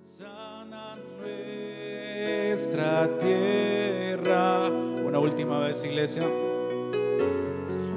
Sana 0.00 0.96
nuestra 1.18 3.18
tierra. 3.18 4.68
Una 4.68 5.18
última 5.18 5.58
vez, 5.58 5.84
iglesia. 5.84 6.22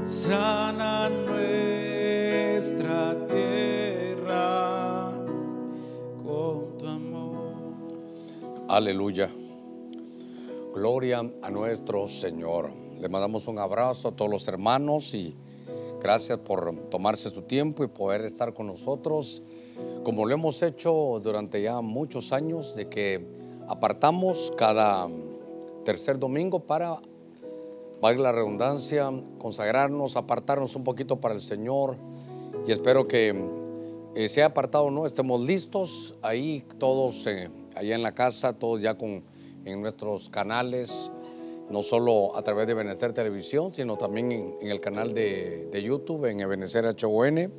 Sana 0.03 1.09
nuestra 1.09 3.15
tierra 3.27 5.11
con 6.23 6.77
tu 6.79 6.87
amor. 6.87 7.53
Aleluya. 8.67 9.29
Gloria 10.73 11.19
a 11.19 11.49
nuestro 11.51 12.07
Señor. 12.07 12.71
Le 12.99 13.09
mandamos 13.09 13.47
un 13.47 13.59
abrazo 13.59 14.07
a 14.07 14.15
todos 14.15 14.31
los 14.31 14.47
hermanos 14.47 15.13
y 15.13 15.35
gracias 16.01 16.39
por 16.39 16.89
tomarse 16.89 17.29
su 17.29 17.43
tiempo 17.43 17.83
y 17.83 17.87
poder 17.87 18.21
estar 18.21 18.55
con 18.55 18.65
nosotros, 18.65 19.43
como 20.03 20.25
lo 20.25 20.33
hemos 20.33 20.61
hecho 20.61 21.19
durante 21.21 21.61
ya 21.61 21.81
muchos 21.81 22.31
años, 22.31 22.75
de 22.75 22.87
que 22.87 23.25
apartamos 23.67 24.53
cada 24.57 25.07
tercer 25.85 26.19
domingo 26.19 26.59
para, 26.59 26.97
valga 28.01 28.23
la 28.23 28.31
redundancia, 28.31 29.11
consagrarnos, 29.37 30.15
apartarnos 30.15 30.75
un 30.75 30.83
poquito 30.83 31.19
para 31.21 31.35
el 31.35 31.41
Señor. 31.41 31.97
Y 32.67 32.71
espero 32.71 33.07
que 33.07 33.33
eh, 34.15 34.27
sea 34.27 34.47
apartado 34.47 34.91
no, 34.91 35.05
estemos 35.05 35.41
listos 35.41 36.15
ahí 36.21 36.65
todos, 36.77 37.25
eh, 37.27 37.49
allá 37.75 37.95
en 37.95 38.03
la 38.03 38.13
casa, 38.13 38.53
todos 38.53 38.81
ya 38.81 38.97
con 38.97 39.23
en 39.65 39.81
nuestros 39.81 40.29
canales, 40.29 41.11
no 41.69 41.83
solo 41.83 42.35
a 42.35 42.43
través 42.43 42.67
de 42.67 42.73
Benecer 42.73 43.13
Televisión, 43.13 43.71
sino 43.71 43.97
también 43.97 44.31
en, 44.31 44.71
el 44.71 44.79
canal 44.79 45.13
de, 45.13 45.69
YouTube, 45.83 46.25
en 46.25 46.37
Benecer 46.49 46.85
HON, 46.85 47.51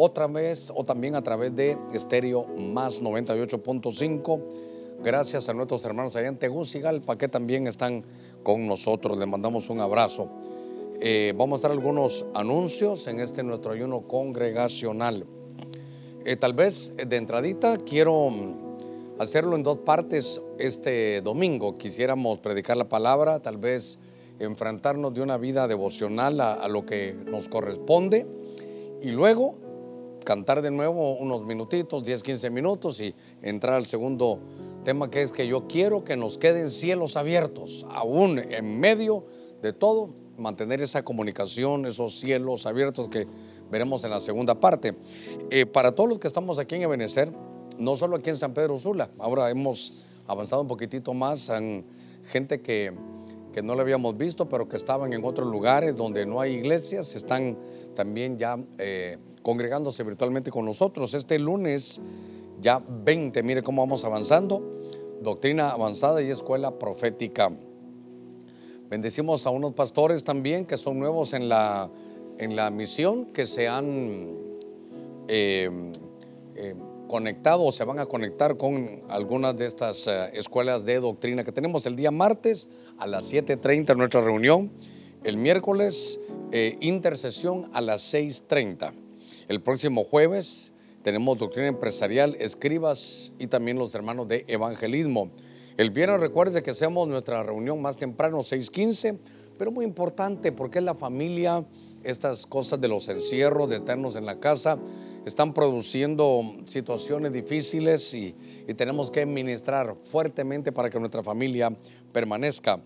otra 0.00 0.28
vez 0.28 0.72
o 0.74 0.84
también 0.84 1.16
a 1.16 1.22
través 1.22 1.54
de 1.56 1.76
Estéreo 1.92 2.46
Más 2.46 3.02
98.5. 3.02 4.40
Gracias 5.02 5.48
a 5.48 5.54
nuestros 5.54 5.84
hermanos 5.84 6.14
allá 6.14 6.28
en 6.28 6.38
Tegucigalpa 6.38 7.18
que 7.18 7.26
también 7.26 7.66
están 7.66 8.04
con 8.44 8.68
nosotros. 8.68 9.18
Les 9.18 9.26
mandamos 9.26 9.68
un 9.70 9.80
abrazo. 9.80 10.28
Eh, 11.00 11.34
vamos 11.36 11.60
a 11.64 11.68
dar 11.68 11.76
algunos 11.76 12.26
anuncios 12.32 13.08
en 13.08 13.18
este 13.18 13.42
nuestro 13.42 13.72
ayuno 13.72 14.02
congregacional. 14.02 15.26
Eh, 16.24 16.36
tal 16.36 16.52
vez 16.52 16.94
de 16.96 17.16
entradita 17.16 17.76
quiero 17.78 18.30
hacerlo 19.18 19.56
en 19.56 19.64
dos 19.64 19.78
partes 19.78 20.40
este 20.58 21.22
domingo. 21.22 21.76
Quisiéramos 21.76 22.38
predicar 22.38 22.76
la 22.76 22.88
palabra, 22.88 23.40
tal 23.40 23.56
vez 23.56 23.98
enfrentarnos 24.38 25.12
de 25.12 25.22
una 25.22 25.38
vida 25.38 25.66
devocional 25.66 26.40
a, 26.40 26.68
lo 26.68 26.86
que 26.86 27.16
nos 27.26 27.48
corresponde 27.48 28.26
y 29.02 29.10
luego 29.10 29.67
cantar 30.28 30.60
de 30.60 30.70
nuevo 30.70 31.16
unos 31.16 31.46
minutitos, 31.46 32.04
10, 32.04 32.22
15 32.22 32.50
minutos 32.50 33.00
y 33.00 33.14
entrar 33.40 33.76
al 33.76 33.86
segundo 33.86 34.38
tema 34.84 35.10
que 35.10 35.22
es 35.22 35.32
que 35.32 35.46
yo 35.46 35.66
quiero 35.66 36.04
que 36.04 36.18
nos 36.18 36.36
queden 36.36 36.68
cielos 36.68 37.16
abiertos, 37.16 37.86
aún 37.88 38.38
en 38.38 38.78
medio 38.78 39.24
de 39.62 39.72
todo, 39.72 40.10
mantener 40.36 40.82
esa 40.82 41.02
comunicación, 41.02 41.86
esos 41.86 42.20
cielos 42.20 42.66
abiertos 42.66 43.08
que 43.08 43.26
veremos 43.70 44.04
en 44.04 44.10
la 44.10 44.20
segunda 44.20 44.60
parte. 44.60 44.96
Eh, 45.48 45.64
para 45.64 45.92
todos 45.92 46.10
los 46.10 46.18
que 46.18 46.28
estamos 46.28 46.58
aquí 46.58 46.74
en 46.74 46.82
Ebenecer, 46.82 47.32
no 47.78 47.96
solo 47.96 48.16
aquí 48.16 48.28
en 48.28 48.36
San 48.36 48.52
Pedro 48.52 48.76
Sula, 48.76 49.08
ahora 49.18 49.48
hemos 49.48 49.94
avanzado 50.26 50.60
un 50.60 50.68
poquitito 50.68 51.14
más 51.14 51.48
en 51.48 51.86
gente 52.24 52.60
que, 52.60 52.92
que 53.54 53.62
no 53.62 53.74
le 53.74 53.80
habíamos 53.80 54.14
visto, 54.18 54.46
pero 54.46 54.68
que 54.68 54.76
estaban 54.76 55.10
en 55.14 55.24
otros 55.24 55.48
lugares 55.48 55.96
donde 55.96 56.26
no 56.26 56.38
hay 56.38 56.56
iglesias, 56.56 57.16
están 57.16 57.56
también 57.98 58.38
ya 58.38 58.56
eh, 58.78 59.18
congregándose 59.42 60.04
virtualmente 60.04 60.52
con 60.52 60.64
nosotros. 60.64 61.14
Este 61.14 61.36
lunes, 61.36 62.00
ya 62.60 62.80
20, 62.88 63.42
mire 63.42 63.60
cómo 63.60 63.82
vamos 63.82 64.04
avanzando, 64.04 64.84
doctrina 65.20 65.70
avanzada 65.70 66.22
y 66.22 66.30
escuela 66.30 66.78
profética. 66.78 67.50
Bendecimos 68.88 69.48
a 69.48 69.50
unos 69.50 69.72
pastores 69.72 70.22
también 70.22 70.64
que 70.64 70.76
son 70.76 71.00
nuevos 71.00 71.34
en 71.34 71.48
la, 71.48 71.90
en 72.38 72.54
la 72.54 72.70
misión, 72.70 73.26
que 73.26 73.46
se 73.46 73.66
han... 73.66 74.36
Eh, 75.26 75.68
eh, 76.54 76.74
conectado 77.08 77.64
o 77.64 77.72
se 77.72 77.84
van 77.84 77.98
a 78.00 78.06
conectar 78.06 78.58
con 78.58 79.00
algunas 79.08 79.56
de 79.56 79.64
estas 79.64 80.08
escuelas 80.34 80.84
de 80.84 81.00
doctrina 81.00 81.42
que 81.42 81.52
tenemos 81.52 81.86
el 81.86 81.96
día 81.96 82.10
martes 82.10 82.68
a 82.98 83.06
las 83.06 83.32
7.30 83.32 83.92
en 83.92 83.98
nuestra 83.98 84.20
reunión, 84.20 84.70
el 85.24 85.36
miércoles 85.36 86.20
eh, 86.52 86.76
intercesión 86.80 87.70
a 87.72 87.80
las 87.80 88.14
6.30, 88.14 88.92
el 89.48 89.60
próximo 89.60 90.04
jueves 90.04 90.74
tenemos 91.02 91.38
doctrina 91.38 91.68
empresarial, 91.68 92.36
escribas 92.38 93.32
y 93.38 93.46
también 93.46 93.78
los 93.78 93.94
hermanos 93.94 94.28
de 94.28 94.44
evangelismo. 94.48 95.30
El 95.76 95.90
viernes 95.90 96.20
recuerde 96.20 96.62
que 96.62 96.72
hacemos 96.72 97.06
nuestra 97.08 97.42
reunión 97.42 97.80
más 97.80 97.96
temprano, 97.96 98.38
6.15, 98.38 99.16
pero 99.56 99.70
muy 99.70 99.84
importante 99.84 100.52
porque 100.52 100.80
es 100.80 100.84
la 100.84 100.94
familia, 100.94 101.64
estas 102.02 102.46
cosas 102.46 102.80
de 102.80 102.88
los 102.88 103.08
encierros, 103.08 103.70
de 103.70 103.76
estarnos 103.76 104.16
en 104.16 104.26
la 104.26 104.38
casa, 104.38 104.78
están 105.24 105.54
produciendo 105.54 106.42
situaciones 106.66 107.32
difíciles 107.32 108.12
y, 108.14 108.34
y, 108.66 108.74
tenemos 108.74 109.10
que 109.10 109.24
ministrar 109.24 109.96
fuertemente 110.04 110.72
para 110.72 110.90
que 110.90 110.98
nuestra 110.98 111.22
familia 111.22 111.74
permanezca. 112.12 112.80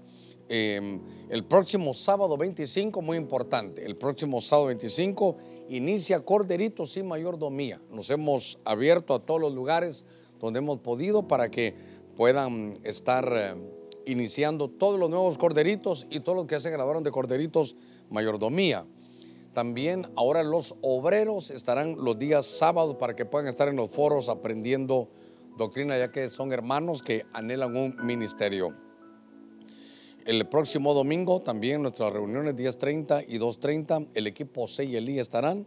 Eh, 0.55 1.01
el 1.31 1.45
próximo 1.45 1.95
sábado 1.95 2.37
25, 2.37 3.01
muy 3.01 3.17
importante, 3.17 3.87
el 3.87 3.97
próximo 3.97 4.39
sábado 4.43 4.67
25 4.67 5.39
inicia 5.71 6.21
Corderitos 6.21 6.95
y 6.99 7.03
Mayordomía. 7.03 7.81
Nos 7.91 8.11
hemos 8.11 8.59
abierto 8.67 9.15
a 9.15 9.21
todos 9.21 9.41
los 9.41 9.55
lugares 9.55 10.05
donde 10.39 10.59
hemos 10.59 10.81
podido 10.81 11.27
para 11.27 11.51
que 11.51 11.75
puedan 12.19 12.79
estar 12.85 13.33
eh, 13.35 13.55
iniciando 14.05 14.69
todos 14.69 15.01
los 15.01 15.09
nuevos 15.09 15.39
corderitos 15.39 16.07
y 16.11 16.21
todos 16.21 16.37
los 16.37 16.47
que 16.47 16.61
se 16.61 16.69
grabaron 16.69 17.03
de 17.03 17.11
Corderitos 17.11 17.75
Mayordomía. 18.11 18.85
También 19.55 20.07
ahora 20.17 20.43
los 20.43 20.75
obreros 20.83 21.51
estarán 21.51 21.97
los 21.97 22.19
días 22.19 22.45
sábados 22.45 22.97
para 22.97 23.17
que 23.17 23.25
puedan 23.25 23.49
estar 23.49 23.69
en 23.69 23.77
los 23.77 23.89
foros 23.89 24.29
aprendiendo 24.29 25.09
doctrina, 25.57 25.97
ya 25.97 26.11
que 26.11 26.29
son 26.29 26.53
hermanos 26.53 27.03
que 27.03 27.25
anhelan 27.33 27.75
un 27.75 27.97
ministerio. 28.05 28.92
El 30.25 30.47
próximo 30.47 30.95
domingo 30.95 31.41
también 31.41 31.83
nuestras 31.83 32.13
reuniones 32.13 32.55
10.30 32.55 33.25
y 33.27 33.39
2.30, 33.39 34.07
el 34.15 34.29
equipo 34.29 34.69
C 34.69 34.85
y 34.85 34.95
Elí 34.95 35.19
estarán. 35.19 35.67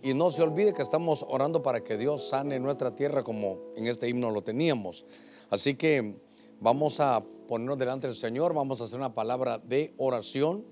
Y 0.00 0.14
no 0.14 0.30
se 0.30 0.42
olvide 0.42 0.72
que 0.72 0.82
estamos 0.82 1.26
orando 1.28 1.60
para 1.60 1.82
que 1.82 1.98
Dios 1.98 2.28
sane 2.28 2.60
nuestra 2.60 2.94
tierra 2.94 3.24
como 3.24 3.58
en 3.74 3.88
este 3.88 4.08
himno 4.08 4.30
lo 4.30 4.42
teníamos. 4.42 5.04
Así 5.50 5.74
que 5.74 6.14
vamos 6.60 7.00
a 7.00 7.24
ponernos 7.48 7.78
delante 7.78 8.06
del 8.06 8.14
Señor, 8.14 8.54
vamos 8.54 8.80
a 8.80 8.84
hacer 8.84 8.96
una 8.96 9.12
palabra 9.12 9.58
de 9.58 9.92
oración 9.96 10.64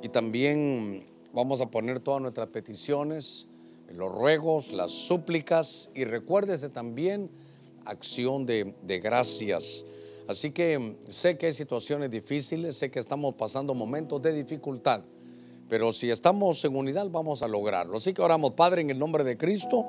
y 0.00 0.10
también 0.10 1.04
vamos 1.32 1.60
a 1.60 1.66
poner 1.66 1.98
todas 1.98 2.22
nuestras 2.22 2.46
peticiones, 2.46 3.48
los 3.92 4.12
ruegos, 4.12 4.70
las 4.70 4.92
súplicas 4.92 5.90
y 5.94 6.04
recuérdese 6.04 6.68
también 6.68 7.28
acción 7.84 8.46
de, 8.46 8.72
de 8.82 9.00
gracias. 9.00 9.84
Así 10.28 10.52
que 10.52 10.96
sé 11.08 11.36
que 11.36 11.46
hay 11.46 11.52
situaciones 11.52 12.10
difíciles, 12.10 12.76
sé 12.76 12.90
que 12.90 13.00
estamos 13.00 13.34
pasando 13.34 13.74
momentos 13.74 14.22
de 14.22 14.32
dificultad, 14.32 15.02
pero 15.68 15.92
si 15.92 16.10
estamos 16.10 16.64
en 16.64 16.76
unidad 16.76 17.08
vamos 17.10 17.42
a 17.42 17.48
lograrlo. 17.48 17.96
Así 17.96 18.12
que 18.12 18.22
oramos, 18.22 18.52
Padre, 18.52 18.82
en 18.82 18.90
el 18.90 18.98
nombre 18.98 19.24
de 19.24 19.36
Cristo, 19.36 19.84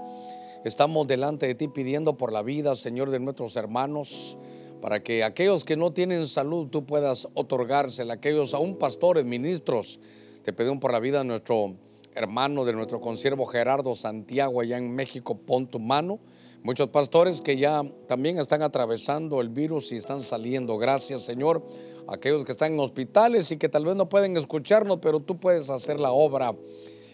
estamos 0.65 1.07
delante 1.07 1.45
de 1.45 1.55
ti 1.55 1.67
pidiendo 1.67 2.17
por 2.17 2.31
la 2.31 2.41
vida, 2.41 2.75
Señor, 2.75 3.11
de 3.11 3.19
nuestros 3.19 3.55
hermanos, 3.55 4.37
para 4.81 5.03
que 5.03 5.23
aquellos 5.23 5.63
que 5.63 5.77
no 5.77 5.93
tienen 5.93 6.25
salud 6.25 6.67
tú 6.69 6.85
puedas 6.85 7.29
otorgársela, 7.35 8.15
aquellos 8.15 8.53
aún 8.53 8.77
pastores, 8.77 9.23
ministros, 9.25 9.99
te 10.43 10.51
pedimos 10.51 10.79
por 10.79 10.91
la 10.91 10.99
vida 10.99 11.19
de 11.19 11.25
nuestro 11.25 11.75
hermano, 12.15 12.65
de 12.65 12.73
nuestro 12.73 12.99
consiervo 12.99 13.45
Gerardo 13.45 13.95
Santiago 13.95 14.61
allá 14.61 14.77
en 14.77 14.93
México, 14.93 15.37
pon 15.37 15.67
tu 15.67 15.79
mano. 15.79 16.19
Muchos 16.63 16.87
pastores 16.91 17.41
que 17.41 17.57
ya 17.57 17.83
también 18.07 18.39
están 18.39 18.61
atravesando 18.61 19.41
el 19.41 19.49
virus 19.49 19.91
y 19.91 19.97
están 19.97 20.23
saliendo. 20.23 20.77
Gracias, 20.77 21.23
Señor. 21.23 21.61
Aquellos 22.07 22.45
que 22.45 22.53
están 22.53 22.71
en 22.71 22.79
hospitales 22.79 23.51
y 23.51 23.57
que 23.57 23.67
tal 23.67 23.83
vez 23.83 23.97
no 23.97 24.07
pueden 24.07 24.37
escucharnos, 24.37 24.99
pero 25.01 25.19
tú 25.19 25.37
puedes 25.37 25.69
hacer 25.69 25.99
la 25.99 26.13
obra. 26.13 26.55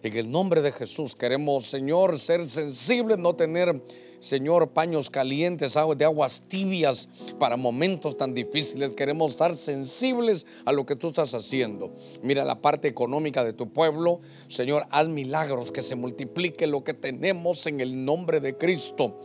En 0.04 0.16
el 0.16 0.30
nombre 0.30 0.62
de 0.62 0.72
Jesús 0.72 1.16
queremos, 1.16 1.66
Señor, 1.66 2.20
ser 2.20 2.44
sensibles, 2.44 3.18
no 3.18 3.36
tener, 3.36 3.82
Señor, 4.20 4.70
paños 4.70 5.10
calientes, 5.10 5.74
de 5.74 6.06
aguas 6.06 6.46
tibias 6.48 7.10
para 7.40 7.58
momentos 7.58 8.18
tan 8.18 8.34
difíciles. 8.34 8.94
Queremos 8.94 9.32
estar 9.32 9.56
sensibles 9.56 10.46
a 10.66 10.72
lo 10.72 10.86
que 10.86 10.96
tú 10.96 11.08
estás 11.08 11.34
haciendo. 11.34 11.94
Mira 12.22 12.44
la 12.44 12.62
parte 12.62 12.88
económica 12.88 13.44
de 13.44 13.54
tu 13.54 13.72
pueblo. 13.72 14.20
Señor, 14.48 14.86
haz 14.92 15.08
milagros, 15.08 15.72
que 15.72 15.82
se 15.82 15.96
multiplique 15.96 16.68
lo 16.68 16.84
que 16.84 16.94
tenemos 16.94 17.66
en 17.68 17.80
el 17.80 18.06
nombre 18.06 18.40
de 18.40 18.58
Cristo 18.58 19.20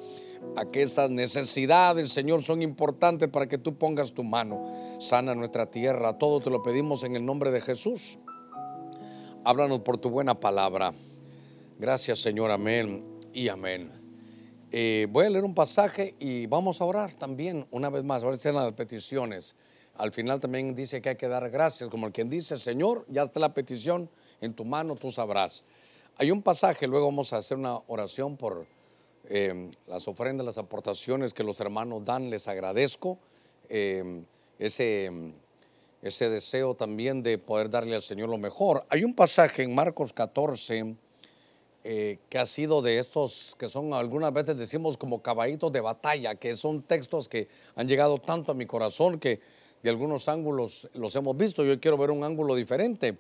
a 0.56 0.66
que 0.66 0.82
estas 0.82 1.10
necesidades, 1.10 2.10
Señor, 2.10 2.42
son 2.42 2.62
importantes 2.62 3.28
para 3.28 3.48
que 3.48 3.58
tú 3.58 3.76
pongas 3.76 4.12
tu 4.12 4.22
mano. 4.22 4.64
Sana 5.00 5.34
nuestra 5.34 5.70
tierra, 5.70 6.18
todo 6.18 6.40
te 6.40 6.50
lo 6.50 6.62
pedimos 6.62 7.04
en 7.04 7.16
el 7.16 7.24
nombre 7.24 7.50
de 7.50 7.60
Jesús. 7.60 8.18
Háblanos 9.44 9.80
por 9.80 9.98
tu 9.98 10.10
buena 10.10 10.38
palabra. 10.38 10.94
Gracias, 11.78 12.20
Señor, 12.20 12.50
amén 12.50 13.04
y 13.32 13.48
amén. 13.48 14.03
Eh, 14.76 15.06
voy 15.08 15.26
a 15.26 15.30
leer 15.30 15.44
un 15.44 15.54
pasaje 15.54 16.16
y 16.18 16.46
vamos 16.46 16.80
a 16.80 16.84
orar 16.84 17.14
también 17.14 17.64
una 17.70 17.90
vez 17.90 18.02
más. 18.02 18.24
Ahora 18.24 18.34
están 18.34 18.56
las 18.56 18.72
peticiones. 18.72 19.54
Al 19.94 20.10
final 20.10 20.40
también 20.40 20.74
dice 20.74 21.00
que 21.00 21.10
hay 21.10 21.14
que 21.14 21.28
dar 21.28 21.48
gracias, 21.48 21.88
como 21.88 22.08
el 22.08 22.12
quien 22.12 22.28
dice, 22.28 22.56
Señor, 22.56 23.06
ya 23.08 23.22
está 23.22 23.38
la 23.38 23.54
petición 23.54 24.10
en 24.40 24.52
tu 24.52 24.64
mano, 24.64 24.96
tú 24.96 25.12
sabrás. 25.12 25.64
Hay 26.16 26.32
un 26.32 26.42
pasaje, 26.42 26.88
luego 26.88 27.06
vamos 27.06 27.32
a 27.32 27.36
hacer 27.36 27.56
una 27.56 27.78
oración 27.86 28.36
por 28.36 28.66
eh, 29.28 29.70
las 29.86 30.08
ofrendas, 30.08 30.44
las 30.44 30.58
aportaciones 30.58 31.32
que 31.32 31.44
los 31.44 31.60
hermanos 31.60 32.04
dan, 32.04 32.28
les 32.28 32.48
agradezco. 32.48 33.20
Eh, 33.68 34.24
ese, 34.58 35.08
ese 36.02 36.30
deseo 36.30 36.74
también 36.74 37.22
de 37.22 37.38
poder 37.38 37.70
darle 37.70 37.94
al 37.94 38.02
Señor 38.02 38.28
lo 38.28 38.38
mejor. 38.38 38.84
Hay 38.88 39.04
un 39.04 39.14
pasaje 39.14 39.62
en 39.62 39.72
Marcos 39.72 40.12
14 40.12 40.96
eh, 41.86 42.18
que 42.30 42.38
ha 42.38 42.46
sido 42.46 42.80
de 42.80 42.98
estos 42.98 43.54
que 43.58 43.68
son 43.68 43.92
algunas 43.92 44.32
veces 44.32 44.56
decimos 44.56 44.96
como 44.96 45.20
caballitos 45.20 45.70
de 45.70 45.82
batalla, 45.82 46.34
que 46.34 46.56
son 46.56 46.82
textos 46.82 47.28
que 47.28 47.48
han 47.76 47.86
llegado 47.86 48.18
tanto 48.18 48.52
a 48.52 48.54
mi 48.54 48.64
corazón 48.64 49.18
que 49.20 49.40
de 49.82 49.90
algunos 49.90 50.30
ángulos 50.30 50.88
los 50.94 51.14
hemos 51.14 51.36
visto. 51.36 51.62
Yo 51.62 51.78
quiero 51.78 51.98
ver 51.98 52.10
un 52.10 52.24
ángulo 52.24 52.54
diferente. 52.54 53.18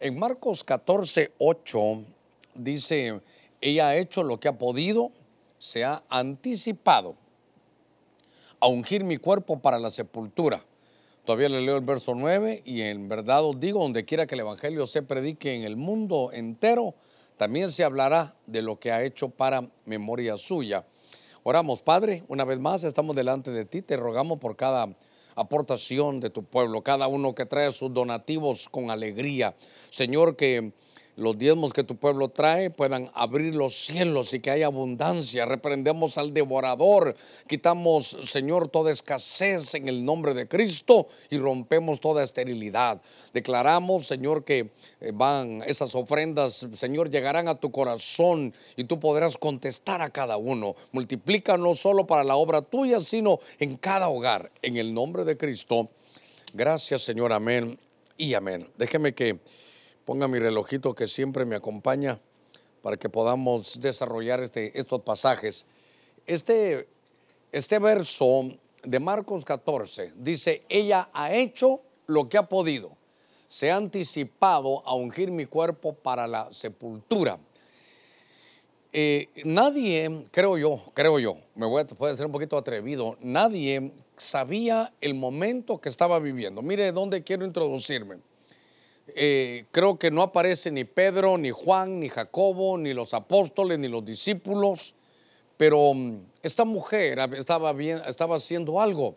En 0.00 0.18
Marcos 0.18 0.64
14, 0.64 1.32
8 1.38 2.04
dice, 2.54 3.20
ella 3.60 3.88
ha 3.88 3.96
hecho 3.96 4.22
lo 4.22 4.40
que 4.40 4.48
ha 4.48 4.56
podido, 4.56 5.12
se 5.58 5.84
ha 5.84 6.02
anticipado 6.08 7.16
a 8.60 8.66
ungir 8.66 9.04
mi 9.04 9.18
cuerpo 9.18 9.58
para 9.58 9.78
la 9.78 9.90
sepultura. 9.90 10.64
Todavía 11.26 11.50
le 11.50 11.60
leo 11.60 11.76
el 11.76 11.84
verso 11.84 12.14
9 12.14 12.62
y 12.64 12.80
en 12.80 13.08
verdad 13.08 13.44
os 13.44 13.60
digo, 13.60 13.82
donde 13.82 14.04
quiera 14.04 14.26
que 14.26 14.36
el 14.36 14.40
Evangelio 14.40 14.86
se 14.86 15.02
predique 15.02 15.54
en 15.54 15.64
el 15.64 15.76
mundo 15.76 16.30
entero, 16.32 16.94
también 17.36 17.70
se 17.70 17.84
hablará 17.84 18.34
de 18.46 18.62
lo 18.62 18.78
que 18.78 18.92
ha 18.92 19.02
hecho 19.02 19.28
para 19.28 19.68
memoria 19.84 20.36
suya. 20.36 20.84
Oramos, 21.42 21.82
Padre, 21.82 22.24
una 22.28 22.44
vez 22.44 22.58
más 22.58 22.82
estamos 22.82 23.14
delante 23.14 23.50
de 23.50 23.64
ti, 23.64 23.82
te 23.82 23.96
rogamos 23.96 24.38
por 24.38 24.56
cada 24.56 24.88
aportación 25.36 26.18
de 26.18 26.30
tu 26.30 26.44
pueblo, 26.44 26.82
cada 26.82 27.06
uno 27.06 27.34
que 27.34 27.46
trae 27.46 27.70
sus 27.70 27.92
donativos 27.92 28.68
con 28.68 28.90
alegría. 28.90 29.54
Señor, 29.90 30.34
que 30.34 30.72
los 31.16 31.38
diezmos 31.38 31.72
que 31.72 31.82
tu 31.82 31.96
pueblo 31.96 32.28
trae 32.28 32.70
puedan 32.70 33.10
abrir 33.14 33.54
los 33.54 33.74
cielos 33.74 34.34
y 34.34 34.40
que 34.40 34.50
haya 34.50 34.66
abundancia. 34.66 35.46
Reprendemos 35.46 36.18
al 36.18 36.34
devorador, 36.34 37.16
quitamos, 37.46 38.16
Señor, 38.22 38.68
toda 38.68 38.92
escasez 38.92 39.74
en 39.74 39.88
el 39.88 40.04
nombre 40.04 40.34
de 40.34 40.46
Cristo 40.46 41.08
y 41.30 41.38
rompemos 41.38 42.00
toda 42.00 42.22
esterilidad. 42.22 43.00
Declaramos, 43.32 44.06
Señor, 44.06 44.44
que 44.44 44.70
eh, 45.00 45.12
van 45.14 45.62
esas 45.66 45.94
ofrendas, 45.94 46.66
Señor, 46.74 47.10
llegarán 47.10 47.48
a 47.48 47.58
tu 47.58 47.70
corazón 47.70 48.54
y 48.76 48.84
tú 48.84 49.00
podrás 49.00 49.38
contestar 49.38 50.02
a 50.02 50.10
cada 50.10 50.36
uno. 50.36 50.76
Multiplica 50.92 51.56
no 51.56 51.74
solo 51.74 52.06
para 52.06 52.24
la 52.24 52.36
obra 52.36 52.60
tuya, 52.60 53.00
sino 53.00 53.40
en 53.58 53.76
cada 53.76 54.08
hogar. 54.08 54.50
En 54.60 54.76
el 54.76 54.92
nombre 54.92 55.24
de 55.24 55.36
Cristo. 55.36 55.88
Gracias, 56.52 57.02
Señor. 57.02 57.32
Amén 57.32 57.78
y 58.18 58.34
amén. 58.34 58.68
Déjeme 58.76 59.14
que 59.14 59.38
ponga 60.06 60.28
mi 60.28 60.38
relojito 60.38 60.94
que 60.94 61.06
siempre 61.06 61.44
me 61.44 61.56
acompaña 61.56 62.20
para 62.80 62.96
que 62.96 63.10
podamos 63.10 63.80
desarrollar 63.80 64.40
este, 64.40 64.78
estos 64.78 65.02
pasajes. 65.02 65.66
Este, 66.24 66.88
este 67.50 67.78
verso 67.80 68.48
de 68.84 69.00
Marcos 69.00 69.44
14 69.44 70.12
dice, 70.16 70.62
ella 70.68 71.10
ha 71.12 71.34
hecho 71.34 71.80
lo 72.06 72.28
que 72.28 72.38
ha 72.38 72.48
podido, 72.48 72.92
se 73.48 73.72
ha 73.72 73.76
anticipado 73.76 74.86
a 74.86 74.94
ungir 74.94 75.32
mi 75.32 75.44
cuerpo 75.44 75.92
para 75.92 76.28
la 76.28 76.52
sepultura. 76.52 77.38
Eh, 78.92 79.28
nadie, 79.44 80.26
creo 80.30 80.56
yo, 80.56 80.80
creo 80.94 81.18
yo, 81.18 81.36
me 81.56 81.66
voy 81.66 81.82
a, 81.82 81.86
puede 81.86 82.14
ser 82.14 82.26
un 82.26 82.32
poquito 82.32 82.56
atrevido, 82.56 83.16
nadie 83.20 83.90
sabía 84.16 84.94
el 85.00 85.14
momento 85.14 85.80
que 85.80 85.88
estaba 85.88 86.20
viviendo. 86.20 86.62
Mire 86.62 86.92
dónde 86.92 87.24
quiero 87.24 87.44
introducirme. 87.44 88.18
Eh, 89.08 89.66
creo 89.70 89.98
que 89.98 90.10
no 90.10 90.22
aparece 90.22 90.70
ni 90.70 90.84
Pedro, 90.84 91.38
ni 91.38 91.50
Juan, 91.50 92.00
ni 92.00 92.08
Jacobo, 92.08 92.76
ni 92.76 92.92
los 92.92 93.14
apóstoles, 93.14 93.78
ni 93.78 93.88
los 93.88 94.04
discípulos, 94.04 94.96
pero 95.56 95.94
mm, 95.94 96.18
esta 96.42 96.64
mujer 96.64 97.18
estaba, 97.34 97.72
bien, 97.72 98.00
estaba 98.06 98.36
haciendo 98.36 98.80
algo. 98.80 99.16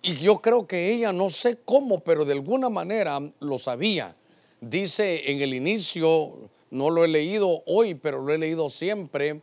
Y 0.00 0.16
yo 0.16 0.38
creo 0.38 0.66
que 0.66 0.92
ella, 0.92 1.12
no 1.12 1.28
sé 1.28 1.58
cómo, 1.64 2.00
pero 2.00 2.24
de 2.24 2.32
alguna 2.32 2.68
manera 2.68 3.20
lo 3.38 3.58
sabía. 3.58 4.16
Dice 4.60 5.30
en 5.30 5.42
el 5.42 5.54
inicio, 5.54 6.50
no 6.70 6.90
lo 6.90 7.04
he 7.04 7.08
leído 7.08 7.62
hoy, 7.66 7.94
pero 7.94 8.22
lo 8.22 8.32
he 8.32 8.38
leído 8.38 8.70
siempre, 8.70 9.42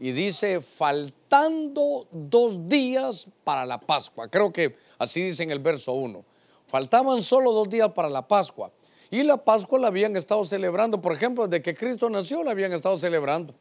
y 0.00 0.12
dice, 0.12 0.60
faltando 0.60 2.06
dos 2.12 2.68
días 2.68 3.26
para 3.42 3.66
la 3.66 3.80
Pascua. 3.80 4.28
Creo 4.28 4.52
que 4.52 4.76
así 4.98 5.22
dice 5.22 5.42
en 5.42 5.50
el 5.50 5.58
verso 5.58 5.92
1. 5.92 6.24
Faltaban 6.68 7.22
solo 7.22 7.52
dos 7.52 7.68
días 7.68 7.90
para 7.92 8.08
la 8.08 8.28
Pascua. 8.28 8.70
Y 9.10 9.22
la 9.22 9.38
Pascua 9.38 9.78
la 9.78 9.88
habían 9.88 10.16
estado 10.16 10.44
celebrando, 10.44 11.00
por 11.00 11.12
ejemplo, 11.12 11.46
desde 11.46 11.62
que 11.62 11.74
Cristo 11.74 12.10
nació 12.10 12.42
la 12.42 12.50
habían 12.50 12.72
estado 12.72 12.98
celebrando. 12.98 13.54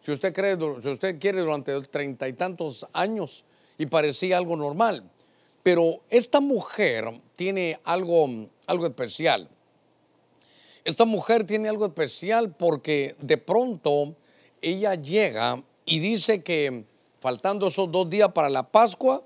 Si 0.00 0.12
usted 0.12 0.34
cree, 0.34 0.56
si 0.80 0.88
usted 0.88 1.18
quiere, 1.18 1.40
durante 1.40 1.78
treinta 1.82 2.28
y 2.28 2.32
tantos 2.32 2.86
años 2.92 3.44
y 3.78 3.86
parecía 3.86 4.36
algo 4.36 4.56
normal. 4.56 5.04
Pero 5.62 6.00
esta 6.08 6.40
mujer 6.40 7.20
tiene 7.36 7.78
algo, 7.84 8.48
algo 8.66 8.86
especial. 8.86 9.48
Esta 10.84 11.04
mujer 11.04 11.44
tiene 11.44 11.68
algo 11.68 11.86
especial 11.86 12.54
porque 12.54 13.14
de 13.20 13.36
pronto 13.36 14.14
ella 14.62 14.94
llega 14.94 15.62
y 15.84 15.98
dice 15.98 16.42
que 16.42 16.84
faltando 17.20 17.66
esos 17.66 17.90
dos 17.90 18.08
días 18.08 18.32
para 18.32 18.48
la 18.48 18.70
Pascua, 18.70 19.22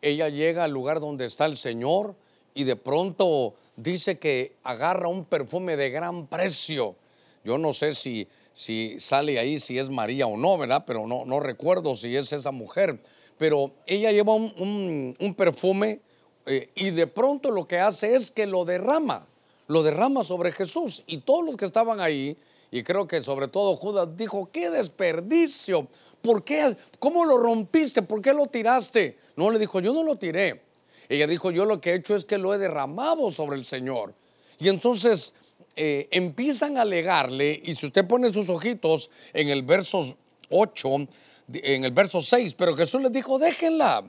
ella 0.00 0.28
llega 0.28 0.64
al 0.64 0.72
lugar 0.72 1.00
donde 1.00 1.24
está 1.24 1.46
el 1.46 1.56
Señor 1.56 2.14
y 2.54 2.64
de 2.64 2.76
pronto 2.76 3.54
dice 3.76 4.18
que 4.18 4.56
agarra 4.62 5.08
un 5.08 5.24
perfume 5.24 5.76
de 5.76 5.90
gran 5.90 6.26
precio. 6.26 6.96
Yo 7.44 7.58
no 7.58 7.72
sé 7.72 7.94
si, 7.94 8.28
si 8.52 8.98
sale 8.98 9.38
ahí, 9.38 9.58
si 9.58 9.78
es 9.78 9.90
María 9.90 10.26
o 10.26 10.36
no, 10.36 10.58
¿verdad? 10.58 10.84
Pero 10.86 11.06
no, 11.06 11.24
no 11.24 11.40
recuerdo 11.40 11.94
si 11.94 12.16
es 12.16 12.32
esa 12.32 12.50
mujer. 12.50 13.00
Pero 13.38 13.72
ella 13.86 14.12
lleva 14.12 14.34
un, 14.34 15.34
perfume 15.36 16.00
eh, 16.46 16.70
y 16.74 16.90
de 16.90 17.06
pronto 17.06 17.50
lo 17.50 17.66
que 17.66 17.78
hace 17.78 18.14
es 18.14 18.30
que 18.30 18.46
lo 18.46 18.64
derrama, 18.64 19.26
lo 19.66 19.82
derrama 19.82 20.22
sobre 20.22 20.52
Jesús. 20.52 21.02
Y 21.06 21.18
todos 21.18 21.44
los 21.44 21.56
que 21.56 21.64
estaban 21.64 22.00
ahí, 22.00 22.36
y 22.70 22.82
creo 22.82 23.06
que 23.06 23.22
sobre 23.22 23.48
todo 23.48 23.74
Judas 23.74 24.16
dijo, 24.16 24.48
qué 24.52 24.70
desperdicio, 24.70 25.88
¿por 26.22 26.44
qué? 26.44 26.76
¿Cómo 26.98 27.24
lo 27.24 27.38
rompiste? 27.38 28.02
¿Por 28.02 28.22
qué 28.22 28.32
lo 28.32 28.46
tiraste? 28.46 29.18
No, 29.36 29.50
le 29.50 29.58
dijo, 29.58 29.80
yo 29.80 29.92
no 29.92 30.04
lo 30.04 30.16
tiré. 30.16 30.62
Ella 31.08 31.26
dijo, 31.26 31.50
yo 31.50 31.64
lo 31.64 31.80
que 31.80 31.90
he 31.90 31.94
hecho 31.94 32.14
es 32.14 32.24
que 32.24 32.38
lo 32.38 32.54
he 32.54 32.58
derramado 32.58 33.30
sobre 33.30 33.56
el 33.56 33.64
Señor. 33.64 34.14
Y 34.58 34.68
entonces 34.68 35.34
eh, 35.76 36.08
empiezan 36.10 36.76
a 36.76 36.82
alegarle, 36.82 37.60
y 37.64 37.74
si 37.74 37.86
usted 37.86 38.06
pone 38.06 38.32
sus 38.32 38.48
ojitos 38.48 39.10
en 39.32 39.48
el 39.48 39.62
verso 39.62 40.16
8, 40.50 40.88
en 41.54 41.84
el 41.84 41.92
verso 41.92 42.20
6, 42.20 42.54
pero 42.54 42.76
Jesús 42.76 43.00
les 43.02 43.12
dijo, 43.12 43.38
déjenla, 43.38 44.04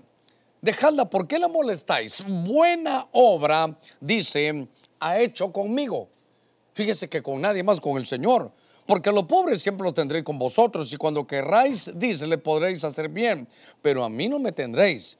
dejadla, 0.61 1.09
¿por 1.09 1.27
qué 1.27 1.39
la 1.39 1.47
molestáis? 1.47 2.23
Buena 2.27 3.07
obra, 3.11 3.77
dice, 3.99 4.67
ha 4.99 5.19
hecho 5.19 5.51
conmigo. 5.51 6.09
Fíjese 6.73 7.07
que 7.07 7.21
con 7.21 7.41
nadie 7.41 7.63
más, 7.63 7.79
con 7.79 7.97
el 7.97 8.05
Señor. 8.05 8.51
Porque 8.85 9.09
a 9.09 9.13
los 9.13 9.23
pobres 9.23 9.61
siempre 9.61 9.85
los 9.85 9.93
tendré 9.93 10.23
con 10.23 10.37
vosotros 10.37 10.91
y 10.91 10.97
cuando 10.97 11.25
querráis, 11.25 11.91
dice, 11.95 12.27
le 12.27 12.37
podréis 12.37 12.83
hacer 12.83 13.07
bien, 13.07 13.47
pero 13.81 14.03
a 14.03 14.09
mí 14.09 14.27
no 14.27 14.39
me 14.39 14.51
tendréis. 14.51 15.17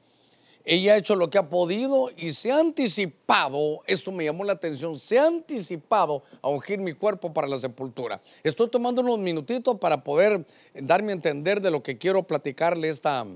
Ella 0.64 0.94
ha 0.94 0.96
hecho 0.96 1.14
lo 1.14 1.28
que 1.28 1.36
ha 1.36 1.50
podido 1.50 2.10
y 2.16 2.32
se 2.32 2.50
ha 2.50 2.58
anticipado, 2.58 3.82
esto 3.86 4.10
me 4.12 4.24
llamó 4.24 4.44
la 4.44 4.54
atención, 4.54 4.98
se 4.98 5.18
ha 5.18 5.26
anticipado 5.26 6.22
a 6.40 6.48
ungir 6.48 6.78
mi 6.78 6.94
cuerpo 6.94 7.34
para 7.34 7.46
la 7.46 7.58
sepultura. 7.58 8.20
Estoy 8.42 8.70
tomando 8.70 9.02
unos 9.02 9.18
minutitos 9.18 9.78
para 9.78 10.02
poder 10.02 10.46
darme 10.72 11.12
a 11.12 11.16
entender 11.16 11.60
de 11.60 11.70
lo 11.70 11.82
que 11.82 11.98
quiero 11.98 12.22
platicarle 12.22 12.88
esta, 12.88 13.26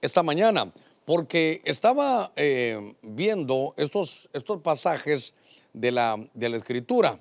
esta 0.00 0.22
mañana, 0.22 0.72
porque 1.04 1.60
estaba 1.64 2.32
eh, 2.36 2.94
viendo 3.02 3.74
estos, 3.76 4.30
estos 4.32 4.62
pasajes 4.62 5.34
de 5.74 5.90
la, 5.90 6.26
de 6.32 6.48
la 6.48 6.56
escritura 6.56 7.20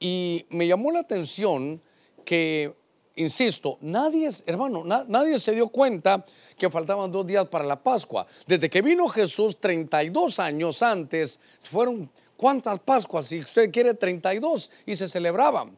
y 0.00 0.46
me 0.48 0.66
llamó 0.66 0.90
la 0.90 1.00
atención 1.00 1.80
que 2.24 2.74
insisto, 3.16 3.78
nadie, 3.80 4.28
hermano, 4.46 4.84
nadie 4.84 5.38
se 5.38 5.52
dio 5.52 5.68
cuenta 5.68 6.24
que 6.56 6.70
faltaban 6.70 7.10
dos 7.10 7.26
días 7.26 7.46
para 7.48 7.64
la 7.64 7.82
Pascua. 7.82 8.26
Desde 8.46 8.70
que 8.70 8.82
vino 8.82 9.08
Jesús 9.08 9.58
32 9.60 10.38
años 10.38 10.82
antes, 10.82 11.40
fueron 11.62 12.10
cuántas 12.36 12.78
Pascuas, 12.80 13.26
si 13.26 13.40
usted 13.40 13.70
quiere 13.70 13.94
32, 13.94 14.70
y 14.86 14.96
se 14.96 15.08
celebraban. 15.08 15.76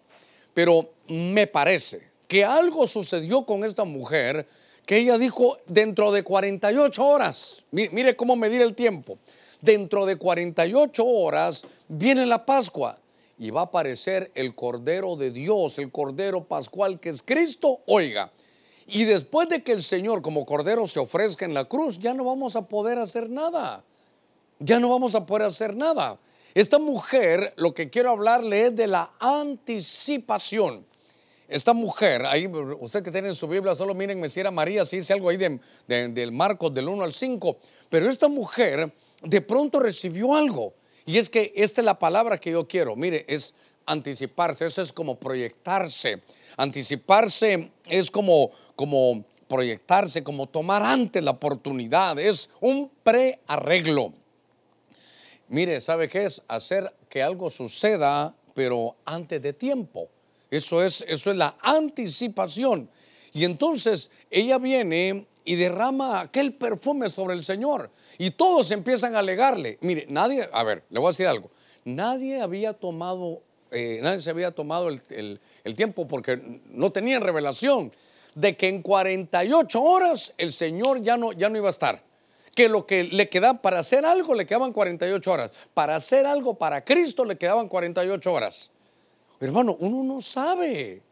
Pero 0.53 0.91
me 1.09 1.47
parece 1.47 2.09
que 2.29 2.45
algo 2.45 2.87
sucedió 2.87 3.45
con 3.45 3.65
esta 3.65 3.85
mujer 3.85 4.47
que 4.87 4.99
ella 4.99 5.19
dijo 5.19 5.59
dentro 5.67 6.13
de 6.13 6.23
48 6.23 7.05
horas, 7.05 7.65
mire 7.71 8.17
cómo 8.17 8.37
medir 8.37 8.63
el 8.63 8.75
tiempo, 8.75 9.19
dentro 9.61 10.05
de 10.07 10.17
48 10.17 11.05
horas 11.05 11.65
viene 11.89 12.27
la 12.27 12.45
Pascua 12.45 12.99
y 13.39 13.51
va 13.51 13.63
a 13.63 13.65
aparecer 13.65 14.31
el 14.35 14.55
Cordero 14.55 15.17
de 15.17 15.31
Dios, 15.31 15.79
el 15.79 15.91
Cordero 15.91 16.45
Pascual 16.45 17.01
que 17.01 17.09
es 17.11 17.23
Cristo, 17.23 17.81
oiga. 17.87 18.33
Y 18.87 19.05
después 19.05 19.49
de 19.49 19.63
que 19.63 19.73
el 19.73 19.83
Señor 19.83 20.23
como 20.23 20.45
Cordero 20.45 20.87
se 20.87 21.01
ofrezca 21.01 21.45
en 21.45 21.55
la 21.55 21.65
cruz, 21.65 21.99
ya 21.99 22.15
no 22.15 22.25
vamos 22.25 22.55
a 22.57 22.69
poder 22.69 22.99
hacer 22.99 23.31
nada. 23.31 23.85
Ya 24.59 24.79
no 24.79 24.89
vamos 24.89 25.15
a 25.15 25.27
poder 25.27 25.47
hacer 25.47 25.75
nada. 25.75 26.19
Esta 26.55 26.79
mujer, 26.79 27.53
lo 27.57 27.75
que 27.75 27.91
quiero 27.91 28.11
hablarle 28.11 28.67
es 28.67 28.77
de 28.77 28.87
la 28.87 29.13
anticipación. 29.19 30.87
Esta 31.49 31.73
mujer, 31.73 32.25
ahí 32.27 32.51
usted 32.81 33.03
que 33.03 33.11
tiene 33.11 33.29
en 33.29 33.35
su 33.35 33.47
Biblia, 33.49 33.75
solo 33.75 33.95
miren, 33.95 34.21
me 34.21 34.29
era 34.35 34.51
María, 34.51 34.85
si 34.85 34.97
dice 34.97 35.13
algo 35.13 35.29
ahí 35.29 35.37
de, 35.37 35.59
del 35.87 36.33
Marcos 36.33 36.73
del 36.73 36.89
1 36.89 37.05
al 37.05 37.13
5, 37.13 37.59
pero 37.91 38.09
esta 38.09 38.29
mujer 38.29 38.93
de 39.23 39.41
pronto 39.41 39.81
recibió 39.81 40.35
algo. 40.35 40.75
Y 41.07 41.19
es 41.19 41.29
que 41.29 41.53
esta 41.55 41.81
es 41.81 41.85
la 41.85 41.99
palabra 41.99 42.39
que 42.39 42.51
yo 42.51 42.67
quiero. 42.67 42.97
Mire, 42.97 43.25
es 43.29 43.55
anticiparse, 43.87 44.67
eso 44.67 44.83
es 44.83 44.93
como 44.93 45.19
proyectarse. 45.19 46.23
Anticiparse 46.57 47.71
es 47.87 48.11
como, 48.11 48.51
como 48.75 49.25
proyectarse, 49.49 50.25
como 50.25 50.49
tomar 50.49 50.83
antes 50.83 51.23
la 51.23 51.33
oportunidad, 51.33 52.19
es 52.19 52.51
un 52.61 52.91
prearreglo. 53.03 54.13
Mire, 55.49 55.81
¿sabe 55.81 56.09
qué 56.09 56.25
es? 56.25 56.43
Hacer 56.49 56.93
que 57.09 57.23
algo 57.23 57.51
suceda, 57.51 58.35
pero 58.55 58.97
antes 59.05 59.41
de 59.43 59.53
tiempo. 59.53 60.09
Eso 60.51 60.83
es, 60.83 61.05
eso 61.07 61.31
es 61.31 61.37
la 61.37 61.57
anticipación. 61.61 62.89
Y 63.33 63.45
entonces 63.45 64.11
ella 64.31 64.59
viene 64.59 65.27
y 65.45 65.57
derrama 65.57 66.21
aquel 66.21 66.55
perfume 66.55 67.11
sobre 67.11 67.35
el 67.35 67.45
Señor. 67.45 67.91
Y 68.19 68.31
todos 68.31 68.71
empiezan 68.71 69.15
a 69.15 69.19
alegarle. 69.19 69.79
Mire, 69.83 70.07
nadie, 70.09 70.49
a 70.51 70.65
ver, 70.65 70.85
le 70.91 70.99
voy 70.99 71.09
a 71.09 71.11
decir 71.11 71.27
algo. 71.27 71.51
Nadie 71.85 72.41
había 72.41 72.73
tomado, 72.73 73.43
eh, 73.71 74.01
nadie 74.03 74.21
se 74.21 74.31
había 74.31 74.53
tomado 74.53 74.89
el, 74.89 75.41
tiempo 75.77 76.09
porque 76.09 76.61
no 76.71 76.91
tenían 76.91 77.23
revelación 77.23 77.93
de 78.35 78.57
que 78.57 78.69
en 78.69 78.83
48 78.83 79.83
horas 79.83 80.33
el 80.39 80.53
Señor 80.53 81.03
ya 81.03 81.17
no, 81.17 81.33
ya 81.33 81.49
no 81.51 81.59
iba 81.59 81.67
a 81.67 81.71
estar. 81.71 82.03
Que 82.55 82.69
lo 82.69 82.87
que 82.87 83.05
le 83.05 83.29
quedaba 83.29 83.61
para 83.61 83.81
hacer 83.81 84.07
algo 84.07 84.35
le 84.35 84.47
quedaban 84.47 84.73
48 84.73 85.31
horas. 85.31 85.59
Para 85.75 85.97
hacer 85.97 86.25
algo 86.25 86.55
para 86.55 86.85
Cristo 86.85 87.25
le 87.25 87.37
quedaban 87.37 87.69
48 87.69 88.33
horas. 88.33 88.71
Hermano, 89.41 89.77
uno 89.81 90.03
no 90.05 90.21
sabe. 90.21 91.03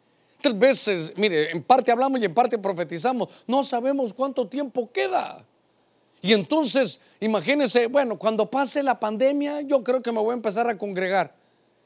Tal 0.42 0.54
veces, 0.54 1.12
mire, 1.16 1.52
en 1.52 1.62
parte 1.62 1.92
hablamos 1.92 2.20
y 2.20 2.24
en 2.24 2.34
parte 2.34 2.58
profetizamos. 2.58 3.28
No 3.46 3.62
sabemos 3.62 4.12
cuánto 4.12 4.48
tiempo 4.48 4.90
queda. 4.90 5.44
Y 6.20 6.32
entonces, 6.32 7.00
imagínense, 7.20 7.86
bueno, 7.86 8.18
cuando 8.18 8.50
pase 8.50 8.82
la 8.82 8.98
pandemia, 8.98 9.60
yo 9.62 9.82
creo 9.82 10.02
que 10.02 10.12
me 10.12 10.20
voy 10.20 10.32
a 10.32 10.34
empezar 10.34 10.68
a 10.68 10.76
congregar. 10.76 11.34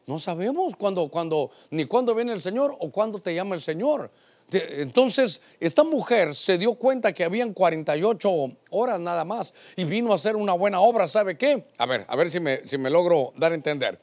No 0.07 0.19
sabemos 0.19 0.77
cuándo, 0.77 1.09
cuándo, 1.09 1.51
ni 1.71 1.85
cuándo 1.85 2.15
viene 2.15 2.33
el 2.33 2.41
Señor 2.41 2.75
o 2.79 2.91
cuándo 2.91 3.19
te 3.19 3.35
llama 3.35 3.55
el 3.55 3.61
Señor. 3.61 4.11
Entonces, 4.51 5.43
esta 5.59 5.85
mujer 5.85 6.35
se 6.35 6.57
dio 6.57 6.75
cuenta 6.75 7.13
que 7.13 7.25
habían 7.25 7.53
48 7.53 8.31
horas 8.71 9.01
nada 9.01 9.25
más 9.25 9.53
y 9.75 9.85
vino 9.85 10.13
a 10.13 10.15
hacer 10.15 10.37
una 10.37 10.53
buena 10.53 10.81
obra. 10.81 11.09
¿Sabe 11.09 11.37
qué? 11.37 11.67
A 11.79 11.87
ver, 11.87 12.07
a 12.09 12.17
ver 12.17 12.31
si 12.31 12.39
me, 12.39 12.67
si 12.67 12.79
me 12.79 12.89
logro 12.89 13.33
dar 13.37 13.53
a 13.53 13.55
entender. 13.57 14.01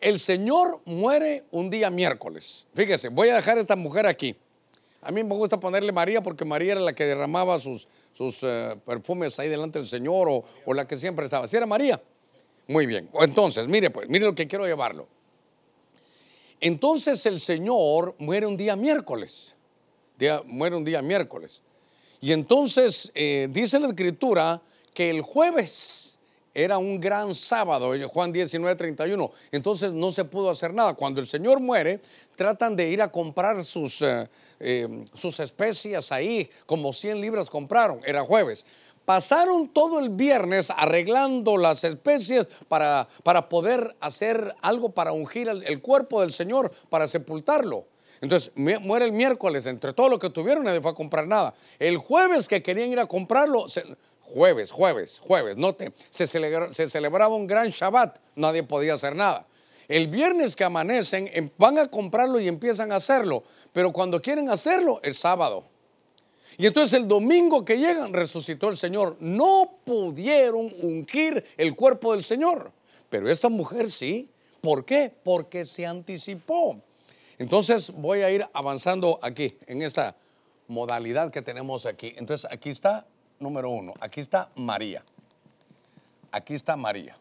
El 0.00 0.18
Señor 0.18 0.80
muere 0.84 1.44
un 1.50 1.70
día 1.70 1.90
miércoles. 1.90 2.66
Fíjese, 2.74 3.08
voy 3.08 3.28
a 3.28 3.36
dejar 3.36 3.58
a 3.58 3.60
esta 3.60 3.76
mujer 3.76 4.06
aquí. 4.06 4.36
A 5.02 5.10
mí 5.10 5.22
me 5.22 5.34
gusta 5.34 5.58
ponerle 5.58 5.92
María 5.92 6.22
porque 6.22 6.44
María 6.44 6.72
era 6.72 6.80
la 6.80 6.92
que 6.92 7.04
derramaba 7.04 7.58
sus, 7.60 7.86
sus 8.12 8.40
eh, 8.42 8.76
perfumes 8.84 9.38
ahí 9.38 9.48
delante 9.48 9.78
del 9.78 9.86
Señor 9.86 10.28
o, 10.28 10.44
o, 10.64 10.74
la 10.74 10.86
que 10.86 10.96
siempre 10.96 11.24
estaba. 11.24 11.46
¿Sí 11.46 11.56
era 11.56 11.66
María? 11.66 12.02
Muy 12.66 12.86
bien. 12.86 13.08
Entonces, 13.20 13.68
mire 13.68 13.90
pues, 13.90 14.08
mire 14.08 14.24
lo 14.24 14.34
que 14.34 14.46
quiero 14.46 14.66
llevarlo. 14.66 15.06
Entonces 16.60 17.24
el 17.26 17.38
Señor 17.38 18.14
muere 18.18 18.46
un 18.46 18.56
día 18.56 18.76
miércoles 18.76 19.56
muere 20.46 20.76
un 20.76 20.84
día 20.84 21.02
miércoles. 21.02 21.62
Y 22.20 22.32
entonces 22.32 23.12
eh, 23.14 23.48
dice 23.50 23.78
la 23.78 23.88
escritura 23.88 24.62
que 24.94 25.10
el 25.10 25.20
jueves 25.22 26.15
era 26.56 26.78
un 26.78 26.98
gran 26.98 27.34
sábado, 27.34 27.92
Juan 28.08 28.32
19, 28.32 28.76
31. 28.76 29.30
Entonces 29.52 29.92
no 29.92 30.10
se 30.10 30.24
pudo 30.24 30.48
hacer 30.48 30.72
nada. 30.72 30.94
Cuando 30.94 31.20
el 31.20 31.26
Señor 31.26 31.60
muere, 31.60 32.00
tratan 32.34 32.74
de 32.74 32.88
ir 32.88 33.02
a 33.02 33.12
comprar 33.12 33.62
sus, 33.62 34.00
eh, 34.00 34.26
eh, 34.58 35.04
sus 35.12 35.38
especias 35.40 36.12
ahí, 36.12 36.48
como 36.64 36.94
100 36.94 37.20
libras 37.20 37.50
compraron, 37.50 38.00
era 38.06 38.24
jueves. 38.24 38.64
Pasaron 39.04 39.68
todo 39.68 39.98
el 39.98 40.08
viernes 40.08 40.72
arreglando 40.74 41.58
las 41.58 41.84
especies 41.84 42.48
para, 42.68 43.06
para 43.22 43.50
poder 43.50 43.94
hacer 44.00 44.54
algo 44.62 44.88
para 44.88 45.12
ungir 45.12 45.48
el 45.48 45.80
cuerpo 45.82 46.22
del 46.22 46.32
Señor, 46.32 46.72
para 46.88 47.06
sepultarlo. 47.06 47.84
Entonces 48.22 48.50
muere 48.56 49.04
el 49.04 49.12
miércoles, 49.12 49.66
entre 49.66 49.92
todo 49.92 50.08
lo 50.08 50.18
que 50.18 50.30
tuvieron 50.30 50.64
nadie 50.64 50.80
fue 50.80 50.90
a 50.90 50.94
comprar 50.94 51.26
nada. 51.26 51.54
El 51.78 51.98
jueves 51.98 52.48
que 52.48 52.62
querían 52.62 52.90
ir 52.90 52.98
a 52.98 53.06
comprarlo, 53.06 53.66
jueves, 54.26 54.70
jueves, 54.70 55.20
jueves, 55.20 55.56
note, 55.56 55.92
se, 56.10 56.26
celebraba 56.26 57.34
un 57.34 57.46
gran 57.46 57.70
Shabbat, 57.70 58.18
nadie 58.34 58.62
podía 58.62 58.94
hacer 58.94 59.14
nada. 59.14 59.46
El 59.88 60.08
viernes 60.08 60.56
que 60.56 60.64
amanecen 60.64 61.30
em, 61.32 61.48
van 61.56 61.78
a 61.78 61.88
comprarlo 61.88 62.40
y 62.40 62.48
empiezan 62.48 62.90
a 62.92 62.96
hacerlo, 62.96 63.44
pero 63.72 63.92
cuando 63.92 64.20
quieren 64.20 64.50
hacerlo, 64.50 65.00
el 65.02 65.14
sábado. 65.14 65.64
Y 66.58 66.66
entonces 66.66 66.98
el 66.98 67.06
domingo 67.06 67.64
que 67.64 67.78
llegan 67.78 68.12
resucitó 68.12 68.70
el 68.70 68.76
Señor. 68.76 69.16
No 69.20 69.78
pudieron 69.84 70.72
ungir 70.82 71.44
el 71.56 71.76
cuerpo 71.76 72.14
del 72.14 72.24
Señor, 72.24 72.72
pero 73.10 73.30
esta 73.30 73.48
mujer 73.48 73.90
sí. 73.90 74.30
¿Por 74.60 74.84
qué? 74.84 75.12
Porque 75.22 75.64
se 75.64 75.86
anticipó. 75.86 76.80
Entonces 77.38 77.92
voy 77.92 78.22
a 78.22 78.30
ir 78.30 78.46
avanzando 78.52 79.18
aquí, 79.22 79.56
en 79.66 79.82
esta 79.82 80.16
modalidad 80.66 81.30
que 81.30 81.42
tenemos 81.42 81.86
aquí. 81.86 82.14
Entonces 82.16 82.50
aquí 82.50 82.70
está, 82.70 83.06
número 83.38 83.70
uno, 83.70 83.94
aquí 84.00 84.20
está 84.20 84.50
María. 84.56 85.04
Aquí 86.30 86.54
está 86.54 86.76
María. 86.76 87.16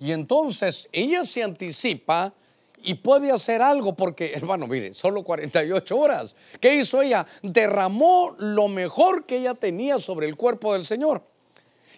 Y 0.00 0.12
entonces 0.12 0.88
ella 0.92 1.24
se 1.24 1.42
anticipa 1.42 2.34
y 2.82 2.94
puede 2.94 3.32
hacer 3.32 3.62
algo 3.62 3.94
porque, 3.94 4.32
hermano, 4.34 4.66
mire, 4.66 4.92
solo 4.92 5.22
48 5.22 5.98
horas. 5.98 6.36
¿Qué 6.60 6.74
hizo 6.74 7.00
ella? 7.00 7.26
Derramó 7.42 8.34
lo 8.38 8.68
mejor 8.68 9.24
que 9.24 9.38
ella 9.38 9.54
tenía 9.54 9.98
sobre 9.98 10.28
el 10.28 10.36
cuerpo 10.36 10.74
del 10.74 10.84
Señor. 10.84 11.22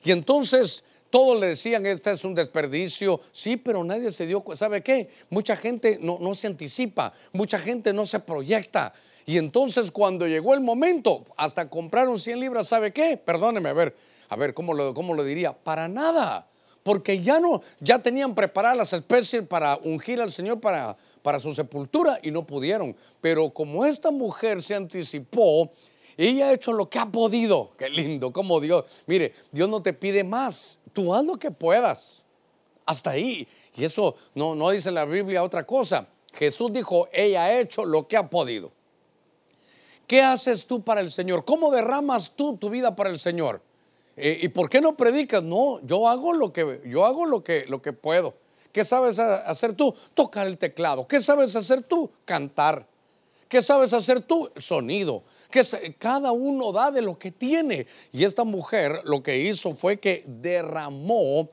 Y 0.05 0.13
entonces 0.13 0.85
todos 1.11 1.41
le 1.41 1.49
decían, 1.49 1.85
este 1.87 2.13
es 2.13 2.25
un 2.25 2.35
desperdicio. 2.35 3.21
Sí, 3.33 3.57
pero 3.57 3.83
nadie 3.83 4.13
se 4.13 4.27
dio 4.27 4.41
cuenta. 4.43 4.65
¿Sabe 4.65 4.83
qué? 4.83 5.09
Mucha 5.31 5.57
gente 5.57 5.99
no, 6.01 6.19
no 6.21 6.35
se 6.35 6.47
anticipa, 6.47 7.13
mucha 7.33 7.59
gente 7.59 7.93
no 7.93 8.07
se 8.07 8.21
proyecta. 8.21 8.93
Y 9.27 9.39
entonces 9.39 9.91
cuando 9.91 10.29
llegó 10.29 10.55
el 10.55 10.61
momento, 10.61 11.25
hasta 11.37 11.69
compraron 11.69 12.19
100 12.19 12.39
libras, 12.39 12.69
¿sabe 12.69 12.93
qué? 12.93 13.17
Perdóneme, 13.17 13.69
a 13.69 13.73
ver, 13.73 13.97
a 14.29 14.37
ver, 14.37 14.55
¿cómo 14.55 14.73
lo, 14.73 14.95
cómo 14.95 15.15
lo 15.15 15.25
diría? 15.25 15.53
Para 15.53 15.89
nada. 15.89 16.49
Porque 16.85 17.21
ya 17.21 17.41
no, 17.41 17.61
ya 17.81 17.99
tenían 17.99 18.37
preparadas 18.37 18.79
las 18.79 18.93
especies 18.93 19.43
para 19.43 19.77
ungir 19.83 20.21
al 20.21 20.31
Señor 20.31 20.61
para, 20.61 20.97
para 21.23 21.41
su 21.41 21.53
sepultura 21.53 22.21
y 22.23 22.31
no 22.31 22.47
pudieron. 22.47 22.95
Pero 23.21 23.51
como 23.51 23.85
esta 23.85 24.13
mujer 24.13 24.63
se 24.63 24.77
anticipó, 24.77 25.73
ella 26.17 26.49
ha 26.49 26.53
hecho 26.53 26.73
lo 26.73 26.89
que 26.89 27.01
ha 27.01 27.07
podido. 27.07 27.73
Qué 27.77 27.91
lindo, 27.91 28.33
como 28.33 28.61
Dios. 28.61 28.85
Mire, 29.07 29.35
Dios 29.51 29.69
no 29.69 29.83
te 29.83 29.93
pide 29.93 30.23
más. 30.23 30.79
Tú 30.93 31.13
haz 31.13 31.27
lo 31.27 31.35
que 31.37 31.51
puedas. 31.51 32.25
Hasta 32.85 33.11
ahí. 33.11 33.49
Y 33.75 33.85
eso 33.85 34.15
no, 34.37 34.55
no 34.55 34.71
dice 34.71 34.93
la 34.93 35.05
Biblia 35.05 35.43
otra 35.43 35.67
cosa. 35.67 36.07
Jesús 36.33 36.73
dijo, 36.73 37.09
ella 37.13 37.47
ha 37.47 37.59
hecho 37.59 37.85
lo 37.85 38.07
que 38.07 38.17
ha 38.17 38.31
podido. 38.31 38.76
¿Qué 40.07 40.23
haces 40.23 40.67
tú 40.67 40.83
para 40.83 41.01
el 41.01 41.11
Señor? 41.11 41.45
¿Cómo 41.45 41.71
derramas 41.71 42.33
tú 42.37 42.57
tu 42.57 42.71
vida 42.71 42.95
para 42.95 43.11
el 43.11 43.19
Señor? 43.19 43.61
Eh, 44.17 44.39
¿Y 44.43 44.49
por 44.49 44.71
qué 44.71 44.81
no 44.81 44.97
predicas? 44.97 45.43
No, 45.43 45.81
yo 45.85 46.09
hago 46.09 46.33
lo 46.33 46.53
que, 46.53 46.83
yo 46.87 47.05
hago 47.05 47.27
lo 47.27 47.43
que, 47.43 47.67
lo 47.67 47.83
que 47.83 47.93
puedo. 47.93 48.35
¿Qué 48.73 48.85
sabes 48.85 49.19
hacer 49.19 49.73
tú? 49.75 49.95
Tocar 50.15 50.47
el 50.47 50.59
teclado. 50.59 51.07
¿Qué 51.07 51.21
sabes 51.21 51.57
hacer 51.57 51.83
tú? 51.83 52.11
Cantar. 52.25 52.87
¿Qué 53.49 53.63
sabes 53.63 53.93
hacer 53.93 54.21
tú? 54.21 54.51
Sonido 54.57 55.23
que 55.51 55.95
cada 55.99 56.33
uno 56.33 56.73
da 56.73 56.91
de 56.91 57.03
lo 57.03 57.19
que 57.19 57.31
tiene. 57.31 57.87
Y 58.13 58.25
esta 58.25 58.45
mujer 58.45 59.01
lo 59.05 59.23
que 59.23 59.39
hizo 59.39 59.73
fue 59.73 59.99
que 59.99 60.25
derramó, 60.27 61.51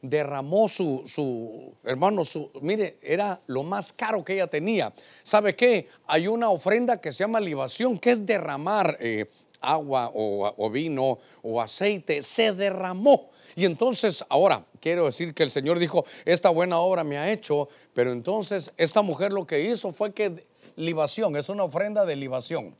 derramó 0.00 0.68
su, 0.68 1.02
su 1.06 1.74
hermano, 1.84 2.24
su, 2.24 2.50
mire, 2.60 2.98
era 3.02 3.40
lo 3.46 3.62
más 3.62 3.92
caro 3.92 4.24
que 4.24 4.34
ella 4.34 4.46
tenía. 4.46 4.92
¿Sabe 5.22 5.56
qué? 5.56 5.88
Hay 6.06 6.28
una 6.28 6.50
ofrenda 6.50 7.00
que 7.00 7.12
se 7.12 7.24
llama 7.24 7.40
libación, 7.40 7.98
que 7.98 8.12
es 8.12 8.24
derramar 8.24 8.96
eh, 9.00 9.26
agua 9.60 10.10
o, 10.14 10.52
o 10.56 10.70
vino 10.70 11.18
o 11.42 11.60
aceite, 11.60 12.22
se 12.22 12.52
derramó. 12.52 13.30
Y 13.56 13.64
entonces, 13.64 14.24
ahora, 14.28 14.64
quiero 14.80 15.06
decir 15.06 15.34
que 15.34 15.42
el 15.42 15.50
Señor 15.50 15.78
dijo, 15.78 16.04
esta 16.24 16.50
buena 16.50 16.78
obra 16.78 17.02
me 17.02 17.18
ha 17.18 17.30
hecho, 17.30 17.68
pero 17.92 18.12
entonces 18.12 18.72
esta 18.76 19.02
mujer 19.02 19.32
lo 19.32 19.46
que 19.46 19.60
hizo 19.60 19.90
fue 19.90 20.12
que 20.12 20.44
libación, 20.76 21.36
es 21.36 21.48
una 21.48 21.64
ofrenda 21.64 22.04
de 22.04 22.14
libación. 22.16 22.76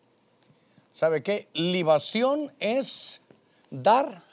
¿Sabe 0.93 1.23
qué? 1.23 1.49
Libación 1.53 2.53
es 2.61 3.21
dar 3.71 4.25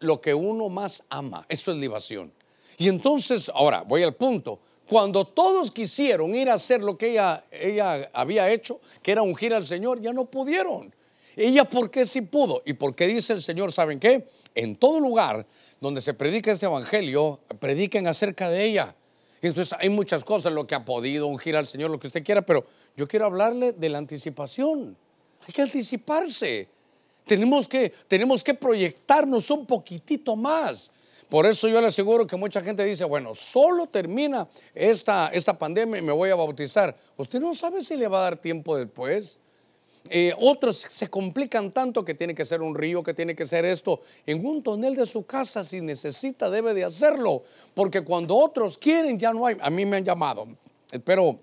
lo 0.00 0.20
que 0.20 0.34
uno 0.34 0.68
más 0.68 1.04
ama. 1.08 1.46
Eso 1.48 1.72
es 1.72 1.78
libación. 1.78 2.32
Y 2.76 2.88
entonces, 2.88 3.50
ahora 3.54 3.82
voy 3.82 4.02
al 4.02 4.14
punto. 4.14 4.58
Cuando 4.88 5.24
todos 5.24 5.70
quisieron 5.70 6.34
ir 6.34 6.50
a 6.50 6.54
hacer 6.54 6.82
lo 6.82 6.98
que 6.98 7.12
ella, 7.12 7.44
ella 7.50 8.10
había 8.12 8.50
hecho, 8.50 8.80
que 9.02 9.12
era 9.12 9.22
ungir 9.22 9.54
al 9.54 9.64
Señor, 9.64 10.00
ya 10.00 10.12
no 10.12 10.24
pudieron. 10.24 10.92
Ella, 11.36 11.64
¿por 11.64 11.90
qué 11.90 12.04
sí 12.04 12.22
pudo? 12.22 12.62
¿Y 12.66 12.72
por 12.72 12.94
qué 12.94 13.06
dice 13.06 13.32
el 13.32 13.40
Señor? 13.40 13.70
¿Saben 13.70 14.00
qué? 14.00 14.26
En 14.54 14.74
todo 14.76 14.98
lugar 14.98 15.46
donde 15.80 16.00
se 16.00 16.12
predica 16.12 16.50
este 16.50 16.66
evangelio, 16.66 17.38
prediquen 17.60 18.08
acerca 18.08 18.50
de 18.50 18.64
ella. 18.64 18.96
Entonces 19.42 19.78
hay 19.78 19.88
muchas 19.88 20.24
cosas, 20.24 20.52
lo 20.52 20.66
que 20.66 20.74
ha 20.74 20.84
podido 20.84 21.26
ungir 21.26 21.56
al 21.56 21.66
Señor, 21.66 21.90
lo 21.90 22.00
que 22.00 22.08
usted 22.08 22.24
quiera, 22.24 22.42
pero 22.42 22.66
yo 22.96 23.06
quiero 23.06 23.26
hablarle 23.26 23.72
de 23.72 23.88
la 23.88 23.98
anticipación. 23.98 24.96
Hay 25.46 25.52
que 25.52 25.62
anticiparse. 25.62 26.68
Tenemos 27.24 27.68
que, 27.68 27.92
tenemos 28.08 28.42
que 28.42 28.54
proyectarnos 28.54 29.50
un 29.50 29.66
poquitito 29.66 30.36
más. 30.36 30.92
Por 31.28 31.46
eso 31.46 31.68
yo 31.68 31.80
le 31.80 31.86
aseguro 31.86 32.26
que 32.26 32.36
mucha 32.36 32.60
gente 32.60 32.84
dice, 32.84 33.04
bueno, 33.04 33.36
solo 33.36 33.86
termina 33.86 34.48
esta, 34.74 35.28
esta 35.28 35.56
pandemia 35.56 35.98
y 35.98 36.02
me 36.02 36.12
voy 36.12 36.30
a 36.30 36.34
bautizar. 36.34 36.96
Usted 37.16 37.40
no 37.40 37.54
sabe 37.54 37.82
si 37.82 37.96
le 37.96 38.08
va 38.08 38.18
a 38.18 38.22
dar 38.22 38.38
tiempo 38.38 38.76
después. 38.76 39.38
Eh, 40.08 40.34
otros 40.40 40.78
se 40.88 41.08
complican 41.08 41.70
tanto 41.70 42.04
que 42.04 42.14
tiene 42.14 42.34
que 42.34 42.44
ser 42.44 42.62
un 42.62 42.74
río, 42.74 43.04
que 43.04 43.14
tiene 43.14 43.36
que 43.36 43.46
ser 43.46 43.64
esto. 43.64 44.00
En 44.26 44.44
un 44.44 44.60
tonel 44.60 44.96
de 44.96 45.06
su 45.06 45.24
casa, 45.24 45.62
si 45.62 45.80
necesita, 45.80 46.50
debe 46.50 46.74
de 46.74 46.82
hacerlo. 46.82 47.44
Porque 47.74 48.02
cuando 48.02 48.36
otros 48.36 48.76
quieren, 48.76 49.16
ya 49.16 49.32
no 49.32 49.46
hay. 49.46 49.56
A 49.60 49.70
mí 49.70 49.86
me 49.86 49.98
han 49.98 50.04
llamado. 50.04 50.48
Espero, 50.90 51.38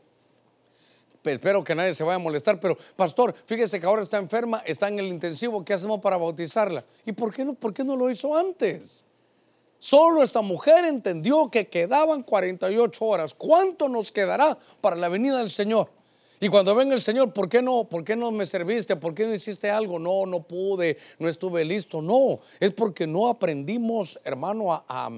espero 1.23 1.63
que 1.63 1.75
nadie 1.75 1.93
se 1.93 2.03
vaya 2.03 2.15
a 2.15 2.19
molestar. 2.19 2.59
Pero, 2.59 2.77
pastor, 2.95 3.33
fíjese 3.45 3.79
que 3.79 3.85
ahora 3.85 4.01
está 4.01 4.17
enferma, 4.17 4.61
está 4.65 4.87
en 4.87 4.99
el 4.99 5.07
intensivo. 5.07 5.63
¿Qué 5.63 5.73
hacemos 5.73 5.99
para 5.99 6.17
bautizarla? 6.17 6.83
¿Y 7.05 7.11
por 7.11 7.33
qué 7.33 7.45
no, 7.45 7.53
por 7.53 7.73
qué 7.73 7.83
no 7.83 7.95
lo 7.95 8.09
hizo 8.09 8.35
antes? 8.35 9.05
Solo 9.79 10.23
esta 10.23 10.41
mujer 10.41 10.85
entendió 10.85 11.49
que 11.51 11.67
quedaban 11.67 12.23
48 12.23 13.05
horas. 13.05 13.33
¿Cuánto 13.33 13.87
nos 13.87 14.11
quedará 14.11 14.57
para 14.81 14.95
la 14.95 15.07
venida 15.07 15.37
del 15.37 15.49
Señor? 15.49 15.89
Y 16.39 16.49
cuando 16.49 16.75
venga 16.75 16.93
el 16.93 17.01
Señor, 17.01 17.33
¿por 17.33 17.49
qué 17.49 17.61
no? 17.61 17.85
¿Por 17.85 18.03
qué 18.03 18.15
no 18.15 18.31
me 18.31 18.45
serviste? 18.45 18.95
¿Por 18.95 19.15
qué 19.15 19.25
no 19.25 19.33
hiciste 19.33 19.71
algo? 19.71 19.97
No, 19.97 20.25
no 20.25 20.43
pude, 20.43 20.97
no 21.17 21.27
estuve 21.27 21.65
listo. 21.65 22.01
No, 22.01 22.39
es 22.59 22.71
porque 22.73 23.07
no 23.07 23.27
aprendimos, 23.27 24.19
hermano, 24.23 24.71
a, 24.71 25.09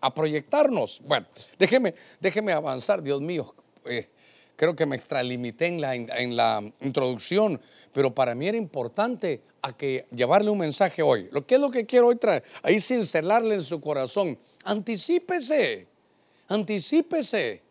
a, 0.00 0.14
proyectarnos. 0.14 1.00
Bueno, 1.04 1.26
déjeme, 1.58 1.94
déjeme 2.20 2.52
avanzar, 2.52 3.02
Dios 3.02 3.20
mío. 3.20 3.54
Eh, 3.84 4.08
creo 4.58 4.74
que 4.74 4.86
me 4.86 4.96
extralimité 4.96 5.66
en 5.66 5.80
la, 6.36 6.72
introducción, 6.80 7.60
pero 7.92 8.12
para 8.12 8.34
mí 8.34 8.48
era 8.48 8.58
importante 8.58 9.40
a 9.62 9.74
que 9.76 10.06
llevarle 10.10 10.50
un 10.50 10.58
mensaje 10.58 11.00
hoy. 11.00 11.28
Lo 11.30 11.46
que 11.46 11.54
es 11.54 11.60
lo 11.60 11.70
que 11.70 11.86
quiero 11.86 12.08
hoy 12.08 12.16
traer, 12.16 12.42
ahí 12.64 12.80
cincelarle 12.80 13.54
en 13.54 13.62
su 13.62 13.80
corazón. 13.80 14.36
Anticípese, 14.64 15.86
anticípese. 16.48 17.62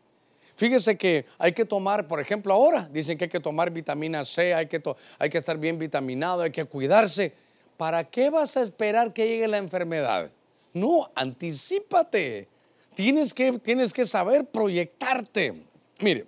Fíjese 0.56 0.98
que 0.98 1.26
hay 1.38 1.52
que 1.52 1.66
tomar, 1.66 2.08
por 2.08 2.22
ejemplo, 2.22 2.54
ahora 2.54 2.90
dicen 2.90 3.18
que 3.18 3.26
hay 3.26 3.30
que 3.30 3.42
tomar 3.42 3.70
vitamina 3.70 4.24
C, 4.24 4.54
hay 4.54 4.68
que, 4.68 4.82
hay 5.20 5.30
que 5.30 5.38
estar 5.38 5.58
bien 5.58 5.78
vitaminado, 5.78 6.42
hay 6.42 6.52
que 6.52 6.64
cuidarse. 6.64 7.34
¿Para 7.76 8.06
qué 8.06 8.30
vas 8.30 8.56
a 8.56 8.62
esperar 8.62 9.12
que 9.12 9.28
llegue 9.28 9.48
la 9.50 9.58
enfermedad? 9.58 10.32
No, 10.74 11.12
anticipate. 11.16 12.48
Tienes 12.96 13.34
que, 13.34 13.60
tienes 13.60 13.94
que 13.94 14.06
saber 14.06 14.46
proyectarte. 14.46 15.66
Mire, 16.00 16.26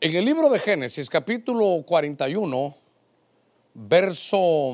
en 0.00 0.16
el 0.16 0.24
libro 0.24 0.48
de 0.48 0.58
Génesis, 0.58 1.10
capítulo 1.10 1.84
41, 1.86 2.74
verso, 3.74 4.72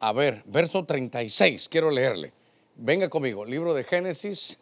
a 0.00 0.12
ver, 0.12 0.42
verso 0.46 0.84
36, 0.84 1.68
quiero 1.68 1.92
leerle. 1.92 2.32
Venga 2.74 3.08
conmigo, 3.08 3.44
libro 3.44 3.74
de 3.74 3.84
Génesis, 3.84 4.58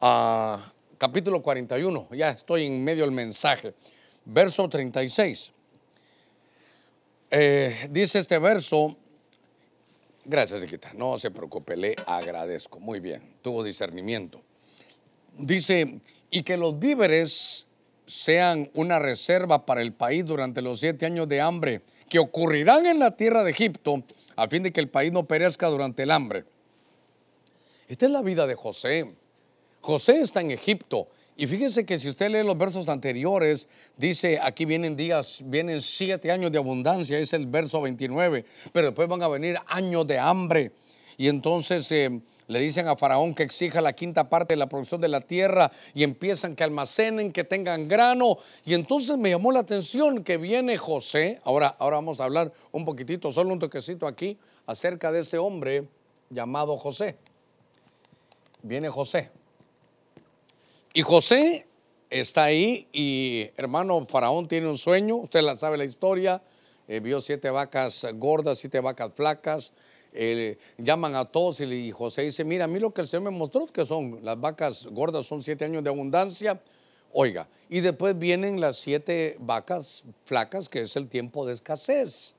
a 0.00 0.72
capítulo 0.98 1.40
41, 1.40 2.08
ya 2.10 2.30
estoy 2.30 2.66
en 2.66 2.82
medio 2.82 3.04
del 3.04 3.12
mensaje, 3.12 3.74
verso 4.24 4.68
36. 4.68 5.54
Eh, 7.30 7.88
dice 7.90 8.18
este 8.18 8.40
verso, 8.40 8.96
gracias, 10.24 10.62
Chiquita, 10.62 10.92
no 10.94 11.16
se 11.20 11.30
preocupe, 11.30 11.76
le 11.76 11.94
agradezco, 12.06 12.80
muy 12.80 12.98
bien, 12.98 13.22
tuvo 13.40 13.62
discernimiento. 13.62 14.42
Dice, 15.36 16.00
y 16.28 16.42
que 16.42 16.56
los 16.56 16.76
víveres 16.76 17.67
sean 18.08 18.70
una 18.72 18.98
reserva 18.98 19.66
para 19.66 19.82
el 19.82 19.92
país 19.92 20.24
durante 20.24 20.62
los 20.62 20.80
siete 20.80 21.04
años 21.04 21.28
de 21.28 21.42
hambre 21.42 21.82
que 22.08 22.18
ocurrirán 22.18 22.86
en 22.86 22.98
la 22.98 23.16
tierra 23.16 23.44
de 23.44 23.50
Egipto, 23.50 24.02
a 24.34 24.48
fin 24.48 24.62
de 24.62 24.72
que 24.72 24.80
el 24.80 24.88
país 24.88 25.12
no 25.12 25.26
perezca 25.26 25.68
durante 25.68 26.04
el 26.04 26.10
hambre. 26.10 26.44
Esta 27.86 28.06
es 28.06 28.12
la 28.12 28.22
vida 28.22 28.46
de 28.46 28.54
José. 28.54 29.14
José 29.82 30.22
está 30.22 30.40
en 30.40 30.50
Egipto. 30.50 31.08
Y 31.36 31.46
fíjese 31.46 31.84
que 31.84 31.98
si 31.98 32.08
usted 32.08 32.30
lee 32.30 32.44
los 32.44 32.56
versos 32.58 32.88
anteriores, 32.88 33.68
dice, 33.96 34.40
aquí 34.42 34.64
vienen 34.64 34.96
días, 34.96 35.42
vienen 35.44 35.80
siete 35.80 36.32
años 36.32 36.50
de 36.50 36.58
abundancia, 36.58 37.18
es 37.18 37.32
el 37.32 37.46
verso 37.46 37.80
29, 37.80 38.44
pero 38.72 38.88
después 38.88 39.06
van 39.06 39.22
a 39.22 39.28
venir 39.28 39.56
años 39.66 40.06
de 40.06 40.18
hambre. 40.18 40.72
Y 41.16 41.28
entonces 41.28 41.92
eh, 41.92 42.20
le 42.48 42.60
dicen 42.60 42.88
a 42.88 42.96
Faraón 42.96 43.34
que 43.34 43.42
exija 43.42 43.80
la 43.82 43.92
quinta 43.92 44.28
parte 44.28 44.54
de 44.54 44.56
la 44.56 44.68
producción 44.68 45.00
de 45.00 45.08
la 45.08 45.20
tierra 45.20 45.70
y 45.94 46.02
empiezan 46.02 46.56
que 46.56 46.64
almacenen, 46.64 47.30
que 47.30 47.44
tengan 47.44 47.88
grano. 47.88 48.38
Y 48.64 48.72
entonces 48.72 49.18
me 49.18 49.30
llamó 49.30 49.52
la 49.52 49.60
atención 49.60 50.24
que 50.24 50.38
viene 50.38 50.78
José, 50.78 51.40
ahora, 51.44 51.68
ahora 51.78 51.96
vamos 51.96 52.20
a 52.20 52.24
hablar 52.24 52.52
un 52.72 52.86
poquitito, 52.86 53.30
solo 53.30 53.52
un 53.52 53.58
toquecito 53.58 54.06
aquí, 54.06 54.38
acerca 54.66 55.12
de 55.12 55.20
este 55.20 55.36
hombre 55.36 55.86
llamado 56.30 56.76
José. 56.78 57.16
Viene 58.62 58.88
José. 58.88 59.30
Y 60.94 61.02
José 61.02 61.66
está 62.08 62.44
ahí 62.44 62.88
y 62.92 63.50
hermano 63.58 64.06
Faraón 64.08 64.48
tiene 64.48 64.68
un 64.68 64.78
sueño, 64.78 65.16
usted 65.16 65.42
la 65.42 65.54
sabe 65.54 65.76
la 65.76 65.84
historia, 65.84 66.42
eh, 66.88 67.00
vio 67.00 67.20
siete 67.20 67.50
vacas 67.50 68.06
gordas, 68.14 68.58
siete 68.58 68.80
vacas 68.80 69.12
flacas, 69.14 69.74
eh, 70.12 70.58
llaman 70.78 71.14
a 71.14 71.24
todos 71.24 71.60
y, 71.60 71.90
José 71.90 72.22
dice, 72.22 72.44
mira, 72.44 72.64
a 72.64 72.68
mí 72.68 72.78
lo 72.78 72.92
que 72.92 73.02
el 73.02 73.08
Señor 73.08 73.30
me 73.30 73.36
mostró 73.36 73.66
que 73.66 73.84
son 73.84 74.20
las 74.22 74.40
vacas 74.40 74.86
gordas, 74.86 75.26
son 75.26 75.42
siete 75.42 75.64
años 75.64 75.84
de 75.84 75.90
abundancia, 75.90 76.60
oiga, 77.12 77.48
y 77.68 77.80
después 77.80 78.18
vienen 78.18 78.60
las 78.60 78.76
siete 78.76 79.36
vacas 79.40 80.04
flacas, 80.24 80.68
que 80.68 80.80
es 80.80 80.96
el 80.96 81.08
tiempo 81.08 81.46
de 81.46 81.54
escasez. 81.54 82.34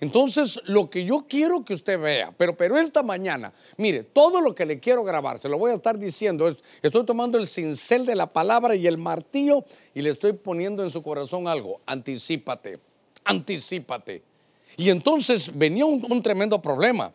Entonces, 0.00 0.60
lo 0.64 0.90
que 0.90 1.04
yo 1.04 1.26
quiero 1.28 1.64
que 1.64 1.74
usted 1.74 2.00
vea, 2.00 2.34
pero, 2.36 2.56
pero 2.56 2.76
esta 2.76 3.04
mañana, 3.04 3.52
mire, 3.76 4.02
todo 4.02 4.40
lo 4.40 4.52
que 4.52 4.66
le 4.66 4.80
quiero 4.80 5.04
grabar, 5.04 5.38
se 5.38 5.48
lo 5.48 5.58
voy 5.58 5.70
a 5.70 5.74
estar 5.74 5.96
diciendo, 5.96 6.52
estoy 6.82 7.06
tomando 7.06 7.38
el 7.38 7.46
cincel 7.46 8.04
de 8.04 8.16
la 8.16 8.26
palabra 8.26 8.74
y 8.74 8.88
el 8.88 8.98
martillo 8.98 9.64
y 9.94 10.02
le 10.02 10.10
estoy 10.10 10.32
poniendo 10.32 10.82
en 10.82 10.90
su 10.90 11.04
corazón 11.04 11.46
algo, 11.46 11.80
anticípate, 11.86 12.80
anticípate. 13.22 14.31
Y 14.76 14.90
entonces 14.90 15.50
venía 15.54 15.84
un, 15.86 16.22
tremendo 16.22 16.60
problema. 16.60 17.12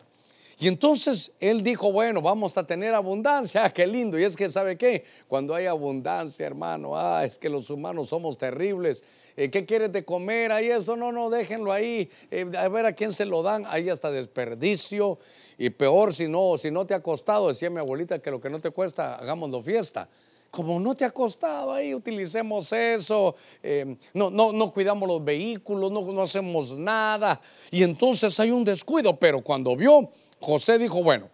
Y 0.60 0.66
entonces 0.66 1.32
él 1.38 1.62
dijo, 1.62 1.92
bueno, 1.92 2.20
vamos 2.20 2.56
a 2.58 2.66
tener 2.66 2.94
abundancia, 2.94 3.64
ah, 3.66 3.72
qué 3.72 3.86
lindo. 3.86 4.18
Y 4.18 4.24
es 4.24 4.36
que, 4.36 4.48
¿sabe 4.48 4.76
qué? 4.76 5.04
Cuando 5.28 5.54
hay 5.54 5.66
abundancia, 5.66 6.46
hermano, 6.46 6.96
ah, 6.96 7.24
es 7.24 7.38
que 7.38 7.48
los 7.48 7.70
humanos 7.70 8.08
somos 8.08 8.36
terribles. 8.36 9.04
Eh, 9.36 9.50
¿qué 9.50 9.64
quieres 9.64 9.92
de 9.92 10.04
comer? 10.04 10.50
Ahí 10.50 10.66
esto, 10.66 10.96
no, 10.96 11.12
no, 11.12 11.30
déjenlo 11.30 11.72
ahí, 11.72 12.10
eh, 12.28 12.44
a 12.58 12.68
ver 12.68 12.86
a 12.86 12.92
quién 12.92 13.12
se 13.12 13.24
lo 13.24 13.44
dan, 13.44 13.64
ahí 13.66 13.88
hasta 13.88 14.10
desperdicio. 14.10 15.20
Y 15.56 15.70
peor 15.70 16.12
si 16.12 16.26
no, 16.26 16.58
si 16.58 16.72
no 16.72 16.86
te 16.86 16.94
ha 16.94 17.00
costado, 17.00 17.46
decía 17.46 17.70
mi 17.70 17.78
abuelita, 17.78 18.18
que 18.18 18.32
lo 18.32 18.40
que 18.40 18.50
no 18.50 18.60
te 18.60 18.70
cuesta, 18.70 19.14
hagámoslo 19.14 19.62
fiesta 19.62 20.08
como 20.50 20.80
no 20.80 20.94
te 20.94 21.04
ha 21.04 21.10
costado 21.10 21.72
ahí, 21.72 21.94
utilicemos 21.94 22.72
eso, 22.72 23.36
eh, 23.62 23.96
no, 24.14 24.30
no, 24.30 24.52
no 24.52 24.72
cuidamos 24.72 25.08
los 25.08 25.24
vehículos, 25.24 25.92
no, 25.92 26.00
no 26.00 26.22
hacemos 26.22 26.76
nada. 26.76 27.40
Y 27.70 27.82
entonces 27.82 28.38
hay 28.40 28.50
un 28.50 28.64
descuido, 28.64 29.16
pero 29.16 29.42
cuando 29.42 29.76
vio, 29.76 30.10
José 30.40 30.78
dijo, 30.78 31.02
bueno, 31.02 31.28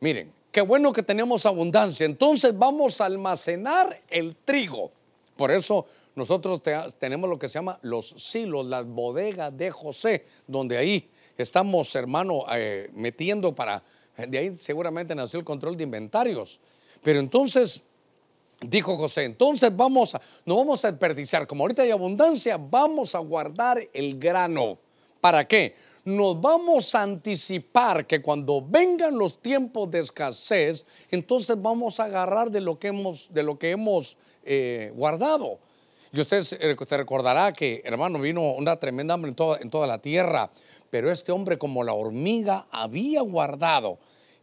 miren, 0.00 0.32
qué 0.50 0.60
bueno 0.60 0.92
que 0.92 1.02
tenemos 1.02 1.46
abundancia, 1.46 2.04
entonces 2.04 2.56
vamos 2.56 3.00
a 3.00 3.06
almacenar 3.06 4.02
el 4.08 4.34
trigo. 4.36 4.90
Por 5.36 5.52
eso 5.52 5.86
nosotros 6.16 6.60
tenemos 6.98 7.30
lo 7.30 7.38
que 7.38 7.48
se 7.48 7.54
llama 7.54 7.78
los 7.82 8.08
silos, 8.08 8.66
las 8.66 8.84
bodegas 8.84 9.56
de 9.56 9.70
José, 9.70 10.26
donde 10.48 10.76
ahí 10.76 11.08
estamos, 11.36 11.94
hermano, 11.94 12.44
eh, 12.50 12.90
metiendo 12.92 13.54
para, 13.54 13.84
de 14.16 14.36
ahí 14.36 14.56
seguramente 14.58 15.14
nació 15.14 15.38
el 15.38 15.44
control 15.44 15.76
de 15.76 15.84
inventarios. 15.84 16.60
Pero 17.04 17.20
entonces, 17.20 17.84
dijo 18.60 18.96
José, 18.96 19.24
entonces 19.24 19.74
vamos 19.74 20.14
a, 20.14 20.20
no 20.44 20.56
vamos 20.56 20.84
a 20.84 20.90
desperdiciar, 20.90 21.46
como 21.46 21.64
ahorita 21.64 21.82
hay 21.82 21.90
abundancia, 21.90 22.58
vamos 22.58 23.14
a 23.14 23.18
guardar 23.18 23.80
el 23.92 24.18
grano. 24.18 24.78
¿Para 25.20 25.46
qué? 25.46 25.74
Nos 26.04 26.40
vamos 26.40 26.94
a 26.94 27.02
anticipar 27.02 28.06
que 28.06 28.22
cuando 28.22 28.64
vengan 28.66 29.18
los 29.18 29.42
tiempos 29.42 29.90
de 29.90 30.00
escasez, 30.00 30.86
entonces 31.10 31.60
vamos 31.60 32.00
a 32.00 32.04
agarrar 32.04 32.50
de 32.50 32.60
lo 32.60 32.78
que 32.78 32.88
hemos, 32.88 33.32
de 33.32 33.42
lo 33.42 33.58
que 33.58 33.70
hemos 33.70 34.16
eh, 34.44 34.92
guardado. 34.94 35.58
Y 36.12 36.20
usted 36.20 36.42
se 36.42 36.96
recordará 36.96 37.52
que, 37.52 37.82
hermano, 37.84 38.18
vino 38.18 38.52
una 38.52 38.76
tremenda 38.76 39.14
hambre 39.14 39.30
en 39.30 39.34
toda, 39.34 39.58
en 39.60 39.68
toda 39.68 39.86
la 39.86 39.98
tierra, 40.00 40.50
pero 40.88 41.10
este 41.10 41.32
hombre 41.32 41.58
como 41.58 41.84
la 41.84 41.92
hormiga 41.92 42.66
había 42.70 43.20
guardado. 43.20 43.98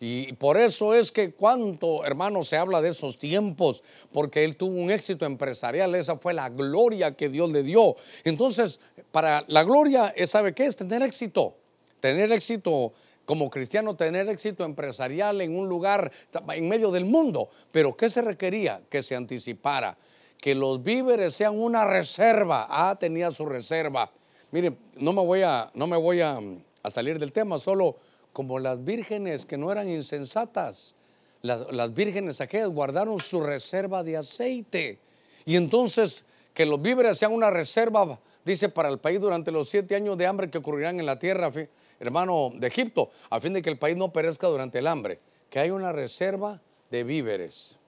Y 0.07 0.33
por 0.33 0.59
eso 0.59 0.93
es 0.93 1.11
que 1.11 1.33
cuánto, 1.33 2.05
hermano, 2.05 2.43
se 2.43 2.57
habla 2.57 2.79
de 2.79 2.89
esos 2.89 3.17
tiempos, 3.17 3.81
porque 4.13 4.43
él 4.43 4.55
tuvo 4.55 4.75
un 4.75 4.91
éxito 4.91 5.25
empresarial, 5.25 5.95
esa 5.95 6.17
fue 6.17 6.35
la 6.35 6.49
gloria 6.49 7.15
que 7.15 7.27
Dios 7.27 7.49
le 7.49 7.63
dio. 7.63 7.95
Entonces, 8.23 8.79
para 9.11 9.43
la 9.47 9.63
gloria, 9.63 10.13
¿sabe 10.27 10.53
qué 10.53 10.67
es? 10.67 10.75
Tener 10.75 11.01
éxito, 11.01 11.55
tener 11.99 12.31
éxito 12.31 12.93
como 13.25 13.49
cristiano, 13.49 13.95
tener 13.95 14.29
éxito 14.29 14.63
empresarial 14.63 15.41
en 15.41 15.57
un 15.57 15.67
lugar 15.67 16.11
en 16.49 16.69
medio 16.69 16.91
del 16.91 17.05
mundo. 17.05 17.49
Pero 17.71 17.97
¿qué 17.97 18.07
se 18.07 18.21
requería? 18.21 18.81
Que 18.87 19.01
se 19.01 19.15
anticipara, 19.15 19.97
que 20.39 20.53
los 20.53 20.83
víveres 20.83 21.33
sean 21.33 21.57
una 21.57 21.83
reserva. 21.83 22.67
Ah, 22.69 22.95
tenía 22.99 23.31
su 23.31 23.47
reserva. 23.47 24.11
Mire, 24.51 24.77
no 24.97 25.13
me 25.13 25.25
voy 25.25 25.41
a, 25.41 25.71
no 25.73 25.87
me 25.87 25.97
voy 25.97 26.21
a, 26.21 26.39
a 26.83 26.89
salir 26.91 27.17
del 27.17 27.31
tema, 27.31 27.57
solo 27.57 27.95
como 28.35 28.59
las 28.59 28.83
vírgenes 28.83 29.45
que 29.45 29.57
no 29.57 29.71
eran 29.71 29.87
insensatas. 29.87 30.93
Las, 31.41 31.93
vírgenes 31.93 32.41
aquellas 32.41 32.67
guardaron 32.67 33.17
su 33.17 33.39
reserva 33.39 34.03
de 34.03 34.17
aceite. 34.17 34.99
Y 35.45 35.55
entonces 35.55 36.25
que 36.53 36.65
los 36.65 36.81
víveres 36.81 37.17
sean 37.17 37.31
una 37.31 37.49
reserva, 37.49 38.19
dice, 38.43 38.67
para 38.67 38.89
el 38.89 38.99
país 38.99 39.21
durante 39.21 39.53
los 39.53 39.69
siete 39.69 39.95
años 39.95 40.17
de 40.17 40.27
hambre 40.27 40.49
que 40.49 40.57
ocurrirán 40.57 40.99
en 40.99 41.05
la 41.05 41.17
tierra, 41.17 41.49
hermano, 41.97 42.51
de 42.53 42.67
Egipto, 42.67 43.09
a 43.29 43.39
fin 43.39 43.53
de 43.53 43.61
que 43.61 43.69
el 43.69 43.77
país 43.77 43.95
no 43.95 44.11
perezca 44.11 44.47
durante 44.47 44.79
el 44.79 44.87
hambre. 44.87 45.17
Que 45.49 45.59
hay 45.59 45.69
una 45.69 45.93
reserva 45.93 46.59
de 46.91 47.05
víveres. 47.05 47.79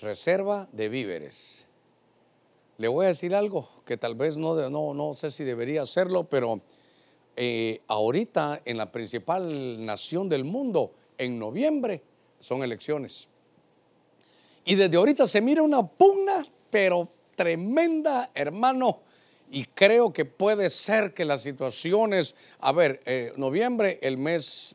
Reserva 0.00 0.68
de 0.70 0.88
víveres. 0.88 1.66
Le 2.78 2.86
voy 2.86 3.06
a 3.06 3.08
decir 3.08 3.34
algo 3.34 3.68
que 3.84 3.96
tal 3.96 4.14
vez 4.14 4.36
no, 4.36 4.70
no, 4.70 4.94
no 4.94 5.14
sé 5.16 5.32
si 5.32 5.42
debería 5.42 5.82
hacerlo, 5.82 6.22
pero 6.22 6.60
eh, 7.36 7.80
ahorita 7.88 8.62
en 8.64 8.76
la 8.76 8.92
principal 8.92 9.84
nación 9.84 10.28
del 10.28 10.44
mundo, 10.44 10.92
en 11.18 11.38
noviembre, 11.38 12.02
son 12.40 12.62
elecciones. 12.62 13.28
Y 14.64 14.76
desde 14.76 14.96
ahorita 14.96 15.26
se 15.26 15.40
mira 15.40 15.62
una 15.62 15.86
pugna, 15.86 16.44
pero 16.70 17.08
tremenda, 17.34 18.30
hermano. 18.34 19.00
Y 19.50 19.64
creo 19.66 20.12
que 20.12 20.24
puede 20.24 20.70
ser 20.70 21.12
que 21.12 21.24
las 21.24 21.42
situaciones, 21.42 22.34
a 22.60 22.72
ver, 22.72 23.00
eh, 23.04 23.32
noviembre, 23.36 23.98
el 24.02 24.16
mes 24.16 24.74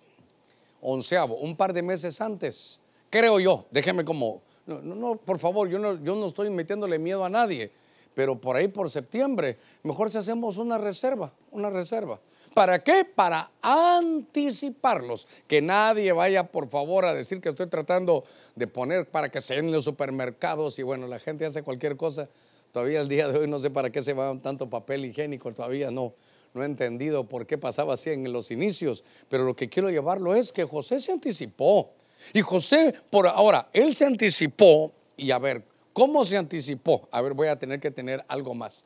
onceavo, 0.81 1.35
un 1.35 1.55
par 1.55 1.73
de 1.73 1.81
meses 1.81 2.21
antes, 2.21 2.79
creo 3.09 3.39
yo, 3.39 3.65
déjeme 3.71 4.05
como, 4.05 4.41
no, 4.65 4.81
no, 4.81 5.15
por 5.17 5.39
favor, 5.39 5.67
yo 5.67 5.79
no, 5.79 6.01
yo 6.03 6.15
no 6.15 6.27
estoy 6.27 6.49
metiéndole 6.49 6.99
miedo 6.99 7.25
a 7.25 7.29
nadie, 7.29 7.71
pero 8.13 8.39
por 8.39 8.55
ahí 8.55 8.67
por 8.67 8.89
septiembre, 8.89 9.57
mejor 9.83 10.11
si 10.11 10.17
hacemos 10.17 10.57
una 10.57 10.77
reserva, 10.77 11.33
una 11.51 11.69
reserva. 11.69 12.19
¿Para 12.53 12.79
qué? 12.79 13.05
Para 13.05 13.51
anticiparlos. 13.61 15.27
Que 15.47 15.61
nadie 15.61 16.11
vaya, 16.11 16.43
por 16.43 16.69
favor, 16.69 17.05
a 17.05 17.13
decir 17.13 17.41
que 17.41 17.49
estoy 17.49 17.67
tratando 17.67 18.23
de 18.55 18.67
poner 18.67 19.09
para 19.09 19.29
que 19.29 19.41
se 19.41 19.55
en 19.55 19.71
los 19.71 19.83
supermercados 19.85 20.79
y 20.79 20.83
bueno, 20.83 21.07
la 21.07 21.19
gente 21.19 21.45
hace 21.45 21.63
cualquier 21.63 21.95
cosa. 21.95 22.29
Todavía 22.71 23.01
el 23.01 23.07
día 23.07 23.27
de 23.27 23.39
hoy 23.39 23.47
no 23.47 23.59
sé 23.59 23.69
para 23.69 23.89
qué 23.89 24.01
se 24.01 24.13
va 24.13 24.37
tanto 24.41 24.69
papel 24.69 25.05
higiénico, 25.05 25.51
todavía 25.53 25.89
no, 25.89 26.13
no 26.53 26.61
he 26.63 26.65
entendido 26.65 27.23
por 27.23 27.47
qué 27.47 27.57
pasaba 27.57 27.95
así 27.95 28.11
en 28.11 28.31
los 28.31 28.51
inicios, 28.51 29.03
pero 29.27 29.43
lo 29.43 29.55
que 29.55 29.69
quiero 29.69 29.89
llevarlo 29.89 30.35
es 30.35 30.51
que 30.51 30.63
José 30.65 30.99
se 30.99 31.11
anticipó. 31.11 31.91
Y 32.33 32.41
José, 32.41 32.93
por 33.09 33.27
ahora, 33.27 33.69
él 33.73 33.95
se 33.95 34.05
anticipó 34.05 34.91
y 35.17 35.31
a 35.31 35.39
ver, 35.39 35.63
¿cómo 35.93 36.25
se 36.25 36.37
anticipó? 36.37 37.07
A 37.11 37.21
ver, 37.21 37.33
voy 37.33 37.47
a 37.47 37.57
tener 37.57 37.79
que 37.79 37.91
tener 37.91 38.23
algo 38.27 38.53
más. 38.53 38.85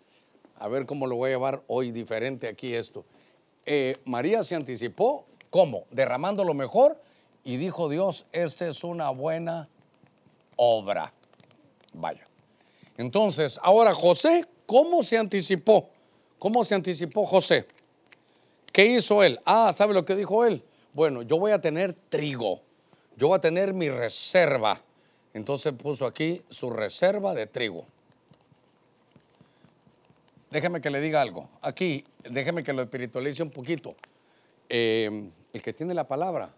A 0.56 0.68
ver 0.68 0.86
cómo 0.86 1.08
lo 1.08 1.16
voy 1.16 1.32
a 1.32 1.34
llevar 1.34 1.64
hoy 1.68 1.92
diferente 1.92 2.48
aquí 2.48 2.74
esto. 2.74 3.04
Eh, 3.66 3.98
María 4.06 4.44
se 4.44 4.56
anticipó, 4.56 5.26
¿cómo? 5.50 5.86
Derramando 5.92 6.44
lo 6.44 6.54
mejor 6.54 7.00
y 7.44 7.58
dijo 7.58 7.90
Dios, 7.90 8.26
esta 8.32 8.68
es 8.68 8.84
una 8.84 9.10
buena 9.10 9.70
obra. 10.56 11.14
Vaya. 11.94 12.28
Entonces, 12.98 13.60
ahora 13.64 13.94
José, 13.94 14.46
¿cómo 14.66 15.04
se 15.04 15.18
anticipó? 15.18 15.90
¿Cómo 16.40 16.66
se 16.66 16.76
anticipó 16.76 17.26
José? 17.26 17.68
¿Qué 18.72 18.86
hizo 18.86 19.24
él? 19.24 19.40
Ah, 19.46 19.72
¿sabe 19.76 19.94
lo 19.94 20.04
que 20.04 20.16
dijo 20.16 20.46
él? 20.46 20.64
Bueno, 20.94 21.22
yo 21.22 21.38
voy 21.38 21.52
a 21.52 21.62
tener 21.62 21.94
trigo, 21.94 22.62
yo 23.16 23.28
voy 23.30 23.38
a 23.38 23.42
tener 23.42 23.74
mi 23.74 23.90
reserva. 23.90 24.82
Entonces 25.34 25.74
puso 25.74 26.06
aquí 26.06 26.42
su 26.50 26.70
reserva 26.70 27.34
de 27.34 27.48
trigo. 27.48 27.86
Déjeme 30.54 30.82
que 30.82 30.92
le 30.92 31.02
diga 31.02 31.20
algo. 31.20 31.50
Aquí, 31.64 32.06
déjeme 32.30 32.64
que 32.64 32.74
lo 32.74 32.84
espiritualice 32.84 33.42
un 33.42 33.50
poquito. 33.50 33.96
Eh, 34.70 35.32
el 35.52 35.64
que 35.64 35.74
tiene 35.74 35.96
la 35.96 36.08
palabra, 36.08 36.54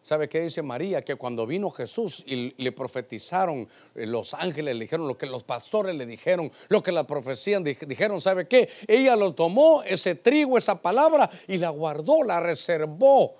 ¿sabe 0.00 0.26
qué 0.26 0.40
dice 0.40 0.62
María? 0.62 1.02
Que 1.02 1.16
cuando 1.16 1.46
vino 1.46 1.68
Jesús 1.68 2.24
y 2.26 2.54
le 2.56 2.72
profetizaron, 2.72 3.68
eh, 3.94 4.06
los 4.06 4.32
ángeles 4.32 4.74
le 4.74 4.84
dijeron, 4.84 5.06
lo 5.06 5.18
que 5.18 5.26
los 5.26 5.44
pastores 5.44 5.94
le 5.96 6.06
dijeron, 6.06 6.50
lo 6.70 6.82
que 6.82 6.92
la 6.92 7.04
profecía 7.06 7.60
dijeron, 7.60 8.22
¿sabe 8.22 8.48
qué? 8.48 8.70
Ella 8.88 9.16
lo 9.16 9.34
tomó, 9.34 9.82
ese 9.82 10.14
trigo, 10.14 10.56
esa 10.56 10.80
palabra, 10.80 11.28
y 11.46 11.58
la 11.58 11.68
guardó, 11.68 12.22
la 12.22 12.40
reservó 12.40 13.34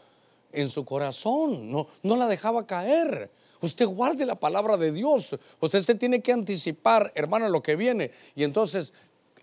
en 0.52 0.68
su 0.68 0.84
corazón, 0.84 1.70
no, 1.70 1.86
no 2.02 2.16
la 2.16 2.28
dejaba 2.28 2.66
caer. 2.66 3.30
Usted 3.62 3.86
guarde 3.86 4.24
la 4.24 4.36
palabra 4.36 4.76
de 4.78 4.90
Dios. 4.90 5.36
Usted 5.60 5.80
se 5.80 5.94
tiene 5.94 6.20
que 6.20 6.32
anticipar, 6.32 7.12
hermano, 7.14 7.48
lo 7.50 7.62
que 7.62 7.76
viene. 7.76 8.10
Y 8.34 8.44
entonces 8.44 8.92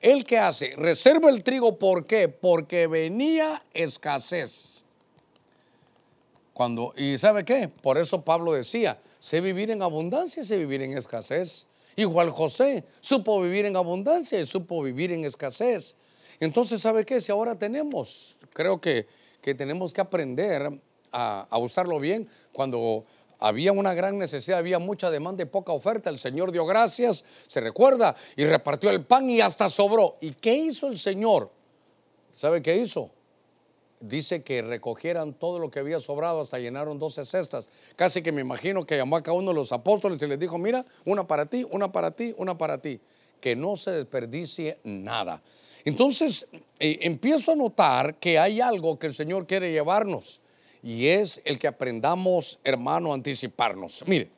¿El 0.01 0.25
que 0.25 0.37
hace? 0.37 0.75
Reserva 0.75 1.29
el 1.29 1.43
trigo, 1.43 1.79
¿por 1.79 2.05
qué? 2.05 2.27
Porque 2.27 2.87
venía 2.87 3.63
escasez. 3.73 4.83
Cuando, 6.53 6.93
¿Y 6.95 7.17
sabe 7.17 7.43
qué? 7.43 7.67
Por 7.67 7.97
eso 7.97 8.21
Pablo 8.21 8.53
decía, 8.53 8.99
sé 9.19 9.41
vivir 9.41 9.71
en 9.71 9.81
abundancia, 9.81 10.43
sé 10.43 10.57
vivir 10.57 10.81
en 10.81 10.97
escasez. 10.97 11.67
Igual 11.95 12.29
José, 12.29 12.83
supo 13.01 13.41
vivir 13.41 13.65
en 13.65 13.75
abundancia 13.75 14.39
y 14.39 14.45
supo 14.45 14.83
vivir 14.83 15.11
en 15.11 15.25
escasez. 15.25 15.95
Entonces, 16.39 16.81
¿sabe 16.81 17.05
qué? 17.05 17.19
Si 17.19 17.31
ahora 17.31 17.57
tenemos, 17.57 18.37
creo 18.53 18.79
que, 18.79 19.07
que 19.41 19.55
tenemos 19.55 19.93
que 19.93 20.01
aprender 20.01 20.79
a 21.11 21.57
usarlo 21.57 21.99
bien 21.99 22.29
cuando 22.53 23.05
había 23.39 23.71
una 23.71 23.93
gran 23.93 24.17
necesidad, 24.17 24.59
había 24.59 24.79
mucha 24.79 25.11
demanda 25.11 25.43
y 25.43 25.45
poca 25.45 25.71
oferta. 25.71 26.09
El 26.09 26.17
Señor 26.17 26.51
dio 26.51 26.65
gracias, 26.65 27.23
se 27.47 27.61
recuerda, 27.61 28.15
y 28.35 28.45
repartió 28.45 28.89
el 28.89 29.03
pan 29.03 29.29
y 29.29 29.41
hasta 29.41 29.69
sobró. 29.69 30.15
¿Y 30.21 30.31
qué 30.31 30.55
hizo 30.55 30.87
el 30.87 30.97
Señor? 30.97 31.51
¿Sabe 32.35 32.61
qué 32.61 32.75
hizo? 32.77 33.11
Dice 33.99 34.43
que 34.43 34.61
recogieran 34.61 35.33
todo 35.33 35.57
lo 35.59 35.71
que 35.71 35.79
había 35.79 35.99
sobrado, 35.99 36.41
hasta 36.41 36.59
llenaron 36.59 36.99
12 36.99 37.25
cestas. 37.25 37.69
Casi 37.95 38.21
que 38.21 38.31
me 38.31 38.41
imagino 38.41 38.85
que 38.85 38.97
llamó 38.97 39.17
a 39.17 39.23
cada 39.23 39.37
uno 39.37 39.49
de 39.49 39.55
los 39.55 39.71
apóstoles 39.71 40.21
y 40.21 40.27
les 40.27 40.39
dijo, 40.39 40.57
mira, 40.57 40.85
una 41.05 41.25
para 41.25 41.45
ti, 41.45 41.65
una 41.69 41.91
para 41.91 42.11
ti, 42.11 42.33
una 42.37 42.57
para 42.57 42.79
ti. 42.79 42.99
Que 43.41 43.55
no 43.55 43.75
se 43.75 43.91
desperdicie 43.91 44.79
nada. 44.83 45.41
Entonces, 45.85 46.47
eh, 46.79 46.99
empiezo 47.01 47.51
a 47.51 47.55
notar 47.55 48.15
que 48.15 48.37
hay 48.37 48.61
algo 48.61 48.99
que 48.99 49.07
el 49.07 49.13
Señor 49.13 49.47
quiere 49.47 49.71
llevarnos 49.71 50.41
y 50.87 51.09
es 51.09 51.41
el 51.43 51.59
que 51.59 51.67
aprendamos, 51.67 52.61
hermano, 52.63 53.11
a 53.11 53.15
anticiparnos. 53.15 54.05
Mire, 54.07 54.29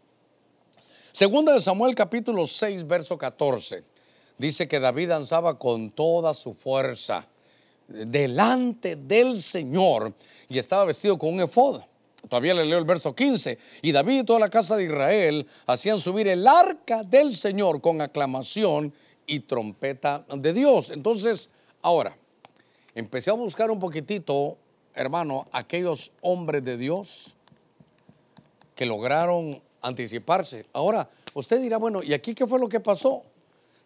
segunda 1.11 1.53
de 1.53 1.61
Samuel 1.61 1.93
capítulo 1.93 2.47
6, 2.47 2.87
verso 2.87 3.19
14, 3.19 3.83
dice 4.35 4.67
que 4.67 4.79
David 4.79 5.09
danzaba 5.09 5.59
con 5.59 5.91
toda 5.91 6.33
su 6.33 6.55
fuerza 6.55 7.27
delante 7.87 8.95
del 8.95 9.35
Señor 9.35 10.11
y 10.47 10.57
estaba 10.57 10.85
vestido 10.85 11.19
con 11.19 11.35
un 11.35 11.41
efod. 11.41 11.81
Todavía 12.27 12.55
le 12.55 12.65
leo 12.65 12.79
el 12.79 12.85
verso 12.85 13.13
15. 13.13 13.59
Y 13.83 13.91
David 13.91 14.21
y 14.21 14.23
toda 14.23 14.39
la 14.39 14.49
casa 14.49 14.75
de 14.75 14.85
Israel 14.85 15.45
hacían 15.67 15.99
subir 15.99 16.27
el 16.27 16.47
arca 16.47 17.03
del 17.03 17.31
Señor 17.31 17.79
con 17.79 18.01
aclamación 18.01 18.91
y 19.27 19.41
trompeta 19.41 20.25
de 20.35 20.51
Dios. 20.51 20.89
Entonces, 20.89 21.51
ahora, 21.83 22.17
empecé 22.95 23.29
a 23.29 23.33
buscar 23.33 23.69
un 23.69 23.79
poquitito 23.79 24.57
hermano, 24.99 25.47
aquellos 25.53 26.11
hombres 26.19 26.61
de 26.65 26.75
Dios 26.75 27.37
que 28.75 28.85
lograron 28.85 29.61
anticiparse. 29.81 30.65
Ahora, 30.73 31.09
usted 31.33 31.61
dirá, 31.61 31.77
bueno, 31.77 32.03
¿y 32.03 32.13
aquí 32.13 32.35
qué 32.35 32.45
fue 32.45 32.59
lo 32.59 32.67
que 32.67 32.81
pasó? 32.81 33.23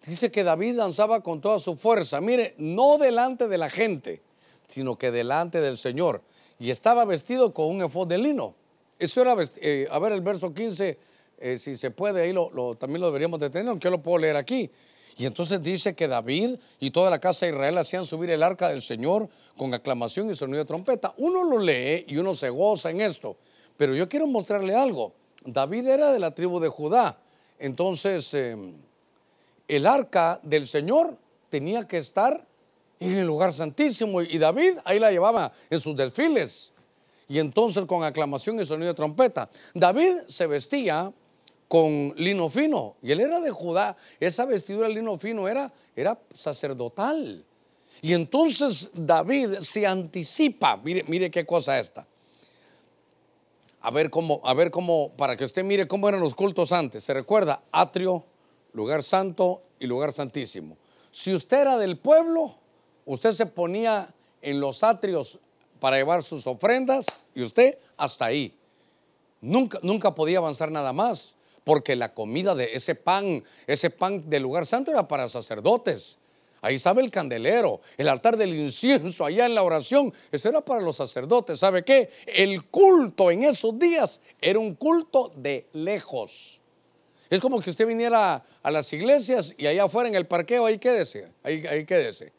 Dice 0.07 0.31
que 0.31 0.43
David 0.43 0.77
danzaba 0.77 1.21
con 1.21 1.39
toda 1.39 1.59
su 1.59 1.75
fuerza. 1.75 2.19
Mire, 2.19 2.55
no 2.57 2.97
delante 2.97 3.47
de 3.47 3.59
la 3.59 3.69
gente, 3.69 4.21
sino 4.67 4.97
que 4.97 5.11
delante 5.11 5.61
del 5.61 5.77
Señor. 5.77 6.23
Y 6.57 6.71
estaba 6.71 7.05
vestido 7.05 7.53
con 7.53 7.67
un 7.67 7.83
efod 7.83 8.07
de 8.07 8.17
lino. 8.17 8.55
Eso 8.97 9.21
era, 9.21 9.35
eh, 9.61 9.87
a 9.91 9.99
ver 9.99 10.13
el 10.13 10.21
verso 10.21 10.51
15, 10.51 10.97
eh, 11.37 11.57
si 11.59 11.75
se 11.75 11.91
puede, 11.91 12.23
ahí 12.23 12.33
también 12.79 13.01
lo 13.01 13.07
deberíamos 13.07 13.39
de 13.39 13.51
tener, 13.51 13.67
aunque 13.67 13.85
yo 13.85 13.91
lo 13.91 14.01
puedo 14.01 14.17
leer 14.17 14.35
aquí. 14.35 14.71
Y 15.17 15.25
entonces 15.25 15.61
dice 15.61 15.95
que 15.95 16.07
David 16.07 16.57
y 16.79 16.91
toda 16.91 17.09
la 17.09 17.19
casa 17.19 17.45
de 17.45 17.51
Israel 17.51 17.77
hacían 17.77 18.05
subir 18.05 18.29
el 18.29 18.41
arca 18.41 18.69
del 18.69 18.81
Señor 18.81 19.29
con 19.57 19.73
aclamación 19.73 20.29
y 20.29 20.35
sonido 20.35 20.59
de 20.59 20.65
trompeta. 20.65 21.13
Uno 21.17 21.43
lo 21.43 21.59
lee 21.59 22.05
y 22.07 22.17
uno 22.17 22.33
se 22.33 22.49
goza 22.49 22.89
en 22.89 23.01
esto. 23.01 23.37
Pero 23.77 23.95
yo 23.95 24.09
quiero 24.09 24.27
mostrarle 24.27 24.75
algo. 24.75 25.13
David 25.45 25.87
era 25.87 26.11
de 26.11 26.19
la 26.19 26.31
tribu 26.31 26.59
de 26.59 26.69
Judá. 26.69 27.17
Entonces, 27.59 28.33
em, 28.33 28.73
el 29.67 29.85
arca 29.85 30.39
del 30.43 30.67
Señor 30.67 31.17
tenía 31.49 31.87
que 31.87 31.97
estar 31.97 32.45
en 32.99 33.17
el 33.17 33.27
lugar 33.27 33.53
santísimo. 33.53 34.21
Y 34.21 34.37
David 34.37 34.77
ahí 34.85 34.99
la 34.99 35.11
llevaba 35.11 35.51
en 35.69 35.79
sus 35.79 35.95
desfiles. 35.95 36.71
Y 37.27 37.39
entonces 37.39 37.85
con 37.85 38.03
aclamación 38.03 38.59
y 38.59 38.65
sonido 38.65 38.89
de 38.89 38.95
trompeta. 38.95 39.49
David 39.73 40.23
se 40.27 40.47
vestía 40.47 41.11
con 41.73 42.13
lino 42.17 42.49
fino 42.49 42.97
y 43.01 43.11
él 43.13 43.21
era 43.21 43.39
de 43.39 43.49
Judá. 43.49 43.97
Esa 44.19 44.45
vestidura 44.45 44.87
de 44.87 44.93
lino 44.93 45.17
fino 45.17 45.47
era, 45.47 45.73
era 45.95 46.19
sacerdotal. 46.31 47.43
Y 47.99 48.13
entonces 48.13 48.91
David 48.93 49.55
se 49.61 49.87
anticipa. 49.87 50.77
Mire, 50.77 51.03
mire 51.07 51.31
qué 51.31 51.47
cosa 51.47 51.79
esta. 51.79 52.05
A 53.81 53.89
ver 53.89 54.11
cómo, 54.11 54.39
a 54.43 54.53
ver 54.53 54.69
cómo, 54.69 55.13
para 55.17 55.35
que 55.35 55.45
usted 55.45 55.63
mire 55.63 55.87
cómo 55.87 56.07
eran 56.07 56.21
los 56.21 56.35
cultos 56.35 56.71
antes. 56.71 57.05
Se 57.05 57.11
recuerda, 57.11 57.63
atrio, 57.71 58.23
lugar 58.73 59.01
santo 59.01 59.63
y 59.79 59.87
lugar 59.87 60.13
santísimo. 60.13 60.77
Si 61.09 61.33
usted 61.33 61.61
era 61.61 61.79
del 61.79 61.97
pueblo, 61.97 62.53
usted 63.07 63.31
se 63.31 63.47
ponía 63.47 64.13
en 64.43 64.59
los 64.59 64.83
atrios 64.83 65.39
para 65.79 65.97
llevar 65.97 66.21
sus 66.21 66.45
ofrendas 66.45 67.21
y 67.33 67.41
usted 67.41 67.79
hasta 67.97 68.25
ahí. 68.25 68.55
Nunca, 69.41 69.79
nunca 69.81 70.13
podía 70.13 70.37
avanzar 70.37 70.69
nada 70.69 70.93
más, 70.93 71.35
porque 71.63 71.95
la 71.95 72.13
comida 72.13 72.55
de 72.55 72.73
ese 72.73 72.95
pan, 72.95 73.43
ese 73.67 73.89
pan 73.89 74.29
del 74.29 74.43
lugar 74.43 74.65
santo 74.65 74.91
era 74.91 75.07
para 75.07 75.29
sacerdotes. 75.29 76.17
Ahí 76.61 76.75
estaba 76.75 77.01
el 77.01 77.11
candelero, 77.11 77.81
el 77.97 78.07
altar 78.07 78.37
del 78.37 78.53
incienso, 78.55 79.25
allá 79.25 79.45
en 79.45 79.53
la 79.53 79.63
oración. 79.63 80.13
Eso 80.31 80.47
era 80.47 80.61
para 80.61 80.79
los 80.79 80.95
sacerdotes. 80.95 81.59
¿Sabe 81.59 81.83
qué? 81.83 82.09
El 82.25 82.63
culto 82.65 83.29
en 83.31 83.43
esos 83.43 83.77
días 83.77 84.21
era 84.39 84.59
un 84.59 84.75
culto 84.75 85.31
de 85.35 85.67
lejos. 85.73 86.61
Es 87.29 87.41
como 87.41 87.59
que 87.59 87.69
usted 87.69 87.85
viniera 87.85 88.45
a 88.61 88.71
las 88.71 88.93
iglesias 88.93 89.53
y 89.57 89.67
allá 89.67 89.85
afuera 89.85 90.07
en 90.07 90.15
el 90.15 90.25
parqueo, 90.25 90.65
ahí 90.65 90.77
quédese, 90.77 91.27
ahí, 91.43 91.65
ahí 91.67 91.85
quédese. 91.85 92.31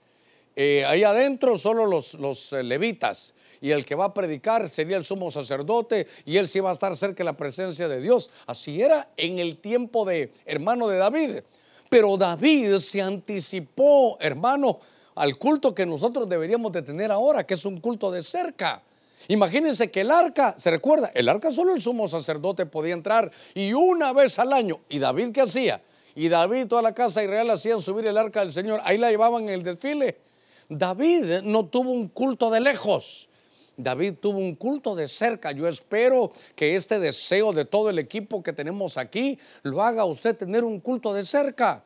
Eh, 0.56 0.84
ahí 0.86 1.02
adentro 1.02 1.58
solo 1.58 1.86
los, 1.86 2.52
eh, 2.52 2.62
levitas 2.62 3.34
y 3.60 3.72
el 3.72 3.84
que 3.84 3.96
va 3.96 4.06
a 4.06 4.14
predicar 4.14 4.68
sería 4.68 4.96
el 4.96 5.04
sumo 5.04 5.30
sacerdote 5.30 6.06
y 6.24 6.36
él 6.36 6.48
sí 6.48 6.60
va 6.60 6.70
a 6.70 6.74
estar 6.74 6.96
cerca 6.96 7.18
de 7.18 7.24
la 7.24 7.36
presencia 7.36 7.88
de 7.88 8.00
Dios. 8.00 8.30
Así 8.46 8.80
era 8.80 9.10
en 9.16 9.38
el 9.38 9.56
tiempo 9.56 10.04
de 10.04 10.32
hermano 10.44 10.86
de 10.88 10.98
David. 10.98 11.40
Pero 11.88 12.16
David 12.16 12.78
se 12.78 13.02
anticipó, 13.02 14.16
hermano, 14.20 14.80
al 15.16 15.36
culto 15.38 15.74
que 15.74 15.86
nosotros 15.86 16.28
deberíamos 16.28 16.72
de 16.72 16.82
tener 16.82 17.10
ahora, 17.10 17.44
que 17.44 17.54
es 17.54 17.64
un 17.64 17.80
culto 17.80 18.10
de 18.10 18.22
cerca. 18.22 18.82
Imagínense 19.28 19.90
que 19.90 20.02
el 20.02 20.10
arca, 20.10 20.54
¿se 20.58 20.70
recuerda? 20.70 21.10
El 21.14 21.28
arca 21.28 21.50
solo 21.50 21.74
el 21.74 21.80
sumo 21.80 22.08
sacerdote 22.08 22.66
podía 22.66 22.94
entrar 22.94 23.30
y 23.54 23.72
una 23.72 24.12
vez 24.12 24.38
al 24.38 24.52
año. 24.52 24.80
¿Y 24.88 24.98
David 24.98 25.32
qué 25.32 25.40
hacía? 25.40 25.80
Y 26.14 26.28
David 26.28 26.66
toda 26.66 26.82
la 26.82 26.94
casa 26.94 27.22
Israel 27.22 27.50
hacían 27.50 27.80
subir 27.80 28.06
el 28.06 28.18
arca 28.18 28.40
del 28.40 28.52
Señor. 28.52 28.80
Ahí 28.84 28.98
la 28.98 29.10
llevaban 29.10 29.44
en 29.44 29.50
el 29.50 29.62
desfile. 29.62 30.23
David 30.68 31.42
no 31.42 31.66
tuvo 31.66 31.90
un 31.90 32.08
culto 32.08 32.50
de 32.50 32.60
lejos. 32.60 33.28
David 33.76 34.14
tuvo 34.20 34.38
un 34.38 34.54
culto 34.54 34.94
de 34.94 35.08
cerca. 35.08 35.52
Yo 35.52 35.66
espero 35.66 36.32
que 36.54 36.74
este 36.74 36.98
deseo 36.98 37.52
de 37.52 37.64
todo 37.64 37.90
el 37.90 37.98
equipo 37.98 38.42
que 38.42 38.52
tenemos 38.52 38.96
aquí 38.96 39.38
lo 39.62 39.82
haga 39.82 40.04
usted 40.04 40.36
tener 40.36 40.64
un 40.64 40.80
culto 40.80 41.12
de 41.12 41.24
cerca. 41.24 41.84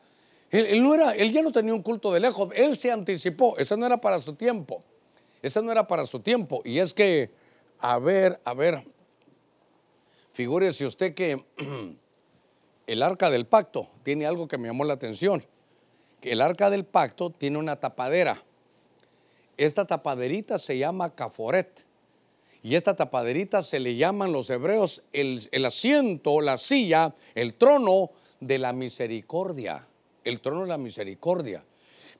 Él, 0.50 0.82
no 0.82 0.94
era, 0.94 1.14
ya 1.14 1.42
no 1.42 1.52
tenía 1.52 1.74
un 1.74 1.82
culto 1.82 2.12
de 2.12 2.20
lejos, 2.20 2.50
él 2.54 2.76
se 2.76 2.90
anticipó. 2.90 3.56
Eso 3.58 3.76
no 3.76 3.86
era 3.86 4.00
para 4.00 4.18
su 4.20 4.34
tiempo. 4.34 4.82
Ese 5.42 5.62
no 5.62 5.70
era 5.70 5.86
para 5.86 6.06
su 6.06 6.20
tiempo. 6.20 6.62
Y 6.64 6.78
es 6.78 6.94
que, 6.94 7.30
a 7.78 7.98
ver, 7.98 8.40
a 8.44 8.54
ver, 8.54 8.84
figúrese 10.32 10.86
usted 10.86 11.14
que 11.14 11.44
el 12.86 13.02
arca 13.02 13.30
del 13.30 13.46
pacto 13.46 13.90
tiene 14.02 14.26
algo 14.26 14.48
que 14.48 14.58
me 14.58 14.68
llamó 14.68 14.84
la 14.84 14.94
atención. 14.94 15.44
El 16.22 16.40
arca 16.40 16.70
del 16.70 16.84
pacto 16.84 17.30
tiene 17.30 17.58
una 17.58 17.76
tapadera. 17.76 18.42
Esta 19.58 19.84
tapaderita 19.84 20.56
se 20.56 20.78
llama 20.78 21.14
caforet. 21.14 21.84
Y 22.62 22.76
esta 22.76 22.94
tapaderita 22.94 23.60
se 23.60 23.80
le 23.80 23.96
llaman 23.96 24.32
los 24.32 24.48
hebreos 24.50 25.02
el, 25.12 25.46
el 25.52 25.64
asiento, 25.64 26.40
la 26.40 26.58
silla, 26.58 27.14
el 27.34 27.54
trono 27.54 28.10
de 28.40 28.58
la 28.58 28.72
misericordia. 28.72 29.86
El 30.24 30.40
trono 30.40 30.62
de 30.62 30.68
la 30.68 30.78
misericordia. 30.78 31.64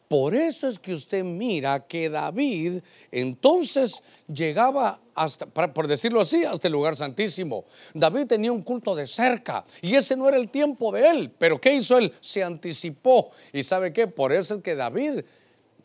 Por 0.08 0.34
eso 0.34 0.68
es 0.68 0.78
que 0.78 0.94
usted 0.94 1.22
mira 1.22 1.86
que 1.86 2.08
David 2.08 2.80
entonces 3.12 4.02
llegaba 4.26 5.00
hasta, 5.14 5.46
por 5.46 5.86
decirlo 5.86 6.22
así, 6.22 6.44
hasta 6.44 6.68
el 6.68 6.72
lugar 6.72 6.96
santísimo. 6.96 7.66
David 7.92 8.26
tenía 8.26 8.50
un 8.50 8.62
culto 8.62 8.94
de 8.94 9.06
cerca 9.06 9.66
y 9.82 9.94
ese 9.94 10.16
no 10.16 10.26
era 10.26 10.38
el 10.38 10.48
tiempo 10.48 10.90
de 10.92 11.10
él. 11.10 11.30
Pero 11.36 11.60
¿qué 11.60 11.74
hizo 11.74 11.98
él? 11.98 12.14
Se 12.20 12.42
anticipó. 12.42 13.30
¿Y 13.52 13.62
sabe 13.62 13.92
qué? 13.92 14.06
Por 14.06 14.32
eso 14.32 14.54
es 14.54 14.62
que 14.62 14.74
David 14.74 15.20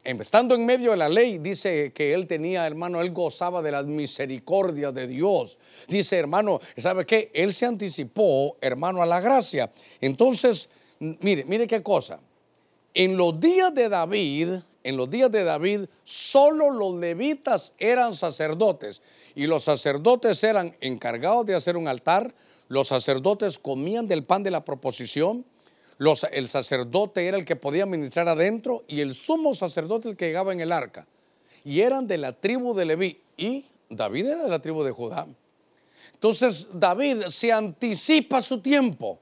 estando 0.03 0.55
en 0.55 0.65
medio 0.65 0.91
de 0.91 0.97
la 0.97 1.09
ley, 1.09 1.37
dice 1.37 1.93
que 1.93 2.13
él 2.13 2.27
tenía, 2.27 2.67
hermano, 2.67 3.01
él 3.01 3.11
gozaba 3.11 3.61
de 3.61 3.71
las 3.71 3.85
misericordias 3.85 4.93
de 4.93 5.07
Dios. 5.07 5.57
Dice, 5.87 6.17
hermano, 6.17 6.59
¿sabe 6.77 7.05
qué? 7.05 7.31
Él 7.33 7.53
se 7.53 7.65
anticipó, 7.65 8.57
hermano, 8.59 9.01
a 9.01 9.05
la 9.05 9.21
gracia. 9.21 9.71
Entonces, 10.01 10.69
mire, 10.99 11.45
mire 11.45 11.67
qué 11.67 11.81
cosa. 11.81 12.19
En 12.93 13.17
los 13.17 13.39
días 13.39 13.73
de 13.73 13.89
David, 13.89 14.49
en 14.83 14.97
los 14.97 15.09
días 15.09 15.31
de 15.31 15.43
David, 15.43 15.85
solo 16.03 16.69
los 16.69 16.95
levitas 16.95 17.73
eran 17.77 18.13
sacerdotes 18.13 19.01
y 19.35 19.47
los 19.47 19.63
sacerdotes 19.63 20.43
eran 20.43 20.75
encargados 20.81 21.45
de 21.45 21.55
hacer 21.55 21.77
un 21.77 21.87
altar, 21.87 22.35
los 22.67 22.89
sacerdotes 22.89 23.57
comían 23.57 24.07
del 24.07 24.25
pan 24.25 24.43
de 24.43 24.51
la 24.51 24.65
proposición, 24.65 25.45
el 26.31 26.47
sacerdote 26.47 27.27
era 27.27 27.37
el 27.37 27.45
que 27.45 27.55
podía 27.55 27.85
ministrar 27.85 28.27
adentro 28.27 28.83
y 28.87 29.01
el 29.01 29.13
sumo 29.13 29.53
sacerdote 29.53 30.09
el 30.09 30.17
que 30.17 30.27
llegaba 30.27 30.53
en 30.53 30.59
el 30.59 30.71
arca. 30.71 31.05
Y 31.63 31.81
eran 31.81 32.07
de 32.07 32.17
la 32.17 32.33
tribu 32.33 32.73
de 32.73 32.85
Leví. 32.85 33.21
Y 33.37 33.65
David 33.89 34.27
era 34.27 34.43
de 34.43 34.49
la 34.49 34.59
tribu 34.59 34.83
de 34.83 34.91
Judá. 34.91 35.27
Entonces 36.13 36.69
David 36.73 37.23
se 37.27 37.51
anticipa 37.51 38.41
su 38.41 38.59
tiempo. 38.59 39.19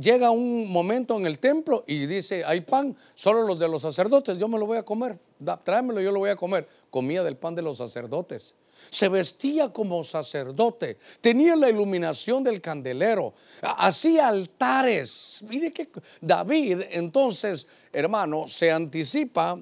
Llega 0.00 0.30
un 0.30 0.70
momento 0.72 1.16
en 1.16 1.26
el 1.26 1.38
templo 1.38 1.84
y 1.86 2.06
dice, 2.06 2.44
hay 2.44 2.60
pan, 2.62 2.96
solo 3.14 3.42
los 3.42 3.58
de 3.58 3.68
los 3.68 3.82
sacerdotes, 3.82 4.36
yo 4.36 4.48
me 4.48 4.58
lo 4.58 4.66
voy 4.66 4.78
a 4.78 4.82
comer. 4.82 5.18
tráemelo, 5.64 6.00
yo 6.00 6.10
lo 6.10 6.18
voy 6.18 6.30
a 6.30 6.36
comer. 6.36 6.68
Comía 6.90 7.22
del 7.22 7.36
pan 7.36 7.54
de 7.54 7.62
los 7.62 7.78
sacerdotes 7.78 8.54
se 8.88 9.08
vestía 9.08 9.72
como 9.72 10.02
sacerdote, 10.04 10.96
tenía 11.20 11.54
la 11.56 11.68
iluminación 11.68 12.42
del 12.42 12.60
candelero, 12.60 13.34
hacía 13.60 14.28
altares. 14.28 15.44
Mire 15.46 15.72
que 15.72 15.88
David 16.20 16.82
entonces, 16.90 17.66
hermano, 17.92 18.46
se 18.46 18.70
anticipa 18.70 19.58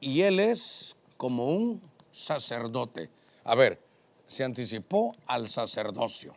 y 0.00 0.22
él 0.22 0.40
es 0.40 0.96
como 1.16 1.48
un 1.48 1.82
sacerdote. 2.10 3.10
A 3.44 3.54
ver, 3.54 3.78
se 4.26 4.44
anticipó 4.44 5.14
al 5.26 5.48
sacerdocio. 5.48 6.34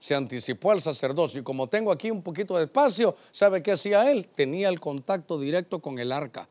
Se 0.00 0.14
anticipó 0.14 0.72
al 0.72 0.80
sacerdocio 0.80 1.40
y 1.40 1.44
como 1.44 1.68
tengo 1.68 1.92
aquí 1.92 2.10
un 2.10 2.22
poquito 2.22 2.56
de 2.56 2.64
espacio, 2.64 3.14
¿sabe 3.30 3.62
qué 3.62 3.72
hacía 3.72 4.10
él? 4.10 4.26
Tenía 4.28 4.70
el 4.70 4.80
contacto 4.80 5.38
directo 5.38 5.78
con 5.78 5.98
el 5.98 6.10
arca. 6.10 6.48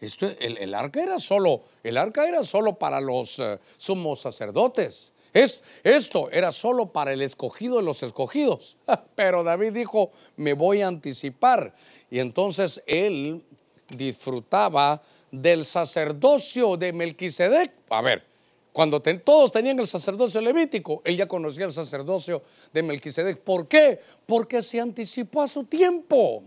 Esto, 0.00 0.26
el, 0.40 0.74
arca 0.74 1.02
era 1.02 1.18
solo, 1.18 1.60
el 1.84 1.98
arca 1.98 2.26
era 2.26 2.42
solo 2.42 2.78
para 2.78 3.02
los 3.02 3.38
eh, 3.38 3.58
sumos 3.76 4.20
sacerdotes. 4.20 5.12
Es, 5.34 5.62
esto 5.84 6.30
era 6.30 6.52
solo 6.52 6.86
para 6.86 7.12
el 7.12 7.20
escogido 7.20 7.76
de 7.76 7.82
los 7.82 8.02
escogidos. 8.02 8.78
Pero 9.14 9.44
David 9.44 9.72
dijo, 9.72 10.10
me 10.36 10.54
voy 10.54 10.80
a 10.80 10.88
anticipar. 10.88 11.74
Y 12.10 12.18
entonces 12.18 12.82
él 12.86 13.44
disfrutaba 13.90 15.02
del 15.30 15.66
sacerdocio 15.66 16.78
de 16.78 16.94
Melquisedec. 16.94 17.72
A 17.90 18.00
ver, 18.00 18.24
cuando 18.72 19.00
todos 19.00 19.50
tenían 19.50 19.80
el 19.80 19.88
sacerdocio 19.88 20.40
levítico, 20.40 21.02
él 21.04 21.16
ya 21.16 21.26
conocía 21.26 21.64
el 21.64 21.72
sacerdocio 21.72 22.42
de 22.72 22.82
Melquisedec. 22.82 23.40
¿Por 23.40 23.66
qué? 23.66 24.00
Porque 24.26 24.62
se 24.62 24.80
anticipó 24.80 25.42
a 25.42 25.48
su 25.48 25.64
tiempo. 25.64 26.44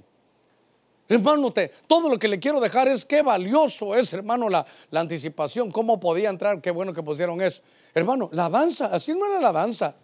Hermano, 1.10 1.54
todo 1.86 2.10
lo 2.10 2.18
que 2.18 2.30
le 2.30 2.40
quiero 2.40 2.62
dejar 2.62 2.88
es 2.88 3.06
qué 3.06 3.22
valioso 3.22 3.94
es, 3.94 4.14
hermano, 4.14 4.48
la, 4.50 4.66
anticipación. 4.94 5.70
¿Cómo 5.70 6.00
podía 6.00 6.30
entrar? 6.30 6.62
Qué 6.62 6.72
bueno 6.72 6.94
que 6.94 7.04
pusieron 7.04 7.42
eso. 7.42 7.62
Hermano, 7.94 8.30
la 8.32 8.50
danza, 8.50 8.86
así 8.88 9.14
no 9.14 9.26
era 9.26 9.42
la 9.42 9.52
danza. 9.52 9.96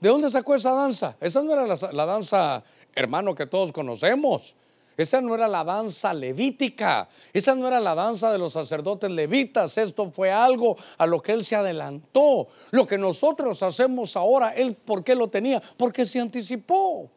¿De 0.00 0.08
dónde 0.10 0.30
sacó 0.30 0.54
esa 0.54 0.72
danza? 0.72 1.16
Esa 1.18 1.42
no 1.42 1.52
era 1.52 1.66
la 1.66 2.06
danza, 2.06 2.62
hermano, 2.94 3.34
que 3.34 3.46
todos 3.46 3.72
conocemos. 3.72 4.54
Esa 4.96 5.20
no 5.20 5.34
era 5.34 5.48
la 5.48 5.64
danza 5.64 6.12
levítica. 6.12 7.08
Esa 7.32 7.54
no 7.54 7.66
era 7.66 7.80
la 7.80 7.94
danza 7.94 8.30
de 8.32 8.38
los 8.38 8.52
sacerdotes 8.52 9.10
levitas. 9.10 9.76
Esto 9.78 10.10
fue 10.10 10.30
algo 10.30 10.76
a 10.98 11.06
lo 11.06 11.20
que 11.20 11.32
él 11.32 11.44
se 11.44 11.56
adelantó. 11.56 12.48
Lo 12.70 12.86
que 12.86 12.98
nosotros 12.98 13.62
hacemos 13.62 14.16
ahora, 14.16 14.50
él, 14.54 14.74
¿por 14.74 15.02
qué 15.02 15.14
lo 15.14 15.28
tenía? 15.28 15.62
Porque 15.76 16.06
se 16.06 16.20
anticipó. 16.20 17.10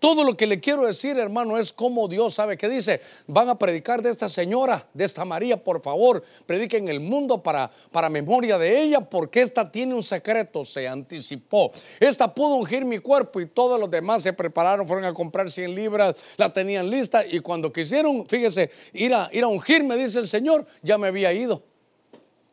Todo 0.00 0.24
lo 0.24 0.36
que 0.36 0.46
le 0.46 0.60
quiero 0.60 0.86
decir, 0.86 1.18
hermano, 1.18 1.58
es 1.58 1.72
como 1.72 2.08
Dios 2.08 2.34
sabe 2.34 2.56
que 2.56 2.68
dice. 2.68 3.00
Van 3.26 3.48
a 3.48 3.58
predicar 3.58 4.02
de 4.02 4.10
esta 4.10 4.28
señora, 4.28 4.86
de 4.94 5.04
esta 5.04 5.24
María, 5.24 5.62
por 5.62 5.82
favor. 5.82 6.22
Prediquen 6.46 6.88
el 6.88 7.00
mundo 7.00 7.42
para, 7.42 7.70
para 7.90 8.08
memoria 8.08 8.58
de 8.58 8.80
ella, 8.82 9.00
porque 9.00 9.40
esta 9.40 9.70
tiene 9.70 9.94
un 9.94 10.02
secreto, 10.02 10.64
se 10.64 10.86
anticipó. 10.86 11.72
Esta 11.98 12.32
pudo 12.32 12.54
ungir 12.54 12.84
mi 12.84 12.98
cuerpo 12.98 13.40
y 13.40 13.46
todos 13.46 13.80
los 13.80 13.90
demás 13.90 14.22
se 14.22 14.32
prepararon, 14.32 14.86
fueron 14.86 15.04
a 15.04 15.14
comprar 15.14 15.50
100 15.50 15.74
libras, 15.74 16.24
la 16.36 16.52
tenían 16.52 16.88
lista 16.88 17.26
y 17.26 17.40
cuando 17.40 17.72
quisieron, 17.72 18.26
fíjese, 18.26 18.70
ir 18.92 19.14
a, 19.14 19.28
ir 19.32 19.44
a 19.44 19.48
ungir, 19.48 19.84
me 19.84 19.96
dice 19.96 20.18
el 20.18 20.28
Señor, 20.28 20.66
ya 20.82 20.98
me 20.98 21.08
había 21.08 21.32
ido. 21.32 21.62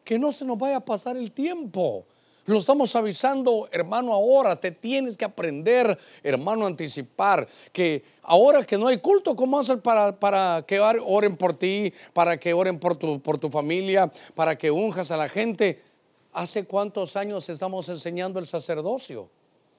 que 0.03 0.19
no 0.19 0.31
se 0.31 0.45
nos 0.45 0.57
vaya 0.57 0.77
a 0.77 0.85
pasar 0.85 1.17
el 1.17 1.31
tiempo. 1.31 2.05
Lo 2.47 2.59
estamos 2.59 2.95
avisando, 2.95 3.67
hermano, 3.71 4.13
ahora 4.13 4.55
te 4.55 4.69
tienes 4.69 5.17
que 5.17 5.25
aprender, 5.25 5.97
hermano, 6.21 6.65
a 6.65 6.67
anticipar 6.67 7.47
que 7.71 8.03
ahora 8.21 8.63
que 8.63 8.77
no 8.77 8.87
hay 8.87 8.99
culto, 8.99 9.35
¿cómo 9.35 9.59
hacer 9.59 9.81
para, 9.81 10.19
para 10.19 10.63
que 10.67 10.79
oren 10.79 11.37
por 11.37 11.55
ti, 11.55 11.91
para 12.13 12.39
que 12.39 12.53
oren 12.53 12.79
por 12.79 12.95
tu, 12.95 13.19
por 13.19 13.39
tu 13.39 13.49
familia, 13.49 14.11
para 14.35 14.55
que 14.55 14.69
unjas 14.69 15.09
a 15.09 15.17
la 15.17 15.27
gente? 15.27 15.81
¿Hace 16.33 16.65
cuántos 16.65 17.15
años 17.15 17.49
estamos 17.49 17.89
enseñando 17.89 18.37
el 18.37 18.45
sacerdocio? 18.45 19.27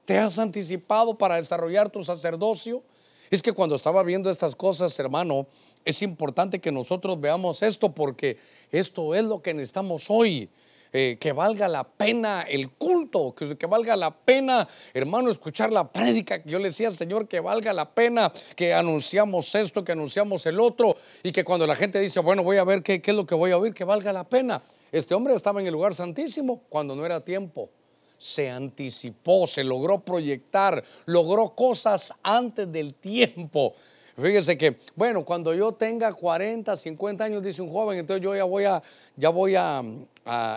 ¿Te 0.05 0.19
has 0.19 0.37
anticipado 0.41 1.17
para 1.17 1.37
desarrollar 1.37 1.89
tu 1.89 2.03
sacerdocio? 2.03 2.83
Es 3.31 3.43
que 3.43 3.53
cuando 3.53 3.77
estaba 3.77 4.03
viendo 4.03 4.29
estas 4.29 4.57
cosas, 4.57 4.99
hermano, 4.99 5.47
es 5.85 6.03
importante 6.03 6.61
que 6.61 6.73
nosotros 6.73 7.21
veamos 7.21 7.63
esto 7.63 7.93
porque 7.93 8.39
esto 8.73 9.15
es 9.15 9.25
lo 9.25 9.41
que 9.41 9.55
necesitamos 9.55 10.07
hoy. 10.09 10.49
Eh, 10.93 11.17
que 11.21 11.33
valga 11.33 11.69
la 11.69 11.85
pena 11.85 12.43
el 12.43 12.71
culto, 12.71 13.35
que, 13.35 13.57
que, 13.57 13.67
valga 13.67 13.97
la 13.97 14.13
pena, 14.15 14.67
hermano, 14.95 15.31
escuchar 15.31 15.73
la 15.73 15.91
prédica. 15.91 16.43
Yo 16.45 16.59
le 16.59 16.69
decía 16.69 16.89
al 16.89 16.97
Señor 16.97 17.29
que 17.29 17.41
valga 17.41 17.73
la 17.73 17.91
pena 17.91 18.33
que 18.55 18.73
anunciamos 18.73 19.55
esto, 19.55 19.85
que 19.85 19.93
anunciamos 19.93 20.47
el 20.47 20.61
otro, 20.61 20.97
y 21.23 21.33
que 21.33 21.45
cuando 21.45 21.67
la 21.67 21.75
gente 21.75 22.01
dice, 22.01 22.21
bueno, 22.21 22.43
voy 22.43 22.57
a 22.59 22.65
ver 22.65 22.83
qué, 22.83 23.03
qué 23.03 23.11
es 23.11 23.17
lo 23.17 23.27
que 23.27 23.35
voy 23.35 23.51
a 23.51 23.59
oír, 23.59 23.75
que 23.75 23.85
valga 23.85 24.13
la 24.13 24.25
pena. 24.25 24.63
Este 24.93 25.15
hombre 25.15 25.35
estaba 25.35 25.61
en 25.61 25.67
el 25.67 25.73
lugar 25.73 25.95
santísimo 25.95 26.63
cuando 26.69 26.95
no 26.95 27.05
era 27.05 27.21
tiempo. 27.21 27.69
Se 28.17 28.49
anticipó, 28.49 29.47
se 29.47 29.65
logró 29.65 30.01
proyectar, 30.01 30.83
logró 31.05 31.51
cosas 31.51 32.15
antes 32.23 32.71
del 32.73 32.95
tiempo. 32.95 33.75
Fíjese 34.17 34.57
que, 34.57 34.79
bueno, 34.95 35.25
cuando 35.25 35.53
yo 35.53 35.73
tenga 35.73 36.15
40, 36.15 36.75
50 36.75 37.25
años, 37.25 37.43
dice 37.43 37.61
un 37.61 37.71
joven, 37.71 37.99
entonces 37.99 38.23
yo 38.25 38.35
ya 38.35 38.45
voy 38.45 38.65
a, 38.65 38.83
ya 39.15 39.29
voy 39.29 39.55
a, 39.55 39.83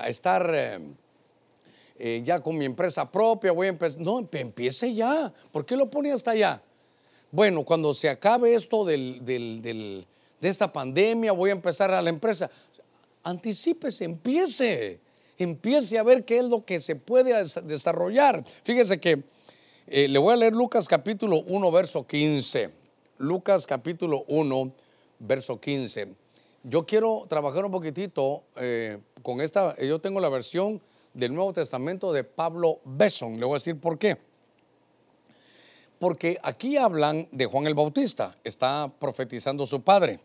estar 0.08 0.51
eh, 0.53 0.79
eh, 1.97 2.21
ya 2.23 2.41
con 2.41 2.58
mi 2.58 2.65
empresa 2.65 3.10
propia, 3.12 3.51
voy 3.51 3.67
a 3.67 3.69
empezar. 3.71 3.99
No, 3.99 4.27
empiece 4.32 4.93
ya. 4.93 5.34
¿Por 5.51 5.65
qué 5.65 5.75
lo 5.75 5.89
pone 5.89 6.12
hasta 6.12 6.32
allá? 6.32 6.62
Bueno, 7.32 7.63
cuando 7.63 7.93
se 7.93 8.10
acabe 8.10 8.55
esto 8.55 8.84
del, 8.86 9.21
de 9.23 10.05
esta 10.41 10.71
pandemia, 10.71 11.32
voy 11.32 11.51
a 11.51 11.53
empezar 11.53 11.91
a 11.91 12.01
la 12.01 12.10
empresa. 12.10 12.49
Anticípese, 13.23 14.05
empiece. 14.05 14.99
Empiece 15.38 15.97
a 15.97 16.03
ver 16.03 16.25
qué 16.25 16.39
es 16.39 16.45
lo 16.45 16.65
que 16.65 16.79
se 16.79 16.95
puede 16.95 17.34
desarrollar. 17.63 18.43
Fíjese 18.63 18.99
que 18.99 19.23
eh, 19.88 20.08
le 20.08 20.19
voy 20.19 20.34
a 20.34 20.38
leer 20.38 20.53
Lucas 20.53 20.88
capítulo 20.88 21.41
1, 21.47 21.71
verso 21.71 22.05
15. 22.05 22.69
Lucas 23.17 23.65
capítulo 23.65 24.23
1, 24.27 24.71
verso 25.19 25.60
15. 25.60 26.18
Yo 26.63 26.85
quiero 26.85 27.25
trabajar 27.27 27.65
un 27.65 27.71
poquitito 27.71 28.43
eh, 28.55 28.99
con 29.23 29.41
esta, 29.41 29.75
yo 29.77 29.99
tengo 29.99 30.19
la 30.19 30.29
versión 30.29 30.81
del 31.13 31.33
Nuevo 31.33 31.53
Testamento 31.53 32.11
de 32.11 32.23
Pablo 32.23 32.79
Besson. 32.85 33.39
Le 33.39 33.45
voy 33.45 33.53
a 33.53 33.55
decir 33.55 33.79
por 33.79 33.97
qué. 33.97 34.17
Porque 35.99 36.37
aquí 36.43 36.77
hablan 36.77 37.27
de 37.31 37.45
Juan 37.45 37.67
el 37.67 37.75
Bautista, 37.75 38.37
está 38.43 38.91
profetizando 38.99 39.65
su 39.65 39.81
padre. 39.81 40.19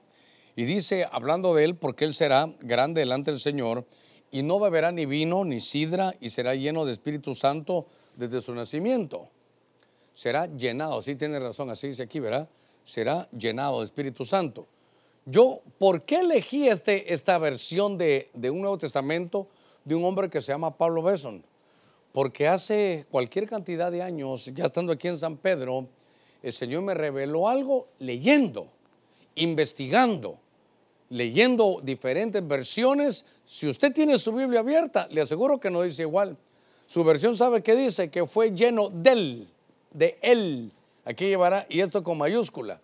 Y 0.56 0.64
dice, 0.64 1.06
hablando 1.10 1.54
de 1.54 1.64
él, 1.64 1.76
porque 1.76 2.04
él 2.04 2.14
será 2.14 2.48
grande 2.60 3.00
delante 3.00 3.30
del 3.32 3.40
Señor 3.40 3.84
y 4.30 4.42
no 4.42 4.60
beberá 4.60 4.92
ni 4.92 5.06
vino 5.06 5.44
ni 5.44 5.60
sidra 5.60 6.14
y 6.20 6.30
será 6.30 6.54
lleno 6.54 6.84
de 6.84 6.92
Espíritu 6.92 7.34
Santo 7.34 7.86
desde 8.16 8.40
su 8.40 8.54
nacimiento. 8.54 9.28
Será 10.12 10.46
llenado, 10.46 11.02
sí 11.02 11.16
tiene 11.16 11.40
razón, 11.40 11.70
así 11.70 11.88
dice 11.88 12.04
aquí, 12.04 12.20
¿verdad? 12.20 12.48
será 12.84 13.28
llenado 13.30 13.80
de 13.80 13.86
Espíritu 13.86 14.24
Santo. 14.24 14.68
Yo, 15.26 15.62
¿por 15.78 16.02
qué 16.02 16.20
elegí 16.20 16.68
este, 16.68 17.12
esta 17.14 17.38
versión 17.38 17.96
de, 17.96 18.30
un 18.50 18.60
Nuevo 18.60 18.76
Testamento 18.76 19.48
de 19.84 19.94
un 19.94 20.04
hombre 20.04 20.28
que 20.28 20.42
se 20.42 20.52
llama 20.52 20.76
Pablo 20.76 21.02
Besson? 21.02 21.42
Porque 22.12 22.46
hace 22.46 23.06
cualquier 23.10 23.48
cantidad 23.48 23.90
de 23.90 24.02
años, 24.02 24.44
ya 24.54 24.66
estando 24.66 24.92
aquí 24.92 25.08
en 25.08 25.16
San 25.16 25.38
Pedro, 25.38 25.88
el 26.42 26.52
Señor 26.52 26.82
me 26.82 26.92
reveló 26.92 27.48
algo 27.48 27.88
leyendo, 27.98 28.68
investigando, 29.34 30.38
leyendo 31.08 31.80
diferentes 31.82 32.46
versiones. 32.46 33.24
Si 33.46 33.66
usted 33.66 33.94
tiene 33.94 34.18
su 34.18 34.30
Biblia 34.32 34.60
abierta, 34.60 35.08
le 35.10 35.22
aseguro 35.22 35.58
que 35.58 35.70
no 35.70 35.80
dice 35.80 36.02
igual. 36.02 36.36
Su 36.86 37.02
versión 37.02 37.34
sabe 37.34 37.62
que 37.62 37.74
dice 37.74 38.10
que 38.10 38.26
fue 38.26 38.50
lleno 38.50 38.90
del, 38.90 39.48
de 39.90 40.18
él, 40.20 40.70
Aquí 41.06 41.26
llevará, 41.26 41.66
y 41.68 41.80
esto 41.80 42.02
con 42.02 42.16
mayúscula. 42.16 42.80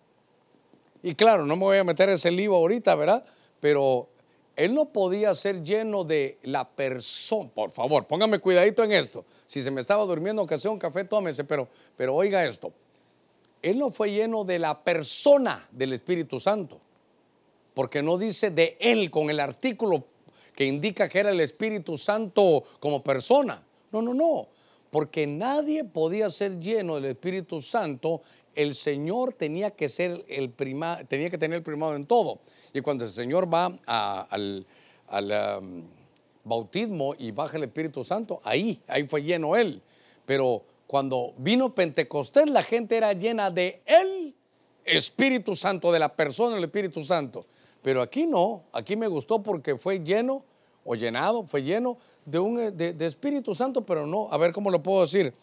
Y 1.03 1.15
claro, 1.15 1.45
no 1.45 1.55
me 1.55 1.63
voy 1.63 1.77
a 1.77 1.83
meter 1.83 2.09
ese 2.09 2.31
libro 2.31 2.57
ahorita, 2.57 2.95
¿verdad? 2.95 3.25
Pero 3.59 4.09
él 4.55 4.73
no 4.73 4.85
podía 4.85 5.33
ser 5.33 5.63
lleno 5.63 6.03
de 6.03 6.37
la 6.43 6.67
persona. 6.67 7.49
Por 7.53 7.71
favor, 7.71 8.05
póngame 8.05 8.39
cuidadito 8.39 8.83
en 8.83 8.91
esto. 8.91 9.25
Si 9.45 9.61
se 9.61 9.71
me 9.71 9.81
estaba 9.81 10.03
durmiendo, 10.05 10.45
que 10.45 10.57
sea 10.57 10.71
un 10.71 10.79
café, 10.79 11.05
tómese, 11.05 11.43
pero, 11.43 11.67
pero 11.97 12.15
oiga 12.15 12.45
esto. 12.45 12.71
Él 13.61 13.79
no 13.79 13.91
fue 13.91 14.11
lleno 14.11 14.43
de 14.43 14.59
la 14.59 14.83
persona 14.83 15.67
del 15.71 15.93
Espíritu 15.93 16.39
Santo, 16.39 16.79
porque 17.73 18.01
no 18.01 18.17
dice 18.17 18.49
de 18.51 18.77
él 18.79 19.11
con 19.11 19.29
el 19.29 19.39
artículo 19.39 20.05
que 20.55 20.65
indica 20.65 21.07
que 21.07 21.19
era 21.19 21.31
el 21.31 21.39
Espíritu 21.39 21.97
Santo 21.97 22.63
como 22.79 23.03
persona. 23.03 23.63
No, 23.91 24.01
no, 24.01 24.13
no 24.13 24.47
porque 24.91 25.25
nadie 25.25 25.85
podía 25.85 26.29
ser 26.29 26.59
lleno 26.59 26.95
del 26.95 27.05
Espíritu 27.05 27.61
Santo, 27.61 28.21
el 28.55 28.75
Señor 28.75 29.33
tenía 29.33 29.71
que 29.71 29.89
ser 29.89 30.23
el 30.27 30.49
prima, 30.49 31.03
tenía 31.05 31.29
que 31.29 31.37
tener 31.37 31.57
el 31.57 31.63
primado 31.63 31.95
en 31.95 32.05
todo. 32.05 32.39
Y 32.73 32.81
cuando 32.81 33.05
el 33.05 33.11
Señor 33.11 33.51
va 33.51 33.77
al, 33.87 34.65
um, 35.09 35.83
bautismo 36.43 37.15
y 37.17 37.31
baja 37.31 37.57
el 37.57 37.63
Espíritu 37.63 38.03
Santo, 38.03 38.41
ahí, 38.43 38.81
ahí 38.87 39.07
fue 39.07 39.23
lleno 39.23 39.55
él. 39.55 39.81
Pero 40.25 40.63
cuando 40.87 41.33
vino 41.37 41.73
Pentecostés, 41.73 42.49
la 42.49 42.61
gente 42.61 42.97
era 42.97 43.13
llena 43.13 43.49
de 43.49 43.81
él, 43.85 44.35
Espíritu 44.83 45.55
Santo, 45.55 45.91
de 45.91 45.99
la 45.99 46.15
persona 46.15 46.55
del 46.55 46.65
Espíritu 46.65 47.01
Santo. 47.01 47.45
Pero 47.81 48.01
aquí 48.01 48.27
no, 48.27 48.63
aquí 48.73 48.95
me 48.95 49.07
gustó 49.07 49.41
porque 49.41 49.77
fue 49.77 50.03
lleno 50.03 50.43
o 50.83 50.95
llenado, 50.95 51.43
fue 51.43 51.63
lleno 51.63 51.97
de, 52.25 52.39
un, 52.39 52.77
de, 52.77 53.05
Espíritu 53.05 53.55
Santo, 53.55 53.85
pero 53.85 54.05
no, 54.05 54.27
a 54.31 54.37
ver 54.37 54.51
cómo 54.51 54.69
lo 54.69 54.81
puedo 54.83 55.01
decir. 55.01 55.33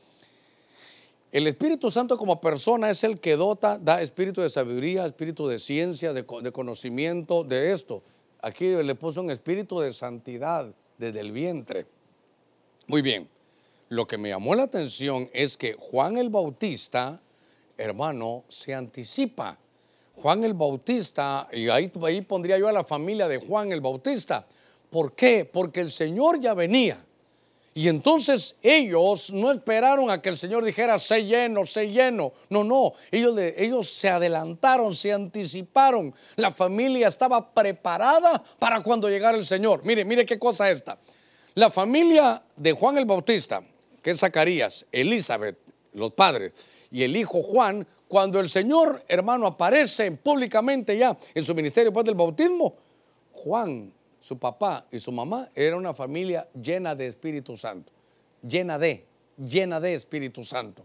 El 1.30 1.46
Espíritu 1.46 1.90
Santo 1.90 2.16
como 2.16 2.40
persona 2.40 2.88
es 2.88 3.04
el 3.04 3.20
que 3.20 3.36
dota, 3.36 3.78
da 3.78 4.00
espíritu 4.00 4.40
de 4.40 4.48
sabiduría, 4.48 5.04
espíritu 5.04 5.46
de 5.46 5.58
ciencia, 5.58 6.14
de, 6.14 6.24
conocimiento, 6.24 7.44
de 7.44 7.72
esto. 7.72 8.02
Aquí 8.40 8.66
le 8.68 8.94
puso 8.94 9.20
un 9.20 9.30
espíritu 9.30 9.80
de 9.80 9.92
santidad 9.92 10.72
desde 10.96 11.20
el 11.20 11.32
vientre. 11.32 11.86
Muy 12.86 13.02
bien, 13.02 13.28
lo 13.90 14.06
que 14.06 14.16
me 14.16 14.30
llamó 14.30 14.54
la 14.54 14.62
atención 14.62 15.28
es 15.34 15.58
que 15.58 15.74
Juan 15.78 16.16
el 16.16 16.30
Bautista, 16.30 17.20
hermano, 17.76 18.44
se 18.48 18.74
anticipa. 18.74 19.58
Juan 20.14 20.44
el 20.44 20.54
Bautista, 20.54 21.46
y 21.52 21.68
ahí, 21.68 21.92
ahí 22.04 22.22
pondría 22.22 22.58
yo 22.58 22.68
a 22.68 22.72
la 22.72 22.84
familia 22.84 23.28
de 23.28 23.38
Juan 23.38 23.70
el 23.70 23.82
Bautista, 23.82 24.46
¿Por 24.90 25.12
qué? 25.12 25.44
Porque 25.44 25.80
el 25.80 25.90
Señor 25.90 26.40
ya 26.40 26.54
venía. 26.54 27.04
Y 27.74 27.88
entonces 27.88 28.56
ellos 28.62 29.30
no 29.32 29.52
esperaron 29.52 30.10
a 30.10 30.20
que 30.20 30.28
el 30.30 30.38
Señor 30.38 30.64
dijera, 30.64 30.98
sé 30.98 31.24
lleno, 31.24 31.64
sé 31.64 31.90
lleno. 31.90 32.32
No, 32.48 32.64
no, 32.64 32.94
ellos, 33.10 33.38
ellos 33.56 33.88
se 33.88 34.08
adelantaron, 34.08 34.94
se 34.94 35.12
anticiparon. 35.12 36.12
La 36.36 36.50
familia 36.50 37.06
estaba 37.06 37.52
preparada 37.52 38.42
para 38.58 38.80
cuando 38.80 39.08
llegara 39.08 39.38
el 39.38 39.46
Señor. 39.46 39.82
Mire, 39.84 40.04
mire 40.04 40.26
qué 40.26 40.38
cosa 40.38 40.70
esta. 40.70 40.98
La 41.54 41.70
familia 41.70 42.42
de 42.56 42.72
Juan 42.72 42.98
el 42.98 43.04
Bautista, 43.04 43.62
que 44.02 44.10
es 44.10 44.20
Zacarías, 44.20 44.86
Elizabeth, 44.90 45.58
los 45.92 46.12
padres, 46.12 46.54
y 46.90 47.02
el 47.02 47.16
hijo 47.16 47.42
Juan, 47.42 47.86
cuando 48.08 48.40
el 48.40 48.48
Señor, 48.48 49.04
hermano, 49.06 49.46
aparece 49.46 50.10
públicamente 50.12 50.96
ya 50.96 51.16
en 51.34 51.44
su 51.44 51.54
ministerio 51.54 51.90
después 51.90 52.06
del 52.06 52.14
bautismo, 52.14 52.74
Juan 53.32 53.92
su 54.20 54.38
papá 54.38 54.86
y 54.90 54.98
su 54.98 55.12
mamá 55.12 55.48
era 55.54 55.76
una 55.76 55.94
familia 55.94 56.48
llena 56.60 56.94
de 56.94 57.06
Espíritu 57.06 57.56
Santo, 57.56 57.92
llena 58.42 58.78
de, 58.78 59.04
llena 59.36 59.80
de 59.80 59.94
Espíritu 59.94 60.42
Santo. 60.44 60.84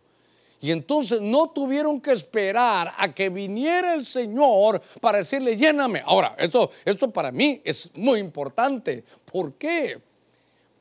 Y 0.62 0.72
entonces 0.72 1.20
no 1.20 1.50
tuvieron 1.50 2.00
que 2.00 2.12
esperar 2.12 2.92
a 2.98 3.14
que 3.14 3.30
viniera 3.30 3.94
el 3.94 4.06
Señor 4.06 4.82
para 5.02 5.18
decirle, 5.18 5.58
lléname. 5.58 6.02
Ahora, 6.06 6.36
esto, 6.38 6.72
esto 6.86 7.12
para 7.12 7.34
mí 7.34 7.62
es 7.66 7.92
muy 7.96 8.20
importante. 8.20 9.04
¿Por 9.30 9.56
qué? 9.56 10.00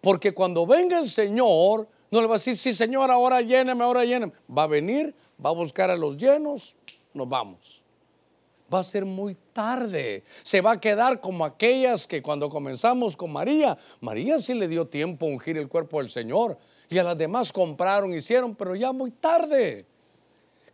Porque 0.00 0.32
cuando 0.32 0.66
venga 0.66 1.00
el 1.00 1.08
Señor, 1.08 1.88
no 2.12 2.20
le 2.20 2.26
va 2.28 2.34
a 2.34 2.38
decir, 2.38 2.56
sí, 2.56 2.72
Señor, 2.72 3.10
ahora 3.10 3.40
lléname, 3.40 3.82
ahora 3.82 4.04
lléname. 4.04 4.32
Va 4.56 4.64
a 4.64 4.68
venir, 4.68 5.14
va 5.44 5.50
a 5.50 5.54
buscar 5.54 5.90
a 5.90 5.96
los 5.96 6.16
llenos, 6.16 6.76
nos 7.12 7.28
vamos 7.28 7.81
va 8.72 8.80
a 8.80 8.84
ser 8.84 9.04
muy 9.04 9.36
tarde. 9.52 10.24
Se 10.42 10.60
va 10.60 10.72
a 10.72 10.80
quedar 10.80 11.20
como 11.20 11.44
aquellas 11.44 12.06
que 12.06 12.22
cuando 12.22 12.48
comenzamos 12.48 13.16
con 13.16 13.32
María, 13.32 13.76
María 14.00 14.38
sí 14.38 14.54
le 14.54 14.68
dio 14.68 14.86
tiempo 14.86 15.26
a 15.26 15.30
ungir 15.30 15.58
el 15.58 15.68
cuerpo 15.68 15.98
del 15.98 16.08
Señor. 16.08 16.58
Y 16.88 16.98
a 16.98 17.02
las 17.02 17.16
demás 17.16 17.52
compraron, 17.52 18.12
hicieron, 18.14 18.54
pero 18.54 18.74
ya 18.74 18.92
muy 18.92 19.10
tarde. 19.10 19.86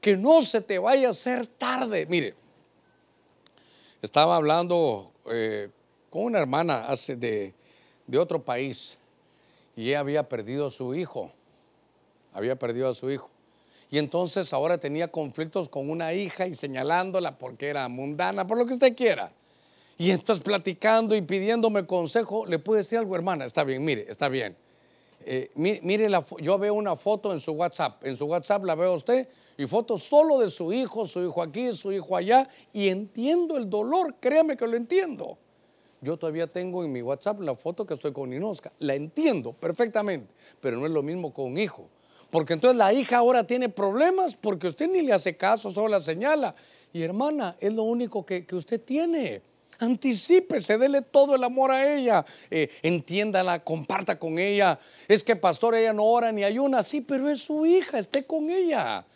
Que 0.01 0.17
no 0.17 0.43
se 0.43 0.61
te 0.61 0.79
vaya 0.79 1.09
a 1.09 1.11
hacer 1.11 1.47
tarde. 1.47 2.07
Mire, 2.07 2.35
estaba 4.03 4.37
hablando 4.37 5.13
eh, 5.31 5.71
con 6.11 6.25
una 6.25 6.39
hermana 6.39 6.87
hace 6.87 7.17
de, 7.17 7.55
de 8.07 8.19
otro 8.19 8.43
país 8.43 8.99
y 9.77 9.91
ella 9.91 10.01
había 10.01 10.29
perdido 10.29 10.67
a 10.67 10.71
su 10.71 10.95
hijo. 10.95 11.31
Había 12.33 12.59
perdido 12.59 12.91
a 12.91 12.95
su 12.95 13.11
hijo. 13.11 13.31
Y 13.91 13.99
entonces 13.99 14.53
ahora 14.53 14.79
tenía 14.79 15.09
conflictos 15.09 15.69
con 15.69 15.89
una 15.89 16.13
hija 16.13 16.47
y 16.47 16.55
señalándola 16.55 17.39
porque 17.39 17.69
era 17.69 17.89
mundana, 17.89 18.47
por 18.47 18.59
lo 18.59 18.67
que 18.67 18.75
usted 18.75 18.95
quiera. 18.95 19.33
Y 19.97 20.11
entonces 20.11 20.45
platicando 20.45 21.17
y 21.17 21.23
pidiéndome 21.23 21.87
consejo, 21.87 22.47
le 22.47 22.59
pude 22.59 22.79
decir 22.79 22.99
algo, 22.99 23.17
hermana, 23.17 23.45
está 23.45 23.65
bien, 23.65 23.85
mire, 23.85 24.07
está 24.09 24.29
bien. 24.29 24.57
Eh, 25.25 25.51
mire, 25.57 26.09
la, 26.09 26.25
yo 26.41 26.59
veo 26.59 26.75
una 26.75 26.97
foto 26.97 27.33
en 27.33 27.41
su 27.41 27.53
WhatsApp, 27.53 28.05
en 28.05 28.17
su 28.17 28.27
WhatsApp 28.27 28.65
la 28.65 28.75
veo 28.75 28.95
usted, 28.95 29.29
y 29.57 29.67
fotos 29.67 30.05
solo 30.05 30.39
de 30.39 30.51
su 30.51 30.73
hijo, 30.73 31.05
su 31.05 31.21
hijo 31.21 31.43
aquí, 31.43 31.73
su 31.73 31.91
hijo 31.91 32.17
allá, 32.17 32.49
y 32.73 32.89
entiendo 32.89 33.57
el 33.57 33.69
dolor, 33.69 34.15
créame 34.21 34.57
que 34.57 34.67
lo 34.67 34.77
entiendo. 34.77 35.37
Yo 36.01 36.17
todavía 36.17 36.47
tengo 36.47 36.85
en 36.85 36.93
mi 36.93 37.03
WhatsApp 37.03 37.41
la 37.41 37.57
foto 37.57 37.85
que 37.85 37.95
estoy 37.95 38.13
con 38.13 38.33
Inosca, 38.33 38.73
la 38.79 38.95
entiendo 38.95 39.53
perfectamente, 39.53 40.33
pero 40.61 40.79
no 40.79 40.87
es 40.87 40.93
lo 40.93 41.03
mismo 41.03 41.35
con 41.35 41.47
un 41.47 41.59
hijo. 41.59 41.89
Porque 42.31 42.53
entonces 42.53 42.77
la 42.77 42.93
hija 42.93 43.19
ahora 43.19 43.45
tiene 43.45 43.69
problemas 43.69 44.37
porque 44.37 44.69
usted 44.69 44.89
ni 44.89 45.03
le 45.03 45.13
hace 45.13 45.37
caso, 45.37 45.71
solo 45.71 45.89
la 45.89 46.01
señala. 46.01 46.55
Y 46.93 47.03
hermana, 47.03 47.57
es 47.61 47.73
lo 47.73 47.85
único 47.85 48.25
que, 48.25 48.45
que 48.45 48.57
usted 48.57 48.81
tiene. 48.81 49.43
Anticípese, 49.81 50.77
dele 50.77 51.03
todo 51.03 51.37
el 51.37 51.45
amor 51.45 51.71
a 51.71 51.95
ella, 51.95 52.27
eh, 52.51 52.69
entiéndala, 52.83 53.63
comparta 53.63 54.19
con 54.19 54.39
ella. 54.39 54.79
Es 55.07 55.23
que 55.23 55.37
pastor, 55.37 55.77
ella 55.77 55.93
no 55.93 56.05
ora 56.05 56.33
ni 56.33 56.43
ayuna, 56.43 56.83
sí, 56.83 57.01
pero 57.01 57.29
es 57.29 57.41
su 57.43 57.65
hija, 57.65 57.99
esté 57.99 58.25
con 58.25 58.51
ella. 58.51 59.07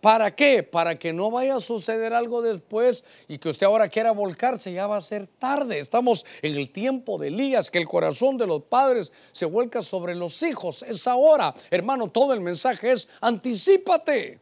¿Para 0.00 0.34
qué? 0.34 0.62
Para 0.62 0.98
que 0.98 1.12
no 1.12 1.30
vaya 1.30 1.56
a 1.56 1.60
suceder 1.60 2.14
algo 2.14 2.40
después 2.40 3.04
y 3.28 3.38
que 3.38 3.50
usted 3.50 3.66
ahora 3.66 3.88
quiera 3.88 4.10
volcarse, 4.12 4.72
ya 4.72 4.86
va 4.86 4.96
a 4.96 5.00
ser 5.02 5.26
tarde. 5.26 5.78
Estamos 5.78 6.24
en 6.40 6.56
el 6.56 6.70
tiempo 6.70 7.18
de 7.18 7.28
Elías, 7.28 7.70
que 7.70 7.78
el 7.78 7.86
corazón 7.86 8.38
de 8.38 8.46
los 8.46 8.62
padres 8.62 9.12
se 9.32 9.44
vuelca 9.44 9.82
sobre 9.82 10.14
los 10.14 10.42
hijos. 10.42 10.82
Es 10.82 11.06
ahora, 11.06 11.54
hermano, 11.70 12.08
todo 12.08 12.32
el 12.32 12.40
mensaje 12.40 12.92
es 12.92 13.08
anticípate. 13.20 14.40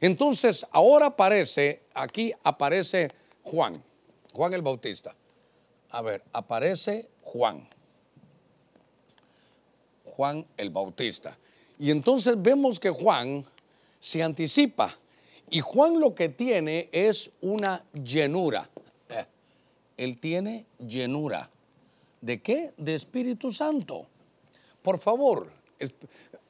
Entonces, 0.00 0.64
ahora 0.70 1.06
aparece, 1.06 1.82
aquí 1.92 2.32
aparece 2.42 3.08
Juan. 3.42 3.74
Juan 4.32 4.54
el 4.54 4.62
Bautista. 4.62 5.14
A 5.90 6.02
ver, 6.02 6.22
aparece 6.32 7.08
Juan. 7.22 7.68
Juan 10.04 10.46
el 10.56 10.70
Bautista. 10.70 11.36
Y 11.78 11.90
entonces 11.90 12.40
vemos 12.40 12.78
que 12.78 12.90
Juan 12.90 13.44
se 14.00 14.22
anticipa. 14.22 14.98
Y 15.50 15.60
Juan 15.60 16.00
lo 16.00 16.14
que 16.14 16.30
tiene 16.30 16.88
es 16.90 17.32
una 17.40 17.84
llenura. 17.92 18.68
Eh, 19.08 19.24
él 19.96 20.18
tiene 20.18 20.66
llenura. 20.78 21.50
¿De 22.20 22.40
qué? 22.40 22.72
De 22.76 22.94
Espíritu 22.94 23.52
Santo. 23.52 24.06
Por 24.82 24.98
favor, 24.98 25.48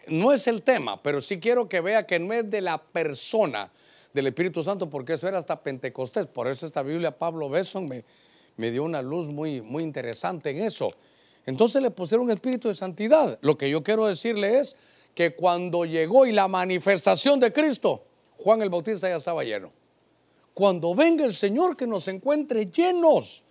no 0.06 0.32
es 0.32 0.46
el 0.46 0.62
tema, 0.62 1.02
pero 1.02 1.20
sí 1.20 1.40
quiero 1.40 1.68
que 1.68 1.80
vea 1.80 2.06
que 2.06 2.18
no 2.18 2.32
es 2.32 2.48
de 2.48 2.60
la 2.60 2.78
persona, 2.78 3.70
del 4.12 4.26
Espíritu 4.26 4.64
Santo, 4.64 4.90
porque 4.90 5.14
eso 5.14 5.28
era 5.28 5.38
hasta 5.38 5.62
Pentecostés. 5.62 6.26
Por 6.26 6.48
eso 6.48 6.66
esta 6.66 6.82
Biblia, 6.82 7.16
Pablo 7.16 7.48
Besson, 7.48 7.88
me, 7.88 8.04
me 8.56 8.70
dio 8.70 8.84
una 8.84 9.02
luz 9.02 9.28
muy, 9.28 9.60
muy 9.60 9.82
interesante 9.82 10.50
en 10.50 10.58
eso. 10.58 10.92
Entonces 11.46 11.82
le 11.82 11.90
pusieron 11.90 12.30
espíritu 12.30 12.68
de 12.68 12.74
santidad. 12.74 13.38
Lo 13.40 13.56
que 13.56 13.70
yo 13.70 13.82
quiero 13.82 14.06
decirle 14.06 14.58
es 14.58 14.76
que 15.14 15.34
cuando 15.34 15.84
llegó 15.84 16.26
y 16.26 16.32
la 16.32 16.48
manifestación 16.48 17.40
de 17.40 17.52
Cristo, 17.52 18.04
Juan 18.36 18.62
el 18.62 18.70
Bautista 18.70 19.08
ya 19.08 19.16
estaba 19.16 19.44
lleno. 19.44 19.72
Cuando 20.54 20.94
venga 20.94 21.24
el 21.24 21.34
Señor 21.34 21.76
que 21.76 21.86
nos 21.86 22.08
encuentre 22.08 22.66
llenos, 22.66 23.44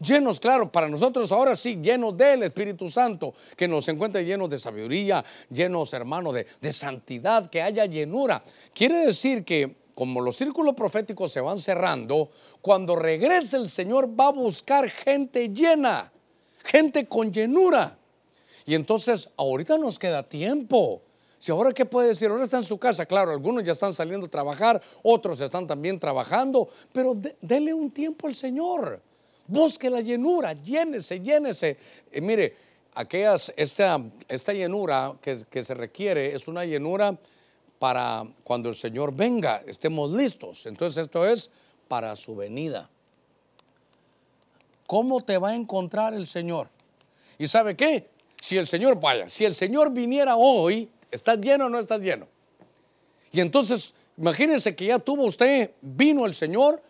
llenos, 0.00 0.40
claro, 0.40 0.70
para 0.70 0.88
nosotros 0.88 1.30
ahora 1.32 1.54
sí, 1.54 1.78
llenos 1.82 2.16
del 2.16 2.44
Espíritu 2.44 2.88
Santo, 2.88 3.34
que 3.56 3.68
nos 3.68 3.86
encuentre 3.88 4.24
llenos 4.24 4.48
de 4.48 4.58
sabiduría, 4.58 5.24
llenos, 5.50 5.92
hermanos, 5.92 6.34
de, 6.34 6.46
de 6.60 6.72
santidad, 6.72 7.50
que 7.50 7.62
haya 7.62 7.86
llenura. 7.86 8.42
Quiere 8.72 9.06
decir 9.06 9.44
que 9.44 9.80
como 9.94 10.22
los 10.22 10.36
círculos 10.36 10.74
proféticos 10.74 11.30
se 11.30 11.42
van 11.42 11.58
cerrando, 11.58 12.30
cuando 12.62 12.96
regrese 12.96 13.58
el 13.58 13.68
Señor 13.68 14.08
va 14.18 14.28
a 14.28 14.32
buscar 14.32 14.88
gente 14.88 15.50
llena, 15.50 16.10
gente 16.64 17.06
con 17.06 17.30
llenura. 17.30 17.99
Y 18.66 18.74
entonces 18.74 19.30
ahorita 19.36 19.78
nos 19.78 19.98
queda 19.98 20.22
tiempo. 20.22 21.02
Si 21.38 21.50
ahora 21.50 21.72
qué 21.72 21.86
puede 21.86 22.08
decir, 22.08 22.28
ahora 22.28 22.44
está 22.44 22.58
en 22.58 22.64
su 22.64 22.78
casa, 22.78 23.06
claro, 23.06 23.30
algunos 23.30 23.64
ya 23.64 23.72
están 23.72 23.94
saliendo 23.94 24.26
a 24.26 24.30
trabajar, 24.30 24.80
otros 25.02 25.40
están 25.40 25.66
también 25.66 25.98
trabajando, 25.98 26.68
pero 26.92 27.16
dele 27.40 27.72
un 27.72 27.90
tiempo 27.90 28.26
al 28.26 28.34
Señor. 28.34 29.00
Busque 29.46 29.88
la 29.88 30.02
llenura, 30.02 30.52
llénese, 30.52 31.18
llénese. 31.18 31.78
Eh, 32.12 32.20
mire, 32.20 32.54
aquellas, 32.94 33.52
esta, 33.56 34.00
esta 34.28 34.52
llenura 34.52 35.14
que, 35.22 35.38
que 35.50 35.64
se 35.64 35.74
requiere 35.74 36.34
es 36.34 36.46
una 36.46 36.64
llenura 36.64 37.16
para 37.78 38.26
cuando 38.44 38.68
el 38.68 38.76
Señor 38.76 39.14
venga, 39.14 39.62
estemos 39.66 40.12
listos. 40.12 40.66
Entonces 40.66 41.04
esto 41.04 41.24
es 41.24 41.50
para 41.88 42.14
su 42.14 42.36
venida. 42.36 42.90
¿Cómo 44.86 45.22
te 45.22 45.38
va 45.38 45.50
a 45.50 45.54
encontrar 45.54 46.12
el 46.12 46.26
Señor? 46.26 46.68
¿Y 47.38 47.48
sabe 47.48 47.74
qué? 47.74 48.10
Si 48.40 48.56
el 48.56 48.66
Señor, 48.66 48.98
vaya, 49.00 49.28
si 49.28 49.44
el 49.44 49.54
Señor 49.54 49.92
viniera 49.92 50.36
hoy, 50.36 50.88
¿estás 51.10 51.38
lleno 51.38 51.66
o 51.66 51.68
no 51.68 51.78
estás 51.78 52.00
lleno? 52.00 52.26
Y 53.32 53.40
entonces, 53.40 53.94
imagínense 54.16 54.74
que 54.74 54.86
ya 54.86 54.98
tuvo 54.98 55.24
usted, 55.24 55.70
vino 55.80 56.26
el 56.26 56.34
Señor, 56.34 56.82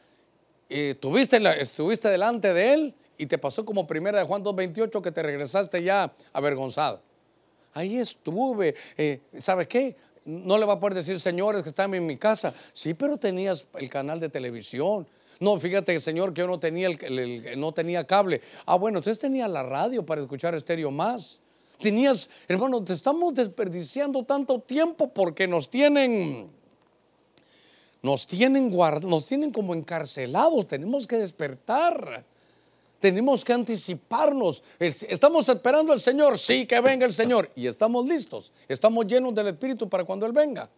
y 0.69 0.95
tuviste 0.95 1.39
estuviste 1.61 2.09
delante 2.09 2.55
de 2.55 2.73
Él 2.73 2.95
y 3.19 3.27
te 3.27 3.39
pasó 3.39 3.65
como 3.65 3.87
primera 3.87 4.19
de 4.19 4.25
Juan 4.25 4.45
2.28 4.45 5.03
que 5.03 5.11
te 5.11 5.23
regresaste 5.23 5.83
ya 5.83 6.13
avergonzado. 6.33 7.03
Ahí 7.75 7.99
estuve, 7.99 8.75
eh, 8.97 9.21
¿sabe 9.39 9.67
qué? 9.67 9.97
no 10.25 10.59
le 10.59 10.67
va 10.67 10.75
a 10.75 10.81
poder 10.81 10.95
decir, 10.95 11.19
señores, 11.19 11.63
que 11.63 11.71
están 11.71 11.95
en 11.95 12.07
mi 12.07 12.17
casa. 12.17 12.55
Sí, 12.73 12.95
pero 12.95 13.17
tenías 13.17 13.67
el 13.75 13.89
canal 13.89 14.21
de 14.21 14.29
televisión. 14.29 15.07
No, 15.39 15.59
fíjate, 15.59 15.99
señor, 16.01 16.35
que 16.35 16.43
yo 16.43 16.47
no 16.47 16.61
tenía, 16.61 16.89
el, 16.89 17.59
no 17.59 17.73
tenía 17.73 18.07
cable. 18.07 18.41
Ah, 18.67 18.77
bueno, 18.77 18.99
entonces 18.99 19.19
tenía 19.19 19.49
la 19.49 19.63
radio 19.63 20.05
para 20.05 20.21
escuchar 20.21 20.55
estéreo 20.55 20.91
más. 20.91 21.40
Tenías, 21.81 22.29
hermano, 22.47 22.85
te 22.85 22.93
estamos 22.93 23.35
desperdiciando 23.35 24.25
tanto 24.25 24.61
tiempo 24.61 25.09
porque 25.09 25.49
nos 25.49 25.71
tienen, 25.71 26.51
nos 28.03 28.27
tienen 28.27 28.71
guard, 28.71 29.05
nos 29.05 29.27
tienen 29.27 29.51
como 29.51 29.75
encarcelados. 29.75 30.67
Tenemos 30.67 31.07
que 31.07 31.17
despertar. 31.17 32.25
Tenemos 33.01 33.45
que 33.45 33.55
anticiparnos. 33.55 34.63
Estamos 34.79 35.49
esperando 35.49 35.93
al 35.93 36.01
Señor. 36.01 36.39
Sí, 36.39 36.67
que 36.67 36.81
venga 36.81 37.07
el 37.07 37.15
Señor. 37.15 37.51
Y 37.57 37.67
estamos 37.67 38.07
listos. 38.07 38.53
Estamos 38.69 39.07
llenos 39.07 39.35
del 39.35 39.49
Espíritu 39.49 39.89
para 39.89 40.05
cuando 40.05 40.27
Él 40.27 40.33
venga. 40.33 40.69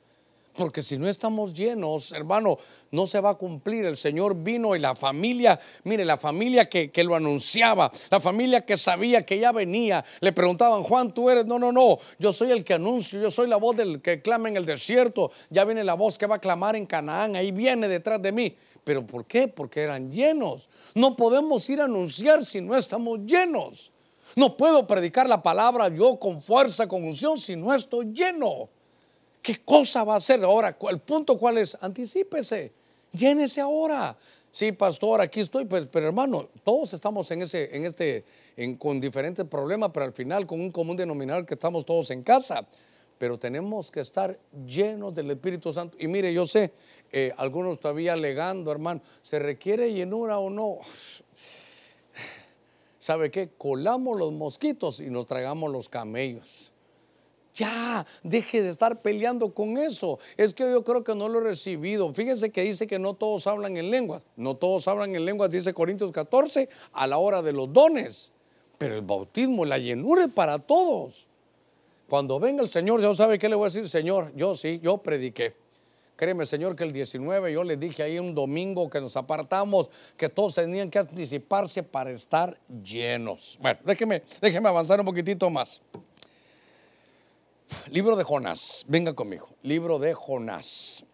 Porque 0.55 0.83
si 0.83 0.99
no 0.99 1.09
estamos 1.09 1.55
llenos, 1.55 2.13
hermano, 2.13 2.59
no 2.91 3.07
se 3.07 3.21
va 3.21 3.31
a 3.31 3.35
cumplir. 3.35 3.87
El 3.87 3.97
Señor 3.97 4.37
vino 4.37 4.77
y 4.77 4.79
la 4.79 4.95
familia, 4.95 5.59
mire, 5.85 6.05
la 6.05 6.19
familia 6.19 6.69
que, 6.69 6.91
que, 6.91 7.05
lo 7.05 7.15
anunciaba, 7.15 7.91
la 8.11 8.21
familia 8.21 8.61
que 8.61 8.77
sabía 8.77 9.25
que 9.25 9.39
ya 9.39 9.51
venía, 9.53 10.05
le 10.21 10.33
preguntaban, 10.33 10.83
Juan, 10.83 11.15
tú 11.15 11.31
eres, 11.31 11.47
no, 11.47 11.59
no, 11.59 11.73
no, 11.73 11.99
yo 12.19 12.33
soy 12.33 12.51
el 12.51 12.65
que 12.65 12.75
anuncio, 12.75 13.21
yo 13.21 13.31
soy 13.31 13.49
la 13.49 13.57
voz 13.57 13.77
del 13.77 14.03
que 14.03 14.21
clama 14.21 14.49
en 14.49 14.59
el 14.59 14.67
desierto, 14.67 15.33
ya 15.49 15.65
viene 15.65 15.85
la 15.85 15.95
voz 15.95 16.19
que 16.19 16.27
va 16.27 16.37
a 16.37 16.41
clamar 16.41 16.77
en 16.77 16.85
Canaán, 16.85 17.35
ahí 17.35 17.51
viene 17.51 17.89
detrás 17.89 18.21
de 18.21 18.33
mí. 18.33 18.55
¿Pero 18.85 19.07
por 19.07 19.27
qué? 19.27 19.49
Porque 19.49 19.81
eran 19.81 20.11
llenos. 20.11 20.69
No 20.95 21.17
podemos 21.17 21.69
ir 21.71 21.81
a 21.81 21.85
anunciar 21.85 22.45
si 22.45 22.61
no 22.61 22.77
estamos 22.77 23.21
llenos. 23.21 23.93
No 24.35 24.57
puedo 24.57 24.87
predicar 24.87 25.29
la 25.29 25.43
palabra 25.43 25.89
yo 25.89 26.19
con 26.19 26.43
fuerza, 26.43 26.89
con 26.89 27.05
unción, 27.05 27.39
si 27.39 27.55
no 27.55 27.73
estoy 27.73 28.07
lleno. 28.13 28.69
¿Qué 29.43 29.63
cosa 29.65 30.05
va 30.05 30.15
a 30.15 30.19
hacer 30.19 30.43
ahora? 30.45 30.77
¿El 30.89 31.01
punto 31.01 31.37
cuál 31.37 31.59
es? 31.59 31.77
Anticípese, 31.81 32.73
llénese 33.13 33.61
ahora. 33.61 34.17
Sí, 34.51 34.71
pastor, 34.73 35.21
aquí 35.21 35.41
estoy, 35.41 35.65
pues, 35.65 35.87
pero 35.91 36.07
hermano, 36.07 36.49
todos 36.63 36.93
estamos 36.93 37.31
en 37.31 37.43
ese, 37.43 37.75
en 37.75 37.85
este, 37.85 38.25
con 38.79 39.01
diferentes 39.01 39.45
problemas, 39.47 39.91
pero 39.93 40.07
al 40.07 40.13
final 40.13 40.47
con 40.47 40.61
un 40.61 40.71
común 40.71 40.97
denominador 40.97 41.45
que 41.45 41.55
estamos 41.55 41.85
todos 41.85 42.11
en 42.11 42.23
casa 42.23 42.67
pero 43.23 43.39
tenemos 43.39 43.93
que 43.93 44.01
estar 44.01 44.37
llenos 44.67 45.15
del 45.15 45.31
Espíritu 45.31 45.73
Santo. 45.73 45.97
Y 46.01 46.09
mire, 46.09 46.35
yo 46.35 46.45
sé, 46.45 46.73
eh, 47.13 47.33
algunos 47.37 47.79
todavía 47.79 48.15
alegando, 48.15 48.73
hermano, 48.73 49.01
¿se 49.23 49.39
requiere 49.39 49.93
llenura 49.93 50.41
o 50.41 50.51
no? 50.51 50.79
¿Sabe 52.99 53.31
qué? 53.31 53.51
Colamos 53.57 54.19
los 54.19 54.33
mosquitos 54.33 54.99
y 54.99 55.09
nos 55.09 55.29
tragamos 55.29 55.71
los 55.71 55.89
camellos. 55.89 56.72
Ya, 57.55 58.07
deje 58.23 58.63
de 58.63 58.71
estar 58.71 59.03
peleando 59.03 59.53
con 59.53 59.77
eso. 59.77 60.19
Es 60.37 60.55
que 60.55 60.65
yo 60.71 60.83
creo 60.85 61.05
que 61.05 61.15
no 61.15 61.29
lo 61.29 61.41
he 61.41 61.45
recibido. 61.45 62.13
Fíjese 62.15 62.51
que 62.51 62.63
dice 62.63 62.87
que 62.87 62.99
no 62.99 63.15
todos 63.15 63.47
hablan 63.47 63.77
en 63.77 63.91
lenguas. 63.91 64.23
No 64.37 64.57
todos 64.57 64.89
hablan 64.89 65.15
en 65.15 65.25
lenguas, 65.25 65.51
dice 65.51 65.75
Corintios 65.75 66.13
14, 66.13 66.69
a 66.93 67.07
la 67.07 67.19
hora 67.19 67.43
de 67.43 67.53
los 67.53 67.73
dones. 67.73 68.33
Pero 68.79 68.95
el 68.95 69.03
bautismo, 69.03 69.65
la 69.65 69.79
llenura 69.79 70.25
es 70.25 70.33
para 70.33 70.59
todos. 70.59 71.29
Cuando 72.09 72.41
venga 72.41 72.63
el 72.63 72.71
Señor, 72.71 73.01
ya 73.01 73.15
sabe 73.15 73.39
qué 73.39 73.49
le 73.49 73.55
voy 73.55 73.65
a 73.65 73.69
decir, 73.69 73.89
Señor, 73.89 74.33
yo 74.35 74.57
sí, 74.57 74.81
yo 74.83 74.99
prediqué. 74.99 75.55
Créeme, 76.17 76.47
Señor, 76.47 76.77
que 76.77 76.85
el 76.85 76.93
19 76.93 77.53
yo 77.53 77.65
le 77.65 77.77
dije 77.77 78.03
ahí 78.03 78.19
un 78.19 78.35
domingo 78.35 78.89
que 78.89 79.01
nos 79.01 79.17
apartamos, 79.17 79.91
que 80.17 80.29
todos 80.29 80.55
tenían 80.55 80.91
que 80.91 80.99
anticiparse 80.99 81.83
para 81.83 82.11
estar 82.11 82.59
llenos. 82.83 83.59
Bueno, 83.61 83.81
déjeme, 83.85 84.23
déjeme 84.41 84.69
avanzar 84.69 85.01
un 85.01 85.07
poquitito 85.07 85.51
más. 85.51 85.83
Libro 87.91 88.17
de 88.17 88.25
Jonás, 88.25 88.85
venga 88.89 89.15
conmigo. 89.15 89.49
Libro 89.63 89.99
de 89.99 90.15
Jonás. 90.15 91.05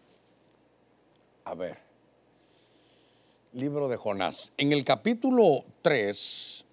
A 1.43 1.53
ver. 1.55 1.77
Libro 3.53 3.87
de 3.87 3.97
Jonás. 3.97 4.53
En 4.57 4.71
el 4.71 4.85
capítulo 4.85 5.65
3, 5.81 6.65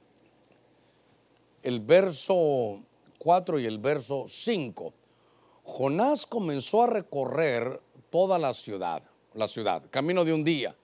el 1.63 1.81
verso 1.81 2.81
4 3.19 3.59
y 3.59 3.67
el 3.67 3.79
verso 3.79 4.27
5, 4.29 4.93
Jonás 5.65 6.27
comenzó 6.27 6.85
a 6.85 6.87
recorrer 6.87 7.81
toda 8.11 8.39
la 8.39 8.55
ciudad, 8.55 9.03
la 9.35 9.49
ciudad, 9.49 9.83
camino 9.91 10.25
de 10.25 10.33
un 10.33 10.45
día, 10.45 10.77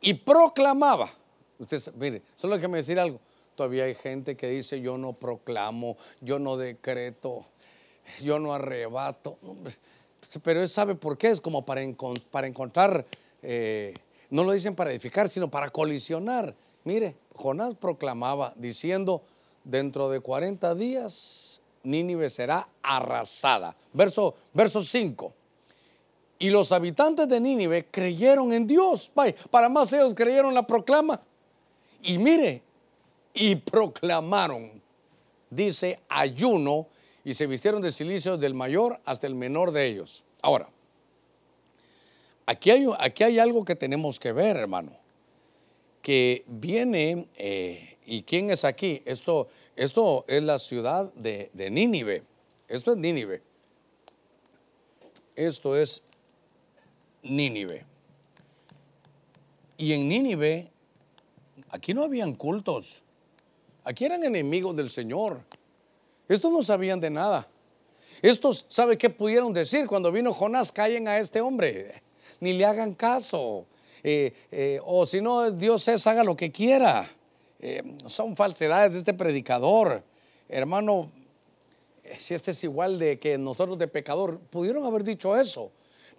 y 0.00 0.14
proclamaba. 0.14 1.10
Usted, 1.58 1.80
mire, 1.94 2.22
solo 2.34 2.58
que 2.58 2.68
me 2.68 2.78
decir 2.78 2.98
algo. 2.98 3.20
Todavía 3.54 3.84
hay 3.84 3.94
gente 3.94 4.36
que 4.36 4.48
dice, 4.48 4.80
yo 4.80 4.98
no 4.98 5.14
proclamo, 5.14 5.96
yo 6.20 6.38
no 6.38 6.56
decreto, 6.56 7.46
yo 8.20 8.38
no 8.38 8.52
arrebato. 8.52 9.38
Pero 10.42 10.62
él 10.62 10.68
sabe 10.68 10.94
por 10.94 11.16
qué, 11.16 11.28
es 11.28 11.40
como 11.40 11.64
para, 11.64 11.82
para 12.30 12.46
encontrar, 12.46 13.04
eh, 13.42 13.94
no 14.30 14.44
lo 14.44 14.52
dicen 14.52 14.74
para 14.74 14.90
edificar, 14.90 15.28
sino 15.28 15.50
para 15.50 15.70
colisionar. 15.70 16.54
Mire, 16.84 17.16
Jonás 17.34 17.74
proclamaba 17.74 18.52
diciendo, 18.56 19.22
dentro 19.64 20.08
de 20.08 20.20
40 20.20 20.74
días 20.74 21.60
Nínive 21.82 22.30
será 22.30 22.68
arrasada. 22.82 23.76
Verso, 23.92 24.34
verso 24.52 24.82
5. 24.82 25.32
Y 26.38 26.50
los 26.50 26.72
habitantes 26.72 27.28
de 27.28 27.40
Nínive 27.40 27.86
creyeron 27.86 28.52
en 28.52 28.66
Dios. 28.66 29.10
para 29.50 29.68
más 29.68 29.92
ellos 29.92 30.14
creyeron 30.14 30.52
la 30.52 30.66
proclama. 30.66 31.20
Y 32.02 32.18
mire, 32.18 32.62
y 33.32 33.56
proclamaron, 33.56 34.82
dice 35.50 36.00
ayuno, 36.08 36.88
y 37.26 37.34
se 37.34 37.48
vistieron 37.48 37.82
de 37.82 37.90
silicio 37.90 38.36
del 38.36 38.54
mayor 38.54 39.00
hasta 39.04 39.26
el 39.26 39.34
menor 39.34 39.72
de 39.72 39.84
ellos. 39.84 40.22
Ahora, 40.42 40.68
aquí 42.46 42.70
hay, 42.70 42.86
aquí 43.00 43.24
hay 43.24 43.40
algo 43.40 43.64
que 43.64 43.74
tenemos 43.74 44.20
que 44.20 44.30
ver, 44.30 44.56
hermano, 44.56 44.92
que 46.02 46.44
viene, 46.46 47.26
eh, 47.36 47.98
¿y 48.06 48.22
quién 48.22 48.50
es 48.50 48.64
aquí? 48.64 49.02
Esto, 49.04 49.48
esto 49.74 50.24
es 50.28 50.44
la 50.44 50.60
ciudad 50.60 51.12
de, 51.14 51.50
de 51.52 51.68
Nínive. 51.68 52.22
Esto 52.68 52.92
es 52.92 52.98
Nínive. 52.98 53.42
Esto 55.34 55.74
es 55.74 56.04
Nínive. 57.24 57.84
Y 59.78 59.94
en 59.94 60.06
Nínive, 60.06 60.70
aquí 61.70 61.92
no 61.92 62.04
habían 62.04 62.36
cultos. 62.36 63.02
Aquí 63.82 64.04
eran 64.04 64.22
enemigos 64.22 64.76
del 64.76 64.90
Señor. 64.90 65.40
Estos 66.28 66.50
no 66.52 66.62
sabían 66.62 67.00
de 67.00 67.10
nada. 67.10 67.48
Estos, 68.22 68.66
¿sabe 68.68 68.96
qué 68.96 69.10
pudieron 69.10 69.52
decir 69.52 69.86
cuando 69.86 70.10
vino 70.10 70.32
Jonás? 70.32 70.72
Callen 70.72 71.06
a 71.06 71.18
este 71.18 71.40
hombre, 71.40 72.02
ni 72.40 72.52
le 72.54 72.64
hagan 72.64 72.94
caso. 72.94 73.66
Eh, 74.02 74.32
eh, 74.50 74.80
o 74.84 75.04
si 75.06 75.20
no, 75.20 75.50
Dios 75.50 75.86
es, 75.88 76.06
haga 76.06 76.24
lo 76.24 76.36
que 76.36 76.50
quiera. 76.50 77.08
Eh, 77.60 77.82
son 78.06 78.36
falsedades 78.36 78.92
de 78.92 78.98
este 78.98 79.14
predicador. 79.14 80.02
Hermano, 80.48 81.10
si 82.18 82.34
este 82.34 82.52
es 82.52 82.64
igual 82.64 82.98
de 82.98 83.18
que 83.18 83.36
nosotros 83.38 83.78
de 83.78 83.88
pecador, 83.88 84.38
pudieron 84.38 84.84
haber 84.84 85.04
dicho 85.04 85.36
eso. 85.36 85.70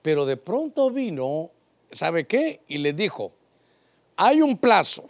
Pero 0.01 0.26
de 0.26 0.38
pronto 0.38 0.91
vino, 0.91 1.51
¿sabe 1.91 2.28
qué? 2.28 2.62
Y 2.68 2.78
le 2.78 2.93
dijo, 2.93 3.32
hay 4.16 4.41
un 4.41 4.58
plazo. 4.58 5.05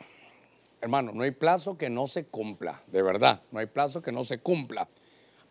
Hermano, 0.80 1.12
no 1.14 1.24
hay 1.24 1.32
plazo 1.32 1.78
que 1.78 1.90
no 1.90 2.08
se 2.08 2.26
cumpla, 2.26 2.84
de 2.88 3.02
verdad, 3.02 3.42
no 3.52 3.60
hay 3.60 3.66
plazo 3.66 4.02
que 4.02 4.12
no 4.12 4.24
se 4.24 4.40
cumpla. 4.40 4.88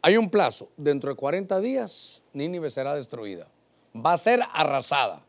Hay 0.02 0.16
un 0.16 0.30
plazo, 0.30 0.68
dentro 0.76 1.10
de 1.10 1.16
40 1.16 1.58
días 1.60 2.22
Nínive 2.32 2.70
será 2.70 2.94
destruida, 2.94 3.48
va 3.94 4.12
a 4.12 4.16
ser 4.16 4.40
arrasada. 4.52 5.24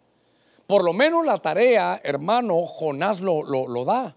Por 0.67 0.83
lo 0.83 0.93
menos 0.93 1.25
la 1.25 1.37
tarea, 1.37 1.99
hermano, 2.03 2.65
Jonás 2.65 3.21
lo, 3.21 3.43
lo, 3.43 3.85
da. 3.85 4.15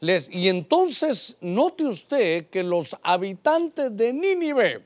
Les, 0.00 0.28
y 0.28 0.48
entonces 0.48 1.38
note 1.40 1.84
usted 1.84 2.48
que 2.48 2.62
los 2.64 2.96
habitantes 3.02 3.96
de 3.96 4.12
Nínive, 4.12 4.84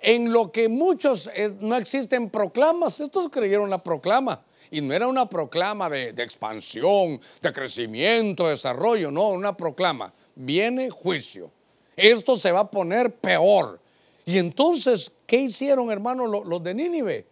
en 0.00 0.32
lo 0.32 0.50
que 0.50 0.68
muchos 0.68 1.30
eh, 1.34 1.54
no 1.60 1.76
existen 1.76 2.28
proclamas, 2.28 3.00
estos 3.00 3.30
creyeron 3.30 3.70
la 3.70 3.82
proclama. 3.82 4.42
Y 4.70 4.80
no 4.80 4.94
era 4.94 5.06
una 5.06 5.28
proclama 5.28 5.88
de, 5.88 6.10
expansión, 6.10 7.20
de 7.40 7.52
crecimiento, 7.52 8.44
de 8.44 8.50
desarrollo, 8.50 9.10
no, 9.10 9.30
una 9.30 9.56
proclama. 9.56 10.12
Viene 10.34 10.90
juicio. 10.90 11.50
Esto 11.96 12.36
se 12.36 12.52
va 12.52 12.60
a 12.60 12.70
poner 12.70 13.14
peor. 13.14 13.80
Y 14.24 14.38
entonces, 14.38 15.12
¿qué 15.26 15.36
hicieron, 15.36 15.90
hermano, 15.90 16.26
los, 16.26 16.62
de 16.62 16.74
Nínive? 16.74 17.26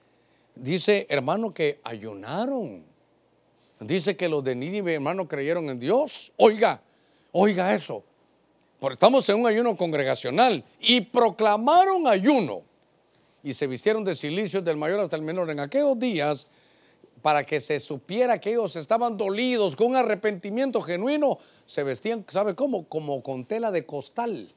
Dice, 0.55 1.07
hermano, 1.09 1.55
que 1.55 1.81
ayunaron. 1.85 2.85
Dice 3.79 4.17
que 4.17 4.29
los 4.29 4.45
de 4.45 4.55
Nínive, 4.55 4.95
hermano, 4.95 5.27
creyeron 5.27 5.71
en 5.71 5.81
Dios. 5.81 6.33
Oiga, 6.37 6.83
oiga 7.33 7.75
eso. 7.75 8.05
Porque 8.79 8.95
estamos 8.95 9.29
en 9.29 9.41
un 9.41 9.47
ayuno 9.47 9.77
congregacional 9.77 10.65
y 10.81 11.03
proclamaron 11.03 12.07
ayuno 12.07 12.63
y 13.43 13.55
se 13.55 13.67
vistieron 13.67 14.05
de 14.05 14.15
cilicios 14.15 14.65
del 14.65 14.77
mayor 14.77 15.01
hasta 15.01 15.17
el 15.17 15.23
menor. 15.23 15.51
En 15.51 15.61
aquellos 15.61 15.99
días, 15.99 16.49
para 17.23 17.45
que 17.45 17.61
se 17.61 17.79
supiera 17.79 18.41
que 18.41 18.51
ellos 18.51 18.77
estaban 18.77 19.17
dolidos 19.17 19.77
con 19.77 19.89
un 19.89 19.97
arrepentimiento 19.97 20.81
genuino, 20.81 21.39
se 21.67 21.83
vestían, 21.83 22.25
¿sabe 22.29 22.55
cómo? 22.55 22.85
Como 22.89 23.23
con 23.23 23.45
tela 23.45 23.71
de 23.71 23.85
costal. 23.85 24.53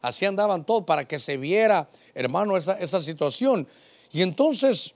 Así 0.00 0.24
andaban 0.24 0.64
todos 0.64 0.84
para 0.84 1.06
que 1.06 1.18
se 1.18 1.36
viera, 1.36 1.88
hermano, 2.14 2.56
esa, 2.56 2.74
esa 2.74 3.00
situación. 3.00 3.66
Y 4.10 4.22
entonces, 4.22 4.94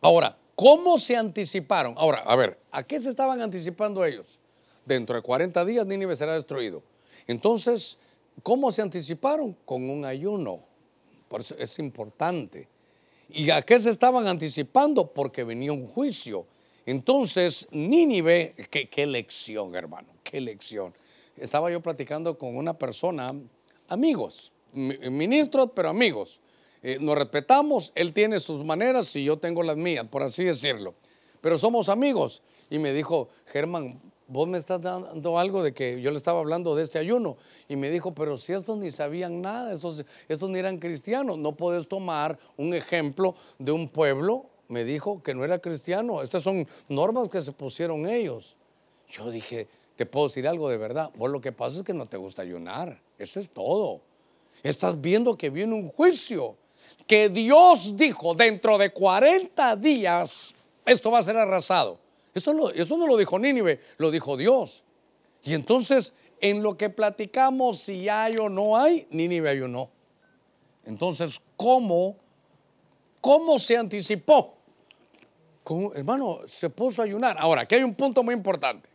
ahora, 0.00 0.36
¿cómo 0.54 0.98
se 0.98 1.16
anticiparon? 1.16 1.94
Ahora, 1.96 2.18
a 2.20 2.36
ver, 2.36 2.58
¿a 2.70 2.82
qué 2.82 3.00
se 3.00 3.08
estaban 3.08 3.40
anticipando 3.40 4.04
ellos? 4.04 4.38
Dentro 4.84 5.14
de 5.14 5.22
40 5.22 5.64
días 5.64 5.86
Nínive 5.86 6.16
será 6.16 6.34
destruido. 6.34 6.82
Entonces, 7.26 7.98
¿cómo 8.42 8.72
se 8.72 8.82
anticiparon? 8.82 9.56
Con 9.64 9.88
un 9.88 10.04
ayuno. 10.04 10.60
Por 11.28 11.42
eso 11.42 11.54
es 11.58 11.78
importante. 11.78 12.68
¿Y 13.32 13.50
a 13.50 13.62
qué 13.62 13.78
se 13.78 13.90
estaban 13.90 14.26
anticipando? 14.26 15.12
Porque 15.12 15.44
venía 15.44 15.72
un 15.72 15.86
juicio. 15.86 16.46
Entonces, 16.86 17.68
Nínive, 17.70 18.54
qué, 18.70 19.06
lección, 19.06 19.74
hermano, 19.74 20.08
qué 20.22 20.40
lección. 20.40 20.94
Estaba 21.36 21.70
yo 21.70 21.80
platicando 21.80 22.36
con 22.36 22.56
una 22.56 22.76
persona, 22.76 23.28
amigos, 23.88 24.52
ministros, 24.72 25.70
pero 25.74 25.90
amigos. 25.90 26.40
Eh, 26.82 26.98
nos 27.00 27.16
respetamos, 27.16 27.92
él 27.94 28.12
tiene 28.12 28.40
sus 28.40 28.64
maneras 28.64 29.14
y 29.14 29.24
yo 29.24 29.38
tengo 29.38 29.62
las 29.62 29.76
mías, 29.76 30.06
por 30.10 30.22
así 30.22 30.44
decirlo. 30.44 30.94
Pero 31.40 31.58
somos 31.58 31.88
amigos. 31.88 32.42
Y 32.70 32.78
me 32.78 32.92
dijo, 32.92 33.28
Germán, 33.46 34.00
vos 34.30 34.46
me 34.46 34.58
estás 34.58 34.80
dando 34.80 35.38
algo 35.38 35.62
de 35.62 35.74
que 35.74 36.00
yo 36.00 36.10
le 36.10 36.16
estaba 36.16 36.38
hablando 36.38 36.74
de 36.76 36.84
este 36.84 36.98
ayuno. 36.98 37.36
Y 37.68 37.76
me 37.76 37.90
dijo, 37.90 38.14
pero 38.14 38.38
si 38.38 38.52
estos 38.52 38.78
ni 38.78 38.90
sabían 38.90 39.42
nada, 39.42 39.72
estos, 39.72 40.04
estos 40.28 40.48
ni 40.48 40.58
eran 40.58 40.78
cristianos, 40.78 41.36
no 41.36 41.52
puedes 41.52 41.88
tomar 41.88 42.38
un 42.56 42.72
ejemplo 42.72 43.34
de 43.58 43.72
un 43.72 43.88
pueblo, 43.88 44.46
me 44.68 44.84
dijo, 44.84 45.20
que 45.22 45.34
no 45.34 45.44
era 45.44 45.58
cristiano. 45.58 46.22
Estas 46.22 46.44
son 46.44 46.66
normas 46.88 47.28
que 47.28 47.40
se 47.42 47.50
pusieron 47.50 48.06
ellos. 48.06 48.56
Yo 49.10 49.30
dije, 49.30 49.66
te 49.96 50.06
puedo 50.06 50.28
decir 50.28 50.46
algo 50.46 50.68
de 50.68 50.78
verdad. 50.78 51.10
Vos 51.16 51.28
lo 51.28 51.40
que 51.40 51.50
pasa 51.50 51.78
es 51.78 51.82
que 51.82 51.92
no 51.92 52.06
te 52.06 52.16
gusta 52.16 52.42
ayunar. 52.42 53.00
Eso 53.18 53.40
es 53.40 53.48
todo. 53.48 54.00
Estás 54.62 55.00
viendo 55.00 55.36
que 55.36 55.50
viene 55.50 55.74
un 55.74 55.88
juicio. 55.88 56.56
Que 57.06 57.28
Dios 57.28 57.96
dijo, 57.96 58.34
dentro 58.34 58.78
de 58.78 58.92
40 58.92 59.74
días, 59.74 60.54
esto 60.86 61.10
va 61.10 61.18
a 61.18 61.22
ser 61.24 61.36
arrasado. 61.36 61.98
Eso, 62.34 62.52
no 62.52 63.06
lo 63.06 63.16
dijo 63.16 63.38
Nínive, 63.38 63.80
lo 63.98 64.10
dijo 64.10 64.36
Dios. 64.36 64.84
Y 65.42 65.54
entonces, 65.54 66.14
en 66.40 66.62
lo 66.62 66.76
que 66.76 66.90
platicamos, 66.90 67.80
si 67.80 68.08
hay 68.08 68.34
o 68.40 68.48
no 68.48 68.76
hay, 68.76 69.06
Nínive 69.10 69.68
no 69.68 69.90
Entonces, 70.84 71.40
¿cómo, 71.56 72.16
cómo 73.20 73.58
se 73.58 73.76
anticipó? 73.76 74.56
hermano, 75.94 76.40
se 76.48 76.68
puso 76.68 77.00
a 77.00 77.04
ayunar. 77.04 77.36
Ahora, 77.38 77.62
aquí 77.62 77.76
hay 77.76 77.84
un 77.84 77.94
punto 77.94 78.24
muy 78.24 78.34
importante. 78.34 78.88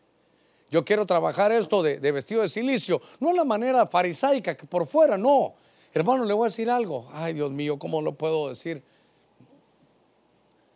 Yo 0.70 0.84
quiero 0.84 1.06
trabajar 1.06 1.52
esto 1.54 1.82
de, 1.82 2.00
de 2.00 2.12
vestido 2.12 2.42
de 2.42 2.50
silicio, 2.50 3.02
no 3.22 3.32
la 3.32 3.46
manera 3.46 3.88
farisaica 3.88 4.58
que 4.58 4.66
por 4.66 4.86
fuera, 4.86 5.18
no. 5.18 5.54
Hermano, 5.94 6.26
le 6.26 6.34
voy 6.34 6.48
a 6.48 6.50
decir 6.50 6.70
algo. 6.70 7.08
Ay, 7.14 7.34
Dios 7.34 7.50
mío, 7.52 7.80
¿cómo 7.80 8.02
lo 8.02 8.14
puedo 8.14 8.50
decir? 8.50 8.84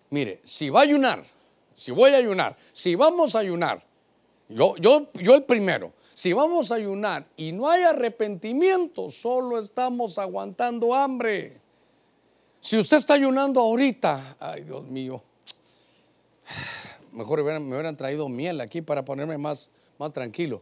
Mire, 0.09 0.39
si 0.45 0.69
va 0.69 0.79
a 0.79 0.83
ayunar, 0.83 1.25
si 1.79 1.91
voy 1.91 2.11
a 2.11 2.17
ayunar, 2.17 2.57
si 2.73 2.95
vamos 2.95 3.35
a 3.35 3.39
ayunar, 3.39 3.85
yo, 4.49 4.75
yo, 4.77 5.11
yo 5.13 5.35
el 5.35 5.43
primero, 5.43 5.93
si 6.13 6.33
vamos 6.33 6.71
a 6.71 6.75
ayunar 6.75 7.25
y 7.37 7.51
no 7.51 7.69
hay 7.69 7.83
arrepentimiento, 7.83 9.09
solo 9.09 9.59
estamos 9.59 10.17
aguantando 10.17 10.93
hambre. 10.93 11.61
Si 12.59 12.77
usted 12.77 12.97
está 12.97 13.13
ayunando 13.13 13.61
ahorita, 13.61 14.35
ay 14.39 14.63
Dios 14.63 14.85
mío, 14.87 15.23
Mejor 17.11 17.43
me 17.43 17.73
hubieran 17.73 17.97
traído 17.97 18.29
miel 18.29 18.61
aquí 18.61 18.81
para 18.81 19.03
ponerme 19.03 19.37
más, 19.37 19.69
más 19.97 20.13
tranquilo. 20.13 20.61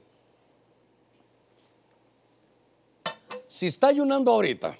Si 3.48 3.68
está 3.68 3.88
ayunando 3.88 4.32
ahorita, 4.32 4.78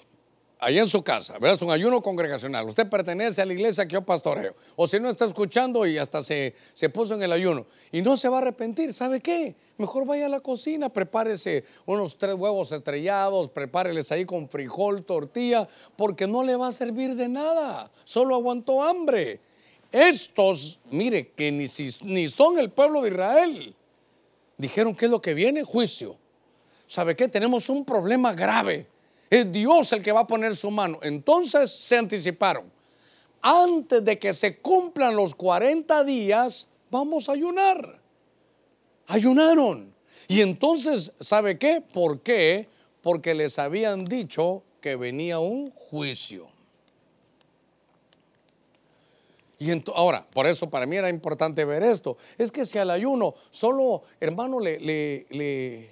ahí 0.58 0.78
en 0.78 0.88
su 0.88 1.02
casa, 1.02 1.34
¿verdad? 1.34 1.54
Es 1.54 1.62
un 1.62 1.70
ayuno 1.70 2.02
congregacional. 2.02 2.68
Usted 2.68 2.88
pertenece 2.88 3.40
a 3.40 3.46
la 3.46 3.52
iglesia 3.52 3.86
que 3.86 3.94
yo 3.94 4.02
pastoreo. 4.02 4.54
O 4.76 4.86
si 4.86 4.98
no 4.98 5.08
está 5.08 5.24
escuchando 5.24 5.86
y 5.86 5.98
hasta 5.98 6.22
se, 6.22 6.54
se 6.72 6.88
puso 6.90 7.14
en 7.14 7.22
el 7.22 7.32
ayuno 7.32 7.66
y 7.92 8.02
no 8.02 8.16
se 8.16 8.28
va 8.28 8.38
a 8.38 8.40
arrepentir, 8.40 8.92
¿sabe 8.92 9.20
qué? 9.20 9.54
Mejor 9.76 10.06
vaya 10.06 10.26
a 10.26 10.28
la 10.28 10.40
cocina, 10.40 10.88
prepárese 10.88 11.64
unos 11.86 12.18
tres 12.18 12.34
huevos 12.34 12.72
estrellados, 12.72 13.50
prepáreles 13.50 14.10
ahí 14.10 14.24
con 14.24 14.48
frijol, 14.48 15.04
tortilla, 15.04 15.68
porque 15.96 16.26
no 16.26 16.42
le 16.42 16.56
va 16.56 16.68
a 16.68 16.72
servir 16.72 17.14
de 17.14 17.28
nada. 17.28 17.90
Solo 18.04 18.34
aguantó 18.34 18.82
hambre. 18.82 19.40
Estos, 19.92 20.80
mire, 20.90 21.30
que 21.30 21.52
ni, 21.52 21.66
ni 22.02 22.28
son 22.28 22.58
el 22.58 22.70
pueblo 22.70 23.02
de 23.02 23.08
Israel, 23.10 23.74
dijeron 24.56 24.94
que 24.94 25.06
es 25.06 25.10
lo 25.10 25.22
que 25.22 25.34
viene, 25.34 25.62
juicio. 25.62 26.16
¿Sabe 26.86 27.14
qué? 27.14 27.28
Tenemos 27.28 27.68
un 27.68 27.84
problema 27.84 28.32
grave 28.32 28.86
es 29.30 29.50
Dios 29.52 29.92
el 29.92 30.02
que 30.02 30.12
va 30.12 30.20
a 30.20 30.26
poner 30.26 30.56
su 30.56 30.70
mano. 30.70 30.98
Entonces 31.02 31.70
se 31.70 31.96
anticiparon. 31.96 32.70
Antes 33.40 34.04
de 34.04 34.18
que 34.18 34.32
se 34.32 34.58
cumplan 34.58 35.14
los 35.14 35.34
40 35.34 36.04
días, 36.04 36.68
vamos 36.90 37.28
a 37.28 37.32
ayunar. 37.32 38.00
Ayunaron. 39.06 39.94
Y 40.26 40.42
entonces, 40.42 41.12
¿sabe 41.20 41.58
qué? 41.58 41.80
¿Por 41.80 42.20
qué? 42.20 42.68
Porque 43.00 43.34
les 43.34 43.58
habían 43.58 43.98
dicho 44.00 44.62
que 44.80 44.96
venía 44.96 45.38
un 45.38 45.70
juicio. 45.70 46.48
Y 49.58 49.70
ahora, 49.94 50.24
por 50.30 50.46
eso 50.46 50.70
para 50.70 50.86
mí 50.86 50.96
era 50.96 51.08
importante 51.08 51.64
ver 51.64 51.82
esto. 51.82 52.16
Es 52.36 52.52
que 52.52 52.64
si 52.64 52.78
al 52.78 52.90
ayuno 52.90 53.34
solo, 53.50 54.02
hermano, 54.20 54.60
le, 54.60 55.90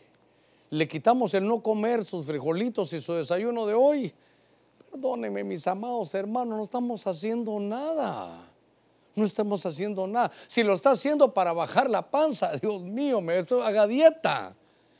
quitamos 0.88 1.32
el 1.34 1.46
no 1.46 1.62
comer 1.62 2.04
sus 2.04 2.26
frijolitos 2.26 2.92
y 2.92 3.00
su 3.00 3.14
desayuno 3.14 3.66
de 3.66 3.74
hoy. 3.74 4.12
Perdónenme, 4.90 5.44
mis 5.44 5.66
amados 5.66 6.14
hermanos, 6.14 6.58
no 6.58 6.62
estamos 6.64 7.06
haciendo 7.06 7.58
nada. 7.60 8.50
No 9.14 9.24
estamos 9.24 9.64
haciendo 9.64 10.06
nada. 10.06 10.30
Si 10.46 10.62
lo 10.62 10.74
está 10.74 10.90
haciendo 10.90 11.32
para 11.32 11.52
bajar 11.52 11.88
la 11.88 12.10
panza, 12.10 12.52
Dios 12.60 12.82
mío, 12.82 13.20
me 13.20 13.34
haga 13.34 13.86
dieta. 13.86 14.54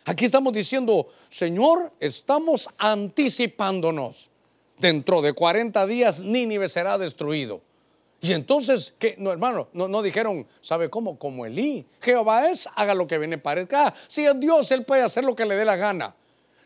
Aquí 0.07 0.25
estamos 0.25 0.53
diciendo, 0.53 1.09
Señor, 1.29 1.93
estamos 2.01 2.71
anticipándonos. 2.79 4.31
Dentro 4.79 5.23
de 5.23 5.33
40 5.33 5.87
días 5.87 6.21
Nínive 6.21 6.69
será 6.69 6.97
destruido. 6.97 7.61
Y 8.21 8.33
entonces, 8.33 8.95
¿qué? 8.99 9.15
No, 9.19 9.31
hermano, 9.31 9.69
no, 9.73 10.03
dijeron, 10.03 10.47
¿sabe 10.61 10.89
cómo? 10.89 11.19
Como 11.19 11.47
Elí. 11.47 11.87
Jehová 12.01 12.49
es, 12.49 12.69
haga 12.75 12.95
lo 12.95 13.07
que 13.07 13.19
viene 13.19 13.39
parezca. 13.39 13.95
Si 14.07 14.25
es 14.25 14.39
Dios, 14.41 14.71
Él 14.73 14.85
puede 14.85 15.03
hacer 15.03 15.25
lo 15.25 15.37
que 15.37 15.45
le 15.45 15.55
dé 15.55 15.65
la 15.65 15.77
gana. 15.77 16.15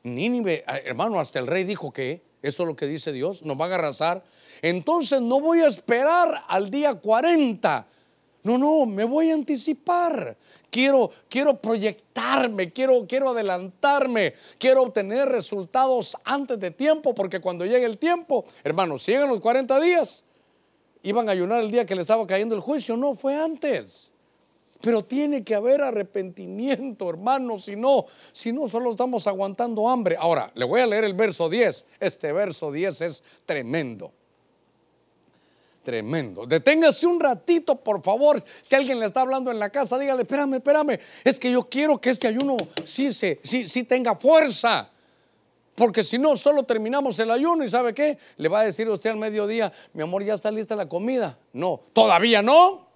Nínive, 0.02 0.64
ah, 0.66 0.78
hermano, 0.78 1.20
hasta 1.20 1.38
el 1.38 1.46
rey 1.46 1.64
dijo 1.64 1.92
que 1.92 2.22
eso 2.42 2.62
es 2.62 2.66
lo 2.66 2.76
que 2.76 2.86
dice 2.86 3.12
Dios, 3.12 3.42
nos 3.42 3.56
van 3.56 3.72
a 3.72 3.74
arrasar. 3.74 4.22
Entonces 4.62 5.20
no 5.20 5.40
voy 5.40 5.60
a 5.60 5.66
esperar 5.66 6.44
al 6.48 6.70
día 6.70 6.94
40. 6.94 7.86
No, 8.42 8.56
no, 8.56 8.86
me 8.86 9.04
voy 9.04 9.30
a 9.30 9.34
anticipar. 9.34 10.36
Quiero, 10.70 11.10
quiero 11.28 11.60
proyectarme, 11.60 12.72
quiero, 12.72 13.06
quiero 13.06 13.30
adelantarme, 13.30 14.34
quiero 14.58 14.82
obtener 14.82 15.28
resultados 15.28 16.16
antes 16.24 16.58
de 16.58 16.70
tiempo, 16.70 17.14
porque 17.14 17.40
cuando 17.40 17.66
llegue 17.66 17.84
el 17.84 17.98
tiempo, 17.98 18.46
hermano, 18.64 18.96
si 18.96 19.12
llegan 19.12 19.28
los 19.28 19.40
40 19.40 19.78
días, 19.80 20.24
iban 21.02 21.28
a 21.28 21.32
ayunar 21.32 21.60
el 21.60 21.70
día 21.70 21.86
que 21.86 21.94
le 21.94 22.02
estaba 22.02 22.26
cayendo 22.26 22.54
el 22.54 22.60
juicio. 22.60 22.96
No, 22.96 23.14
fue 23.14 23.34
antes. 23.34 24.12
Pero 24.80 25.04
tiene 25.04 25.44
que 25.44 25.54
haber 25.54 25.82
arrepentimiento, 25.82 27.10
hermano, 27.10 27.58
si 27.58 27.76
no, 27.76 28.06
si 28.32 28.50
no 28.50 28.66
solo 28.66 28.90
estamos 28.90 29.26
aguantando 29.26 29.88
hambre. 29.88 30.16
Ahora, 30.18 30.50
le 30.54 30.64
voy 30.64 30.80
a 30.80 30.86
leer 30.86 31.04
el 31.04 31.14
verso 31.14 31.50
10. 31.50 31.84
Este 32.00 32.32
verso 32.32 32.72
10 32.72 33.00
es 33.02 33.24
tremendo. 33.44 34.12
Tremendo. 35.82 36.46
Deténgase 36.46 37.06
un 37.06 37.20
ratito, 37.20 37.76
por 37.76 38.02
favor. 38.02 38.42
Si 38.62 38.74
alguien 38.74 39.00
le 39.00 39.06
está 39.06 39.20
hablando 39.20 39.50
en 39.50 39.58
la 39.58 39.68
casa, 39.68 39.98
dígale, 39.98 40.22
espérame, 40.22 40.54
espérame. 40.54 40.98
Es 41.24 41.38
que 41.38 41.50
yo 41.50 41.62
quiero 41.62 42.00
que 42.00 42.10
este 42.10 42.26
ayuno 42.28 42.56
sí, 42.84 43.12
sí, 43.12 43.38
sí 43.42 43.84
tenga 43.84 44.14
fuerza. 44.16 44.90
Porque 45.80 46.04
si 46.04 46.18
no, 46.18 46.36
solo 46.36 46.64
terminamos 46.64 47.18
el 47.20 47.30
ayuno 47.30 47.64
y 47.64 47.68
¿sabe 47.70 47.94
qué? 47.94 48.18
Le 48.36 48.50
va 48.50 48.60
a 48.60 48.64
decir 48.64 48.86
usted 48.90 49.08
al 49.08 49.16
mediodía, 49.16 49.72
mi 49.94 50.02
amor, 50.02 50.22
ya 50.22 50.34
está 50.34 50.50
lista 50.50 50.76
la 50.76 50.86
comida. 50.86 51.38
No, 51.54 51.80
todavía 51.94 52.42
no. 52.42 52.86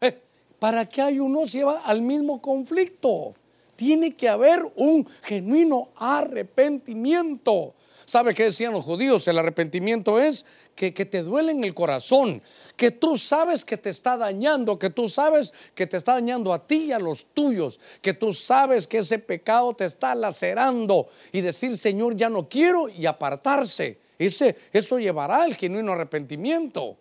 Eh, 0.00 0.20
¿Para 0.58 0.84
qué 0.84 1.00
ayuno 1.00 1.46
se 1.46 1.58
lleva 1.58 1.82
al 1.84 2.02
mismo 2.02 2.42
conflicto? 2.42 3.34
Tiene 3.76 4.16
que 4.16 4.28
haber 4.28 4.68
un 4.74 5.08
genuino 5.22 5.90
arrepentimiento. 5.94 7.72
¿Sabe 8.04 8.34
qué 8.34 8.46
decían 8.46 8.72
los 8.72 8.82
judíos? 8.82 9.28
El 9.28 9.38
arrepentimiento 9.38 10.18
es 10.18 10.44
que, 10.74 10.92
te 10.92 11.22
duele 11.22 11.52
en 11.52 11.64
el 11.64 11.74
corazón, 11.74 12.42
que 12.76 12.90
tú 12.90 13.16
sabes 13.16 13.64
que 13.64 13.76
te 13.76 13.90
está 13.90 14.16
dañando, 14.16 14.78
que 14.78 14.90
tú 14.90 15.08
sabes 15.08 15.52
que 15.74 15.86
te 15.86 15.96
está 15.96 16.14
dañando 16.14 16.52
a 16.52 16.66
ti 16.66 16.86
y 16.86 16.92
a 16.92 16.98
los 16.98 17.26
tuyos, 17.26 17.78
que 18.02 18.14
tú 18.14 18.32
sabes 18.32 18.86
que 18.86 18.98
ese 18.98 19.18
pecado 19.18 19.74
te 19.74 19.84
está 19.84 20.14
lacerando 20.14 21.08
y 21.32 21.40
decir, 21.40 21.76
Señor, 21.76 22.16
ya 22.16 22.28
no 22.28 22.48
quiero 22.48 22.88
y 22.88 23.06
apartarse. 23.06 23.98
Ese, 24.18 24.56
eso 24.72 24.98
llevará 24.98 25.42
al 25.42 25.54
genuino 25.54 25.92
arrepentimiento. 25.92 26.96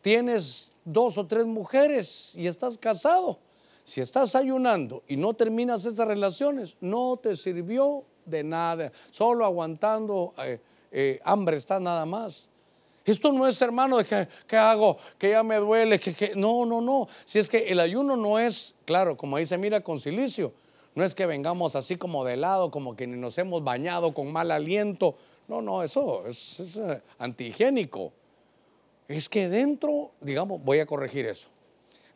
Tienes 0.00 0.70
dos 0.84 1.18
o 1.18 1.26
tres 1.26 1.46
mujeres 1.46 2.34
y 2.36 2.46
estás 2.46 2.78
casado. 2.78 3.38
Si 3.84 4.00
estás 4.00 4.34
ayunando 4.34 5.02
y 5.06 5.16
no 5.16 5.34
terminas 5.34 5.84
esas 5.84 6.08
relaciones, 6.08 6.76
no 6.80 7.18
te 7.18 7.36
sirvió 7.36 8.04
de 8.24 8.42
nada, 8.42 8.90
solo 9.10 9.44
aguantando 9.44 10.32
eh, 10.38 10.58
eh, 10.90 11.20
hambre 11.24 11.56
está 11.56 11.78
nada 11.80 12.06
más. 12.06 12.48
Esto 13.04 13.32
no 13.32 13.46
es, 13.46 13.60
hermano, 13.60 13.98
de 13.98 14.04
que, 14.04 14.28
¿qué 14.46 14.56
hago? 14.56 14.96
Que 15.18 15.30
ya 15.30 15.42
me 15.42 15.56
duele, 15.56 16.00
que, 16.00 16.14
que, 16.14 16.34
no, 16.34 16.64
no, 16.64 16.80
no. 16.80 17.08
Si 17.24 17.38
es 17.38 17.50
que 17.50 17.58
el 17.68 17.80
ayuno 17.80 18.16
no 18.16 18.38
es, 18.38 18.74
claro, 18.86 19.16
como 19.16 19.36
dice, 19.36 19.58
mira 19.58 19.82
con 19.82 20.00
silicio, 20.00 20.54
no 20.94 21.04
es 21.04 21.14
que 21.14 21.26
vengamos 21.26 21.76
así 21.76 21.96
como 21.96 22.24
de 22.24 22.36
lado, 22.36 22.70
como 22.70 22.96
que 22.96 23.06
ni 23.06 23.18
nos 23.18 23.36
hemos 23.38 23.62
bañado 23.62 24.14
con 24.14 24.32
mal 24.32 24.50
aliento. 24.50 25.16
No, 25.48 25.60
no, 25.60 25.82
eso 25.82 26.26
es, 26.26 26.60
es 26.60 26.76
eh, 26.76 27.02
antihigiénico. 27.18 28.12
Es 29.06 29.28
que 29.28 29.48
dentro, 29.48 30.12
digamos, 30.20 30.62
voy 30.64 30.78
a 30.78 30.86
corregir 30.86 31.26
eso. 31.26 31.48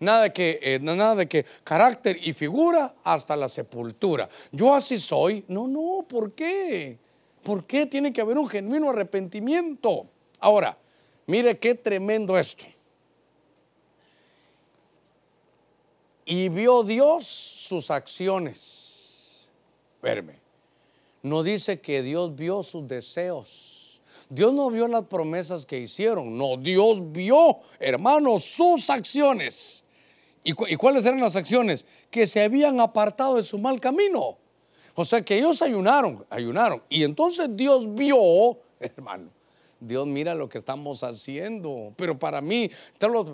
Nada 0.00 0.22
de 0.22 0.32
que, 0.32 0.60
eh, 0.62 0.78
nada 0.80 1.16
de 1.16 1.28
que 1.28 1.44
carácter 1.64 2.16
y 2.22 2.32
figura 2.32 2.94
hasta 3.02 3.36
la 3.36 3.48
sepultura. 3.48 4.28
Yo 4.52 4.72
así 4.72 4.96
soy. 4.96 5.44
No, 5.48 5.66
no, 5.66 6.06
¿por 6.08 6.32
qué? 6.32 6.98
¿Por 7.42 7.64
qué 7.64 7.84
tiene 7.86 8.12
que 8.12 8.20
haber 8.20 8.38
un 8.38 8.48
genuino 8.48 8.90
arrepentimiento? 8.90 10.06
Ahora, 10.40 10.78
mire 11.26 11.58
qué 11.58 11.74
tremendo 11.74 12.38
esto. 12.38 12.64
Y 16.24 16.48
vio 16.50 16.82
Dios 16.82 17.26
sus 17.26 17.90
acciones. 17.90 19.48
Verme. 20.02 20.38
No 21.22 21.42
dice 21.42 21.80
que 21.80 22.02
Dios 22.02 22.34
vio 22.34 22.62
sus 22.62 22.86
deseos. 22.86 24.02
Dios 24.28 24.52
no 24.52 24.70
vio 24.70 24.86
las 24.88 25.06
promesas 25.06 25.64
que 25.64 25.78
hicieron. 25.78 26.36
No, 26.36 26.56
Dios 26.56 27.12
vio, 27.12 27.60
hermanos, 27.78 28.44
sus 28.44 28.90
acciones. 28.90 29.84
¿Y, 30.44 30.52
cuáles 30.52 31.04
eran 31.04 31.20
las 31.20 31.36
acciones? 31.36 31.86
Que 32.10 32.26
se 32.26 32.42
habían 32.42 32.80
apartado 32.80 33.36
de 33.36 33.42
su 33.42 33.58
mal 33.58 33.80
camino. 33.80 34.38
O 34.94 35.04
sea 35.04 35.22
que 35.22 35.38
ellos 35.38 35.62
ayunaron, 35.62 36.26
ayunaron. 36.30 36.82
Y 36.88 37.04
entonces 37.04 37.48
Dios 37.52 37.94
vio, 37.94 38.58
hermano, 38.80 39.30
Dios 39.80 40.06
mira 40.06 40.34
lo 40.34 40.48
que 40.48 40.58
estamos 40.58 41.04
haciendo. 41.04 41.92
Pero 41.96 42.18
para 42.18 42.40
mí, 42.40 42.70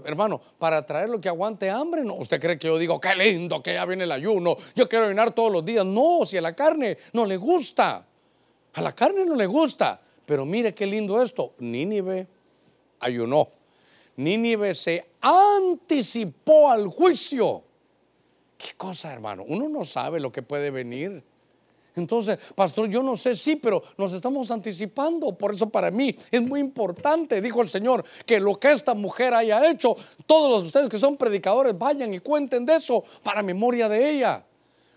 hermano, 0.04 0.40
para 0.58 0.84
traer 0.84 1.08
lo 1.08 1.20
que 1.20 1.28
aguante 1.28 1.70
hambre, 1.70 2.04
no. 2.04 2.14
Usted 2.14 2.40
cree 2.40 2.58
que 2.58 2.68
yo 2.68 2.78
digo, 2.78 3.00
qué 3.00 3.14
lindo, 3.14 3.62
que 3.62 3.74
ya 3.74 3.84
viene 3.84 4.04
el 4.04 4.12
ayuno, 4.12 4.56
yo 4.74 4.88
quiero 4.88 5.06
ayunar 5.06 5.32
todos 5.32 5.50
los 5.50 5.64
días. 5.64 5.84
No, 5.84 6.20
si 6.24 6.36
a 6.36 6.42
la 6.42 6.54
carne 6.54 6.98
no 7.12 7.24
le 7.24 7.36
gusta. 7.36 8.06
A 8.74 8.82
la 8.82 8.92
carne 8.92 9.24
no 9.24 9.34
le 9.34 9.46
gusta. 9.46 10.00
Pero 10.26 10.44
mire 10.44 10.74
qué 10.74 10.86
lindo 10.86 11.22
esto. 11.22 11.52
Nínive 11.58 12.26
ayunó. 13.00 13.48
Nínive 14.16 14.74
se 14.74 15.04
anticipó 15.20 16.70
al 16.70 16.88
juicio. 16.88 17.62
¿Qué 18.56 18.74
cosa, 18.76 19.12
hermano? 19.12 19.44
Uno 19.46 19.68
no 19.68 19.84
sabe 19.84 20.20
lo 20.20 20.30
que 20.32 20.42
puede 20.42 20.70
venir. 20.70 21.22
Entonces, 21.96 22.38
pastor, 22.54 22.88
yo 22.88 23.02
no 23.02 23.16
sé, 23.16 23.36
sí, 23.36 23.56
pero 23.56 23.82
nos 23.96 24.12
estamos 24.12 24.50
anticipando. 24.50 25.32
Por 25.32 25.54
eso 25.54 25.68
para 25.68 25.90
mí 25.90 26.16
es 26.30 26.42
muy 26.42 26.60
importante, 26.60 27.40
dijo 27.40 27.62
el 27.62 27.68
Señor, 27.68 28.04
que 28.26 28.40
lo 28.40 28.58
que 28.58 28.72
esta 28.72 28.94
mujer 28.94 29.32
haya 29.34 29.70
hecho, 29.70 29.96
todos 30.26 30.64
ustedes 30.64 30.88
que 30.88 30.98
son 30.98 31.16
predicadores, 31.16 31.78
vayan 31.78 32.12
y 32.12 32.18
cuenten 32.18 32.66
de 32.66 32.76
eso 32.76 33.04
para 33.22 33.42
memoria 33.42 33.88
de 33.88 34.10
ella. 34.10 34.44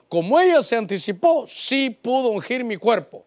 Como 0.09 0.39
ella 0.39 0.61
se 0.61 0.75
anticipó, 0.75 1.45
sí 1.47 1.89
pudo 1.89 2.29
ungir 2.29 2.63
mi 2.63 2.77
cuerpo. 2.77 3.26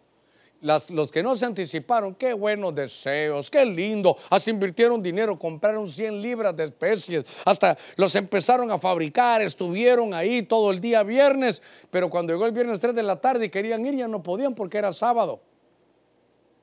Los 0.61 1.11
que 1.11 1.23
no 1.23 1.37
se 1.37 1.47
anticiparon, 1.47 2.15
qué 2.15 2.35
buenos 2.35 2.75
deseos, 2.75 3.51
qué 3.51 3.65
lindo. 3.65 4.17
Hasta 4.29 4.51
invirtieron 4.51 5.03
dinero, 5.03 5.39
compraron 5.39 5.89
100 5.89 6.21
libras 6.21 6.55
de 6.55 6.65
especies, 6.65 7.25
hasta 7.45 7.79
los 7.97 8.15
empezaron 8.15 8.71
a 8.71 8.79
fabricar, 8.79 9.41
estuvieron 9.41 10.13
ahí 10.13 10.43
todo 10.43 10.71
el 10.71 10.81
día 10.81 11.03
viernes, 11.03 11.63
pero 11.91 12.11
cuando 12.11 12.33
llegó 12.33 12.47
el 12.47 12.53
viernes 12.53 12.79
3 12.79 12.95
de 12.95 13.03
la 13.03 13.17
tarde 13.17 13.47
y 13.47 13.49
querían 13.49 13.85
ir, 13.87 13.95
ya 13.95 14.09
no 14.09 14.23
podían 14.23 14.55
porque 14.55 14.79
era 14.79 14.93
sábado. 14.93 15.41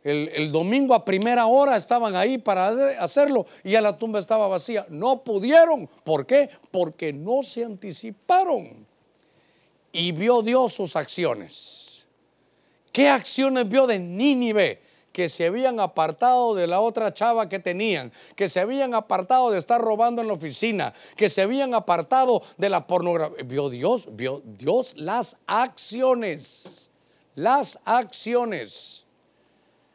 El, 0.03 0.29
el 0.33 0.51
domingo 0.51 0.93
a 0.93 1.03
primera 1.03 1.47
hora 1.47 1.75
estaban 1.75 2.15
ahí 2.15 2.37
para 2.37 2.69
hacerlo 3.03 3.45
y 3.63 3.71
ya 3.71 3.81
la 3.81 3.97
tumba 3.97 4.19
estaba 4.19 4.47
vacía. 4.47 4.85
No 4.89 5.21
pudieron. 5.21 5.89
¿Por 6.03 6.25
qué? 6.25 6.49
Porque 6.71 7.11
no 7.11 7.43
se 7.43 7.65
anticiparon. 7.65 8.85
Y 9.91 10.11
vio 10.13 10.41
Dios 10.43 10.73
sus 10.73 10.95
acciones. 10.95 11.86
¿Qué 12.97 13.09
acciones 13.09 13.69
vio 13.69 13.85
de 13.85 13.99
Nínive? 13.99 14.81
Que 15.11 15.29
se 15.29 15.45
habían 15.45 15.79
apartado 15.79 16.55
de 16.55 16.65
la 16.65 16.79
otra 16.79 17.13
chava 17.13 17.47
que 17.47 17.59
tenían, 17.59 18.11
que 18.35 18.49
se 18.49 18.59
habían 18.59 18.95
apartado 18.95 19.51
de 19.51 19.59
estar 19.59 19.79
robando 19.79 20.19
en 20.19 20.27
la 20.27 20.33
oficina, 20.33 20.95
que 21.15 21.29
se 21.29 21.43
habían 21.43 21.75
apartado 21.75 22.41
de 22.57 22.69
la 22.69 22.87
pornografía. 22.87 23.43
Vio 23.43 23.69
Dios, 23.69 24.07
vio 24.13 24.41
Dios 24.43 24.95
las 24.97 25.37
acciones, 25.45 26.89
las 27.35 27.79
acciones. 27.85 29.05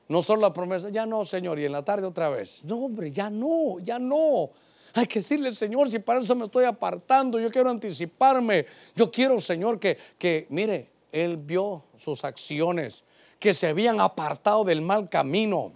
No 0.07 0.23
solo 0.23 0.43
la 0.43 0.53
promesa, 0.53 0.89
ya 0.89 1.05
no, 1.05 1.25
Señor, 1.25 1.59
y 1.59 1.65
en 1.65 1.73
la 1.73 1.85
tarde 1.85 2.07
otra 2.07 2.29
vez. 2.29 2.65
No, 2.67 2.85
hombre, 2.85 3.11
ya 3.11 3.29
no, 3.29 3.81
ya 3.81 3.99
no. 3.99 4.51
Hay 4.95 5.09
que 5.09 5.19
decirle, 5.19 5.51
Señor, 5.51 5.91
si 5.91 5.99
para 5.99 6.21
eso 6.21 6.37
me 6.37 6.45
estoy 6.45 6.67
apartando, 6.67 7.41
yo 7.41 7.51
quiero 7.51 7.69
anticiparme. 7.69 8.65
Yo 8.95 9.11
quiero, 9.11 9.41
Señor, 9.41 9.81
que, 9.81 9.99
que 10.17 10.47
mire, 10.51 10.92
Él 11.13 11.37
vio 11.37 11.85
sus 11.97 12.25
acciones, 12.25 13.05
que 13.39 13.53
se 13.55 13.69
habían 13.69 14.01
apartado 14.01 14.65
del 14.65 14.81
mal 14.81 15.09
camino. 15.09 15.73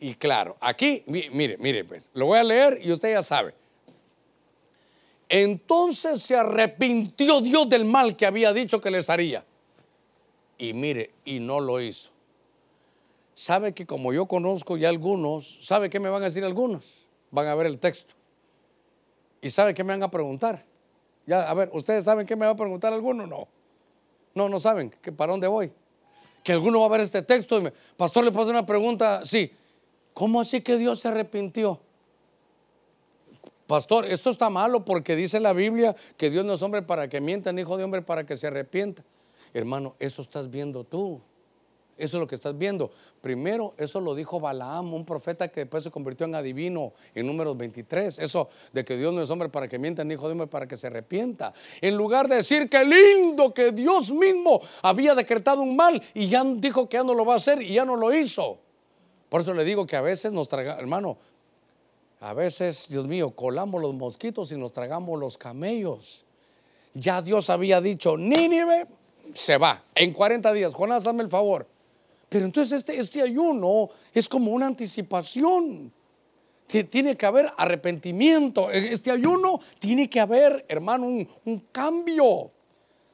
Y 0.00 0.14
claro, 0.16 0.56
aquí, 0.60 1.04
mi- 1.06 1.30
mire, 1.30 1.56
mire, 1.58 1.84
pues, 1.84 2.10
lo 2.12 2.26
voy 2.26 2.38
a 2.38 2.44
leer 2.44 2.80
y 2.82 2.90
usted 2.90 3.12
ya 3.12 3.22
sabe. 3.22 3.54
Entonces 5.28 6.20
se 6.20 6.36
arrepintió 6.36 7.40
Dios 7.40 7.68
del 7.68 7.84
mal 7.84 8.16
que 8.16 8.26
había 8.26 8.52
dicho 8.52 8.80
que 8.80 8.90
les 8.90 9.08
haría. 9.08 9.44
Y 10.58 10.72
mire, 10.74 11.12
y 11.24 11.40
no 11.40 11.60
lo 11.60 11.80
hizo. 11.80 12.10
Sabe 13.34 13.72
que 13.72 13.86
como 13.86 14.12
yo 14.12 14.26
conozco 14.26 14.76
ya 14.76 14.88
algunos, 14.90 15.64
¿sabe 15.64 15.88
qué 15.88 15.98
me 16.00 16.10
van 16.10 16.22
a 16.22 16.26
decir 16.26 16.44
algunos? 16.44 17.06
Van 17.30 17.46
a 17.46 17.54
ver 17.54 17.66
el 17.66 17.78
texto. 17.78 18.14
¿Y 19.40 19.50
sabe 19.50 19.72
qué 19.72 19.82
me 19.84 19.92
van 19.94 20.02
a 20.02 20.10
preguntar? 20.10 20.64
Ya, 21.26 21.48
a 21.48 21.54
ver, 21.54 21.70
¿ustedes 21.72 22.04
saben 22.04 22.26
qué 22.26 22.36
me 22.36 22.44
va 22.46 22.52
a 22.52 22.56
preguntar 22.56 22.92
alguno? 22.92 23.26
No. 23.26 23.48
No, 24.34 24.48
no 24.48 24.58
saben 24.58 24.90
que 24.90 25.12
para 25.12 25.32
dónde 25.32 25.46
voy. 25.46 25.72
Que 26.42 26.52
alguno 26.52 26.80
va 26.80 26.86
a 26.86 26.88
ver 26.90 27.00
este 27.02 27.22
texto 27.22 27.58
y 27.58 27.62
me, 27.62 27.72
pastor, 27.96 28.24
le 28.24 28.30
puedo 28.30 28.44
hacer 28.44 28.54
una 28.54 28.66
pregunta. 28.66 29.24
Sí. 29.24 29.52
¿Cómo 30.14 30.40
así 30.40 30.60
que 30.60 30.76
Dios 30.76 31.00
se 31.00 31.08
arrepintió? 31.08 31.80
Pastor, 33.66 34.04
esto 34.06 34.28
está 34.28 34.50
malo 34.50 34.84
porque 34.84 35.16
dice 35.16 35.40
la 35.40 35.52
Biblia 35.52 35.96
que 36.16 36.30
Dios 36.30 36.44
no 36.44 36.52
es 36.52 36.62
hombre 36.62 36.82
para 36.82 37.08
que 37.08 37.20
mienta, 37.20 37.52
ni 37.52 37.62
hijo 37.62 37.76
de 37.76 37.84
hombre 37.84 38.02
para 38.02 38.26
que 38.26 38.36
se 38.36 38.48
arrepienta. 38.48 39.02
Hermano, 39.54 39.94
eso 39.98 40.20
estás 40.20 40.50
viendo 40.50 40.84
tú. 40.84 41.20
Eso 41.98 42.16
es 42.16 42.20
lo 42.20 42.26
que 42.26 42.34
estás 42.34 42.56
viendo. 42.56 42.90
Primero, 43.20 43.74
eso 43.76 44.00
lo 44.00 44.14
dijo 44.14 44.40
Balaam, 44.40 44.94
un 44.94 45.04
profeta 45.04 45.48
que 45.48 45.60
después 45.60 45.84
se 45.84 45.90
convirtió 45.90 46.26
en 46.26 46.34
adivino 46.34 46.92
en 47.14 47.26
números 47.26 47.56
23. 47.56 48.18
Eso 48.18 48.48
de 48.72 48.84
que 48.84 48.96
Dios 48.96 49.12
no 49.12 49.22
es 49.22 49.30
hombre 49.30 49.48
para 49.48 49.68
que 49.68 49.78
mienta, 49.78 50.02
ni 50.02 50.14
hijo 50.14 50.26
de 50.26 50.32
hombre 50.32 50.46
para 50.46 50.66
que 50.66 50.76
se 50.76 50.86
arrepienta. 50.86 51.52
En 51.80 51.96
lugar 51.96 52.28
de 52.28 52.36
decir 52.36 52.68
que 52.68 52.84
lindo 52.84 53.52
que 53.52 53.72
Dios 53.72 54.10
mismo 54.10 54.60
había 54.82 55.14
decretado 55.14 55.62
un 55.62 55.76
mal 55.76 56.02
y 56.14 56.28
ya 56.28 56.42
dijo 56.44 56.88
que 56.88 56.96
ya 56.96 57.04
no 57.04 57.14
lo 57.14 57.24
va 57.24 57.34
a 57.34 57.36
hacer 57.36 57.60
y 57.62 57.74
ya 57.74 57.84
no 57.84 57.96
lo 57.96 58.12
hizo. 58.14 58.58
Por 59.28 59.42
eso 59.42 59.54
le 59.54 59.64
digo 59.64 59.86
que 59.86 59.96
a 59.96 60.02
veces 60.02 60.32
nos 60.32 60.48
traga, 60.48 60.78
hermano, 60.78 61.18
a 62.20 62.34
veces, 62.34 62.86
Dios 62.88 63.06
mío, 63.06 63.32
colamos 63.32 63.82
los 63.82 63.94
mosquitos 63.94 64.52
y 64.52 64.56
nos 64.56 64.72
tragamos 64.72 65.18
los 65.18 65.36
camellos. 65.36 66.24
Ya 66.94 67.20
Dios 67.20 67.50
había 67.50 67.80
dicho, 67.80 68.16
Nínive 68.16 68.86
se 69.34 69.58
va 69.58 69.82
en 69.94 70.12
40 70.12 70.52
días. 70.52 70.72
Jonás, 70.72 71.06
hazme 71.06 71.24
el 71.24 71.30
favor. 71.30 71.66
Pero 72.32 72.46
entonces 72.46 72.78
este, 72.78 72.98
este 72.98 73.20
ayuno 73.20 73.90
es 74.14 74.26
como 74.26 74.52
una 74.52 74.66
anticipación. 74.66 75.92
Ti- 76.66 76.84
Tiene 76.84 77.14
que 77.16 77.26
haber 77.26 77.52
arrepentimiento. 77.58 78.70
En 78.72 78.84
Este 78.86 79.10
ayuno 79.10 79.60
tiene 79.78 80.08
que 80.08 80.18
haber, 80.18 80.64
hermano, 80.68 81.06
un, 81.06 81.28
un 81.44 81.58
cambio. 81.70 82.50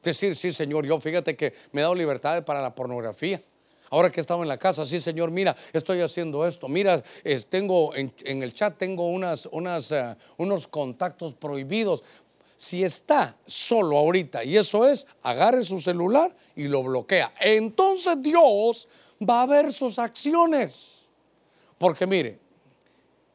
Decir, 0.03 0.37
sí, 0.37 0.53
Señor, 0.53 0.87
yo 0.87 1.01
fíjate 1.01 1.37
que 1.37 1.53
me 1.73 1.81
he 1.81 1.83
dado 1.83 1.97
libertad 1.97 2.45
para 2.45 2.63
la 2.63 2.73
pornografía. 2.73 3.43
Ahora 3.91 4.11
que 4.11 4.21
he 4.21 4.23
estado 4.23 4.43
en 4.43 4.49
la 4.49 4.59
casa, 4.59 4.85
sí, 4.85 5.01
Señor, 5.01 5.31
mira, 5.33 5.57
estoy 5.73 6.01
haciendo 6.01 6.47
esto. 6.47 6.69
Mira, 6.69 7.03
tengo 7.51 7.97
en, 7.97 8.13
en 8.25 8.43
el 8.45 8.55
chat 8.55 8.77
tengo 8.79 9.09
unas, 9.09 9.47
unas, 9.47 9.91
eh, 9.91 10.15
unos 10.37 10.69
contactos 10.69 11.33
prohibidos. 11.35 12.05
Si 12.57 12.85
está 12.85 13.37
solo 13.47 13.97
ahorita 13.99 14.45
y 14.45 14.57
eso 14.57 14.87
es, 14.87 15.07
agarre 15.23 15.63
su 15.65 15.81
celular 15.81 16.35
y 16.55 16.65
lo 16.65 16.83
bloquea. 16.83 17.33
Entonces 17.41 18.21
Dios 18.21 18.89
va 19.23 19.43
a 19.43 19.47
ver 19.47 19.73
sus 19.73 19.99
acciones. 19.99 21.09
Porque 21.79 22.07
mire, 22.07 22.39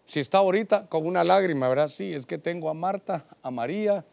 si 0.06 0.20
está 0.20 0.40
ahorita 0.40 0.88
con 0.88 1.08
una 1.08 1.24
lágrima, 1.24 1.70
¿verdad? 1.70 1.88
Sí, 1.88 2.14
es 2.14 2.26
que 2.26 2.38
tengo 2.38 2.70
a 2.70 2.74
Marta, 2.74 3.26
a 3.42 3.52
María, 3.52 4.06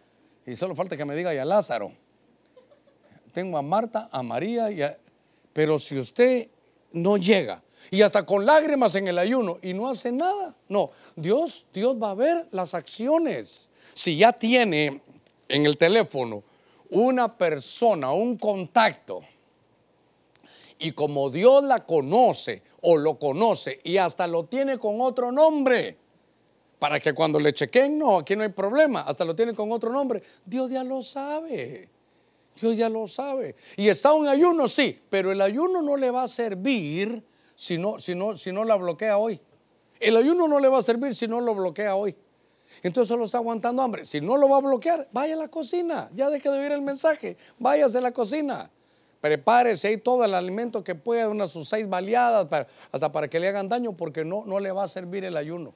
y 0.46 0.56
solo 0.56 0.74
falta 0.74 0.96
que 0.96 1.04
me 1.04 1.16
diga 1.16 1.34
y 1.34 1.38
a 1.38 1.44
Lázaro. 1.44 1.92
Tengo 3.32 3.58
a 3.58 3.62
Marta, 3.62 4.08
a 4.10 4.22
María, 4.22 4.70
y 4.70 4.82
pero 5.52 5.78
si 5.78 5.98
usted 5.98 6.48
no 6.92 7.16
llega 7.16 7.62
y 7.90 8.02
hasta 8.02 8.24
con 8.24 8.46
lágrimas 8.46 8.94
en 8.94 9.08
el 9.08 9.18
ayuno 9.18 9.58
y 9.62 9.74
no 9.74 9.88
hace 9.88 10.12
nada, 10.12 10.54
no, 10.68 10.90
Dios, 11.16 11.66
Dios 11.72 11.96
va 12.00 12.10
a 12.10 12.14
ver 12.14 12.48
las 12.50 12.74
acciones. 12.74 13.68
Si 13.94 14.16
ya 14.16 14.32
tiene 14.32 15.00
en 15.48 15.66
el 15.66 15.76
teléfono 15.76 16.42
una 16.90 17.36
persona, 17.36 18.12
un 18.12 18.36
contacto, 18.36 19.22
y 20.80 20.92
como 20.92 21.30
Dios 21.30 21.62
la 21.62 21.84
conoce 21.84 22.62
o 22.80 22.96
lo 22.96 23.18
conoce 23.18 23.80
y 23.84 23.98
hasta 23.98 24.26
lo 24.26 24.44
tiene 24.44 24.78
con 24.78 25.00
otro 25.00 25.30
nombre, 25.30 25.96
para 26.78 26.98
que 26.98 27.12
cuando 27.12 27.38
le 27.38 27.52
chequen, 27.52 27.98
no, 27.98 28.18
aquí 28.18 28.34
no 28.34 28.42
hay 28.42 28.48
problema, 28.48 29.02
hasta 29.02 29.24
lo 29.24 29.36
tiene 29.36 29.54
con 29.54 29.70
otro 29.70 29.92
nombre, 29.92 30.22
Dios 30.44 30.70
ya 30.70 30.82
lo 30.82 31.02
sabe. 31.02 31.88
Dios 32.60 32.76
ya 32.76 32.88
lo 32.88 33.06
sabe. 33.06 33.54
Y 33.76 33.88
está 33.88 34.12
un 34.12 34.26
ayuno, 34.26 34.66
sí, 34.68 34.98
pero 35.08 35.30
el 35.30 35.40
ayuno 35.40 35.82
no 35.82 35.96
le 35.96 36.10
va 36.10 36.24
a 36.24 36.28
servir 36.28 37.22
si 37.54 37.78
no, 37.78 37.98
si 37.98 38.14
no, 38.14 38.36
si 38.36 38.52
no 38.52 38.64
la 38.64 38.76
bloquea 38.76 39.18
hoy. 39.18 39.40
El 39.98 40.16
ayuno 40.16 40.48
no 40.48 40.58
le 40.60 40.68
va 40.68 40.78
a 40.78 40.82
servir 40.82 41.14
si 41.14 41.28
no 41.28 41.40
lo 41.40 41.54
bloquea 41.54 41.94
hoy. 41.94 42.16
Entonces 42.82 43.08
solo 43.08 43.24
está 43.24 43.38
aguantando 43.38 43.82
hambre. 43.82 44.04
Si 44.04 44.20
no 44.20 44.36
lo 44.36 44.48
va 44.48 44.56
a 44.56 44.60
bloquear, 44.60 45.08
vaya 45.12 45.34
a 45.34 45.36
la 45.36 45.48
cocina. 45.48 46.10
Ya 46.14 46.30
deje 46.30 46.50
de 46.50 46.58
oír 46.58 46.72
el 46.72 46.82
mensaje. 46.82 47.36
Váyase 47.58 47.98
a 47.98 48.00
la 48.00 48.12
cocina. 48.12 48.70
Prepárese 49.20 49.88
ahí 49.88 49.96
todo 49.98 50.24
el 50.24 50.34
alimento 50.34 50.82
que 50.82 50.94
pueda, 50.94 51.28
unas 51.28 51.50
sus 51.50 51.68
seis 51.68 51.88
baleadas, 51.88 52.46
hasta 52.90 53.12
para 53.12 53.28
que 53.28 53.38
le 53.38 53.48
hagan 53.48 53.68
daño, 53.68 53.92
porque 53.92 54.24
no, 54.24 54.44
no 54.46 54.60
le 54.60 54.72
va 54.72 54.84
a 54.84 54.88
servir 54.88 55.24
el 55.24 55.36
ayuno. 55.36 55.74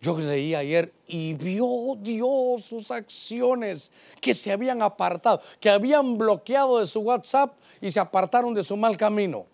Yo 0.00 0.18
leí 0.18 0.54
ayer 0.54 0.92
y 1.06 1.34
vio 1.34 1.96
Dios 1.98 2.64
sus 2.64 2.90
acciones 2.90 3.90
que 4.20 4.34
se 4.34 4.52
habían 4.52 4.82
apartado, 4.82 5.40
que 5.58 5.70
habían 5.70 6.18
bloqueado 6.18 6.78
de 6.78 6.86
su 6.86 7.00
WhatsApp 7.00 7.54
y 7.80 7.90
se 7.90 7.98
apartaron 7.98 8.52
de 8.52 8.62
su 8.62 8.76
mal 8.76 8.96
camino. 8.96 9.46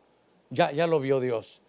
Ya, 0.51 0.73
ya 0.73 0.87
lo 0.87 0.99
vio 0.99 1.20
Dios. 1.20 1.62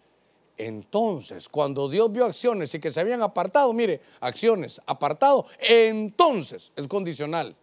Entonces, 0.56 1.48
cuando 1.48 1.88
Dios 1.88 2.12
vio 2.12 2.26
acciones 2.26 2.74
y 2.74 2.80
que 2.80 2.90
se 2.90 3.00
habían 3.00 3.22
apartado, 3.22 3.72
mire, 3.72 4.00
acciones, 4.20 4.80
apartado, 4.86 5.46
entonces 5.58 6.72
es 6.76 6.86
condicional. 6.86 7.56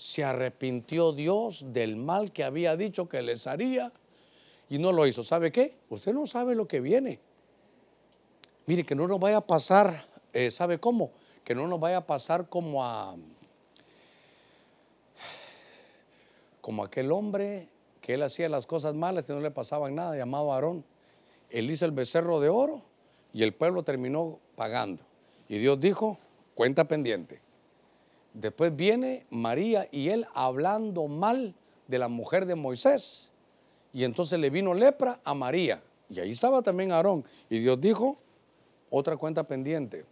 Se 0.00 0.24
arrepintió 0.24 1.12
Dios 1.12 1.74
del 1.74 1.96
mal 1.96 2.32
que 2.32 2.42
había 2.42 2.74
dicho 2.74 3.06
que 3.06 3.20
les 3.20 3.46
haría 3.46 3.92
y 4.70 4.78
no 4.78 4.92
lo 4.92 5.06
hizo. 5.06 5.22
¿Sabe 5.22 5.52
qué? 5.52 5.74
Usted 5.90 6.14
no 6.14 6.26
sabe 6.26 6.54
lo 6.54 6.66
que 6.66 6.80
viene. 6.80 7.18
Mire, 8.64 8.84
que 8.84 8.94
no 8.94 9.06
nos 9.06 9.20
vaya 9.20 9.36
a 9.36 9.46
pasar, 9.46 10.06
eh, 10.32 10.50
¿sabe 10.50 10.78
cómo? 10.78 11.10
Que 11.44 11.54
no 11.54 11.68
nos 11.68 11.78
vaya 11.78 11.98
a 11.98 12.06
pasar 12.06 12.48
como 12.48 12.82
a 12.82 13.14
como 16.62 16.82
aquel 16.82 17.12
hombre 17.12 17.68
que 18.00 18.14
él 18.14 18.22
hacía 18.22 18.48
las 18.48 18.64
cosas 18.64 18.94
malas 18.94 19.28
y 19.28 19.34
no 19.34 19.40
le 19.40 19.50
pasaban 19.50 19.94
nada, 19.94 20.16
llamado 20.16 20.50
Aarón. 20.50 20.82
Él 21.50 21.70
hizo 21.70 21.84
el 21.84 21.92
becerro 21.92 22.40
de 22.40 22.48
oro 22.48 22.80
y 23.34 23.42
el 23.42 23.52
pueblo 23.52 23.82
terminó 23.82 24.38
pagando. 24.56 25.02
Y 25.46 25.58
Dios 25.58 25.78
dijo, 25.78 26.16
cuenta 26.54 26.88
pendiente. 26.88 27.49
Después 28.32 28.74
viene 28.74 29.26
María 29.30 29.88
y 29.90 30.08
él 30.08 30.26
hablando 30.34 31.08
mal 31.08 31.54
de 31.88 31.98
la 31.98 32.08
mujer 32.08 32.46
de 32.46 32.54
Moisés. 32.54 33.32
Y 33.92 34.04
entonces 34.04 34.38
le 34.38 34.50
vino 34.50 34.72
lepra 34.72 35.20
a 35.24 35.34
María. 35.34 35.82
Y 36.08 36.20
ahí 36.20 36.30
estaba 36.30 36.62
también 36.62 36.92
Aarón. 36.92 37.24
Y 37.48 37.58
Dios 37.58 37.80
dijo, 37.80 38.16
otra 38.88 39.16
cuenta 39.16 39.44
pendiente. 39.44 40.04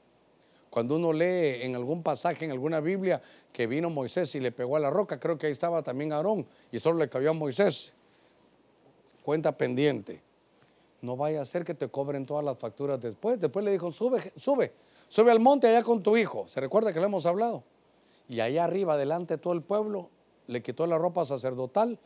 Cuando 0.70 0.96
uno 0.96 1.12
lee 1.12 1.62
en 1.62 1.74
algún 1.76 2.02
pasaje, 2.02 2.44
en 2.44 2.50
alguna 2.50 2.80
Biblia, 2.80 3.22
que 3.52 3.66
vino 3.66 3.88
Moisés 3.88 4.34
y 4.34 4.40
le 4.40 4.52
pegó 4.52 4.76
a 4.76 4.80
la 4.80 4.90
roca, 4.90 5.18
creo 5.18 5.38
que 5.38 5.46
ahí 5.46 5.52
estaba 5.52 5.82
también 5.82 6.12
Aarón 6.12 6.46
y 6.70 6.78
solo 6.78 6.98
le 6.98 7.08
cayó 7.08 7.30
a 7.30 7.32
Moisés. 7.32 7.94
cuenta 9.24 9.56
pendiente. 9.56 10.22
No 11.00 11.16
vaya 11.16 11.40
a 11.40 11.44
ser 11.44 11.64
que 11.64 11.74
te 11.74 11.88
cobren 11.88 12.26
todas 12.26 12.44
las 12.44 12.58
facturas 12.58 13.00
después. 13.00 13.38
Después 13.38 13.64
le 13.64 13.70
dijo, 13.70 13.92
sube, 13.92 14.32
sube, 14.36 14.72
sube 15.08 15.30
al 15.30 15.38
monte 15.38 15.68
allá 15.68 15.82
con 15.82 16.02
tu 16.02 16.16
hijo. 16.16 16.46
¿Se 16.48 16.60
recuerda 16.60 16.92
que 16.92 16.98
le 16.98 17.06
hemos 17.06 17.24
hablado? 17.24 17.62
Y 18.28 18.40
allá 18.40 18.64
arriba, 18.64 18.96
delante 18.96 19.34
de 19.34 19.38
todo 19.38 19.54
el 19.54 19.62
pueblo, 19.62 20.10
le 20.46 20.62
quitó 20.62 20.86
la 20.86 20.98
ropa 20.98 21.24
sacerdotal 21.24 21.98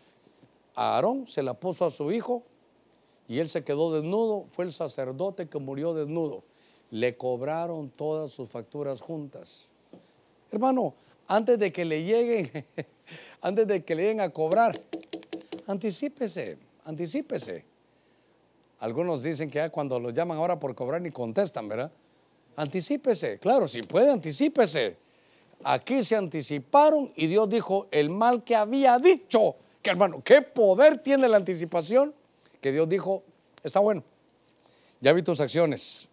a 0.74 0.96
Aarón, 0.96 1.26
se 1.26 1.42
la 1.42 1.54
puso 1.54 1.84
a 1.84 1.90
su 1.90 2.12
hijo 2.12 2.42
y 3.28 3.38
él 3.38 3.48
se 3.48 3.64
quedó 3.64 3.92
desnudo. 3.92 4.46
Fue 4.50 4.64
el 4.64 4.72
sacerdote 4.72 5.48
que 5.48 5.58
murió 5.58 5.94
desnudo. 5.94 6.42
Le 6.90 7.16
cobraron 7.16 7.90
todas 7.90 8.30
sus 8.30 8.48
facturas 8.48 9.00
juntas. 9.00 9.68
Hermano, 10.50 10.94
antes 11.26 11.58
de 11.58 11.72
que 11.72 11.84
le 11.84 12.04
lleguen, 12.04 12.50
antes 13.40 13.66
de 13.66 13.84
que 13.84 13.94
le 13.94 14.02
lleguen 14.02 14.20
a 14.20 14.30
cobrar, 14.30 14.78
anticípese, 15.66 16.58
anticípese. 16.84 17.64
Algunos 18.80 19.22
dicen 19.22 19.50
que 19.50 19.70
cuando 19.70 19.98
los 19.98 20.12
llaman 20.12 20.38
ahora 20.38 20.58
por 20.58 20.74
cobrar 20.74 21.00
ni 21.00 21.10
contestan, 21.10 21.68
¿verdad? 21.68 21.90
Anticípese, 22.56 23.38
claro, 23.38 23.66
si 23.68 23.82
puede, 23.82 24.10
anticípese. 24.10 24.96
Aquí 25.64 26.02
se 26.02 26.16
anticiparon 26.16 27.10
y 27.16 27.26
Dios 27.26 27.48
dijo 27.48 27.88
el 27.90 28.10
mal 28.10 28.44
que 28.44 28.56
había 28.56 28.98
dicho. 28.98 29.56
Que 29.82 29.90
hermano, 29.90 30.22
¿qué 30.24 30.42
poder 30.42 30.98
tiene 30.98 31.28
la 31.28 31.36
anticipación? 31.36 32.14
Que 32.60 32.72
Dios 32.72 32.88
dijo, 32.88 33.22
está 33.62 33.80
bueno. 33.80 34.04
Ya 35.00 35.12
vi 35.12 35.22
tus 35.22 35.40
acciones. 35.40 36.08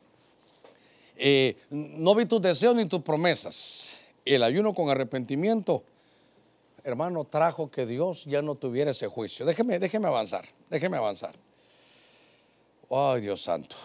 Eh, 1.15 1.57
no 1.69 2.15
vi 2.15 2.25
tus 2.25 2.41
deseos 2.41 2.75
ni 2.75 2.85
tus 2.85 3.01
promesas. 3.01 3.99
El 4.25 4.41
ayuno 4.41 4.73
con 4.73 4.89
arrepentimiento, 4.89 5.83
hermano, 6.83 7.25
trajo 7.25 7.69
que 7.69 7.85
Dios 7.85 8.25
ya 8.25 8.41
no 8.41 8.55
tuviera 8.55 8.91
ese 8.91 9.07
juicio. 9.07 9.45
Déjeme, 9.45 9.79
déjeme 9.79 10.07
avanzar, 10.07 10.45
déjeme 10.69 10.97
avanzar. 10.97 11.35
Ay, 12.89 13.21
Dios 13.21 13.41
santo. 13.41 13.75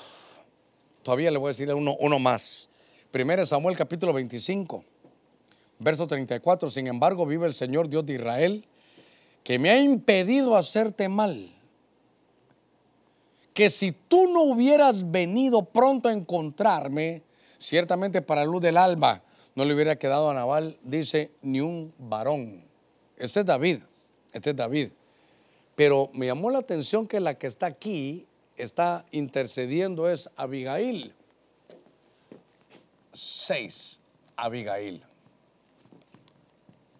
Todavía 1.02 1.30
le 1.30 1.38
voy 1.38 1.48
a 1.48 1.50
decir 1.50 1.72
uno, 1.74 1.96
uno 1.98 2.18
más. 2.18 2.70
Primero 3.10 3.44
Samuel 3.44 3.76
capítulo 3.76 4.12
25, 4.12 4.84
verso 5.78 6.06
34. 6.06 6.70
Sin 6.70 6.86
embargo, 6.86 7.26
vive 7.26 7.46
el 7.46 7.54
Señor 7.54 7.88
Dios 7.88 8.04
de 8.06 8.14
Israel, 8.14 8.64
que 9.42 9.58
me 9.58 9.70
ha 9.70 9.80
impedido 9.80 10.56
hacerte 10.56 11.08
mal. 11.08 11.50
Que 13.52 13.70
si 13.70 13.92
tú 13.92 14.28
no 14.32 14.42
hubieras 14.42 15.10
venido 15.10 15.64
pronto 15.64 16.08
a 16.08 16.12
encontrarme, 16.12 17.22
ciertamente 17.58 18.20
para 18.20 18.44
la 18.44 18.50
luz 18.50 18.62
del 18.62 18.76
alba 18.76 19.22
no 19.54 19.64
le 19.64 19.74
hubiera 19.74 19.96
quedado 19.96 20.30
a 20.30 20.34
Naval, 20.34 20.76
dice, 20.82 21.30
ni 21.42 21.60
un 21.60 21.94
varón. 21.98 22.64
Este 23.16 23.40
es 23.40 23.46
David, 23.46 23.78
este 24.32 24.50
es 24.50 24.56
David. 24.56 24.90
Pero 25.76 26.10
me 26.12 26.26
llamó 26.26 26.50
la 26.50 26.58
atención 26.58 27.06
que 27.06 27.20
la 27.20 27.34
que 27.34 27.46
está 27.46 27.66
aquí 27.66 28.26
está 28.56 29.04
intercediendo 29.12 30.08
es 30.08 30.28
Abigail. 30.36 31.14
Seis, 33.12 34.00
Abigail. 34.36 35.04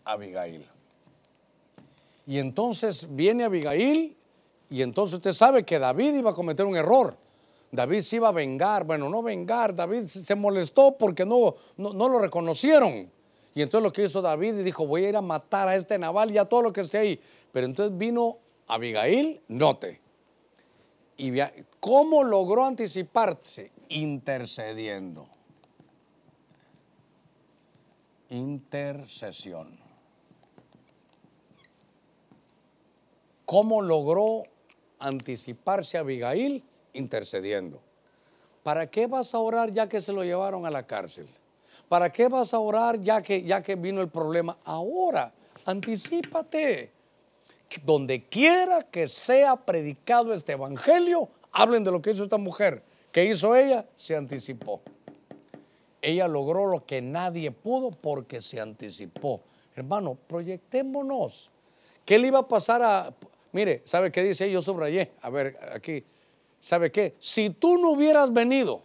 Abigail. 0.05 0.67
Y 2.27 2.39
entonces 2.39 3.07
viene 3.11 3.45
Abigail 3.45 4.17
y 4.71 4.83
entonces 4.83 5.15
usted 5.15 5.33
sabe 5.33 5.65
que 5.65 5.79
David 5.79 6.15
iba 6.15 6.31
a 6.31 6.35
cometer 6.35 6.67
un 6.67 6.77
error. 6.77 7.17
David 7.71 8.01
se 8.01 8.17
iba 8.17 8.29
a 8.29 8.33
vengar, 8.33 8.85
bueno, 8.85 9.09
no 9.09 9.23
vengar, 9.23 9.75
David 9.75 10.07
se 10.07 10.35
molestó 10.35 10.97
porque 10.97 11.27
no, 11.27 11.57
no, 11.77 11.93
no 11.93 12.09
lo 12.09 12.19
reconocieron. 12.21 13.11
Y 13.55 13.63
entonces 13.63 13.83
lo 13.83 13.93
que 13.93 14.05
hizo 14.05 14.23
David 14.23 14.65
dijo, 14.65 14.87
voy 14.87 15.05
a 15.05 15.09
ir 15.11 15.17
a 15.17 15.23
matar 15.23 15.69
a 15.69 15.77
este 15.77 15.99
naval 15.99 16.31
y 16.31 16.39
a 16.39 16.45
todo 16.45 16.63
lo 16.63 16.73
que 16.73 16.81
esté 16.81 16.99
ahí. 16.99 17.21
Pero 17.53 17.67
entonces 17.67 17.97
vino 17.97 18.39
Abigail, 18.67 19.41
note, 19.49 20.01
y 21.17 21.33
¿Cómo 21.81 22.25
logró 22.25 22.65
anticiparse? 22.65 23.71
Intercediendo. 23.89 25.29
Intercesión. 28.31 29.84
¿Cómo 33.47 33.83
logró 33.83 34.45
anticiparse 34.99 35.99
Abigail? 35.99 36.65
Intercediendo. 36.93 37.81
¿Para 38.63 38.87
qué 38.87 39.07
vas 39.07 39.35
a 39.35 39.41
orar 39.41 39.73
ya 39.73 39.89
que 39.89 40.01
se 40.01 40.13
lo 40.13 40.25
llevaron 40.25 40.65
a 40.65 40.71
la 40.71 40.87
cárcel? 40.87 41.29
¿Para 41.89 42.11
qué 42.11 42.29
vas 42.29 42.55
a 42.55 42.59
orar 42.59 43.01
ya 43.01 43.23
que, 43.23 43.43
ya 43.43 43.63
que 43.63 43.77
vino 43.77 44.01
el 44.01 44.09
problema? 44.09 44.57
Ahora, 44.65 45.33
anticipate 45.67 46.91
donde 47.85 48.25
quiera 48.25 48.83
que 48.83 49.09
sea 49.09 49.57
predicado 49.57 50.33
este 50.33 50.53
evangelio, 50.53 51.29
hablen 51.53 51.85
de 51.85 51.91
lo 51.91 52.01
que 52.01 52.13
hizo 52.13 52.23
esta 52.23 52.39
mujer. 52.39 52.83
¿Qué 53.11 53.25
hizo 53.25 53.55
ella? 53.55 53.87
Se 53.97 54.17
anticipó. 54.17 54.81
Ella 56.01 56.29
logró 56.29 56.67
lo 56.67 56.85
que 56.85 57.01
nadie 57.01 57.51
pudo 57.51 57.91
porque 57.91 58.41
se 58.41 58.61
anticipó. 58.61 59.41
Hermano, 59.75 60.17
proyectémonos. 60.27 61.51
¿Qué 62.05 62.19
le 62.19 62.29
iba 62.29 62.41
a 62.41 62.49
pasar 62.49 62.83
a... 62.83 63.15
Mire, 63.55 63.83
¿sabe 63.85 64.11
qué 64.11 64.23
dice? 64.23 64.51
Yo 64.51 64.61
subrayé. 64.61 65.13
A 65.23 65.31
ver, 65.31 65.57
aquí. 65.73 66.05
¿Sabe 66.59 66.91
qué? 66.91 67.15
Si 67.19 67.51
tú 67.51 67.79
no 67.79 67.91
hubieras 67.91 68.33
venido, 68.33 68.83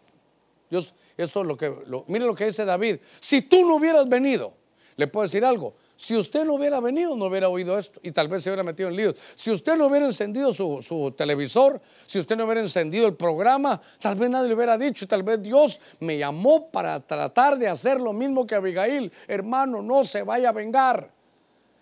eso 0.69 1.41
es 1.41 1.47
lo 1.47 1.57
que... 1.57 1.73
mire 2.07 2.25
lo 2.25 2.35
que 2.35 2.45
dice 2.45 2.65
David. 2.65 2.97
Si 3.19 3.41
tú 3.41 3.65
no 3.65 3.75
hubieras 3.75 4.07
venido, 4.07 4.53
le 4.95 5.07
puedo 5.07 5.23
decir 5.23 5.43
algo. 5.43 5.73
Si 5.95 6.15
usted 6.15 6.45
no 6.45 6.53
hubiera 6.53 6.79
venido, 6.79 7.15
no 7.15 7.25
hubiera 7.25 7.49
oído 7.49 7.77
esto 7.77 7.99
y 8.03 8.11
tal 8.11 8.27
vez 8.27 8.43
se 8.43 8.49
hubiera 8.49 8.63
metido 8.63 8.89
en 8.89 8.95
líos. 8.95 9.15
Si 9.33 9.49
usted 9.49 9.75
no 9.75 9.87
hubiera 9.87 10.05
encendido 10.05 10.53
su, 10.53 11.13
televisor, 11.17 11.81
si 12.05 12.19
usted 12.19 12.37
no 12.37 12.45
hubiera 12.45 12.61
encendido 12.61 13.07
el 13.07 13.15
programa, 13.15 13.81
tal 13.99 14.15
vez 14.15 14.29
nadie 14.29 14.49
le 14.49 14.55
hubiera 14.55 14.77
dicho 14.77 15.07
tal 15.07 15.23
vez 15.23 15.41
Dios 15.41 15.81
me 15.99 16.17
llamó 16.17 16.69
para 16.69 16.99
tratar 16.99 17.57
de 17.57 17.67
hacer 17.67 17.99
lo 17.99 18.13
mismo 18.13 18.45
que 18.45 18.55
Abigail. 18.55 19.11
Hermano, 19.27 19.81
no 19.81 20.03
se 20.03 20.21
vaya 20.21 20.49
a 20.49 20.51
vengar. 20.51 21.18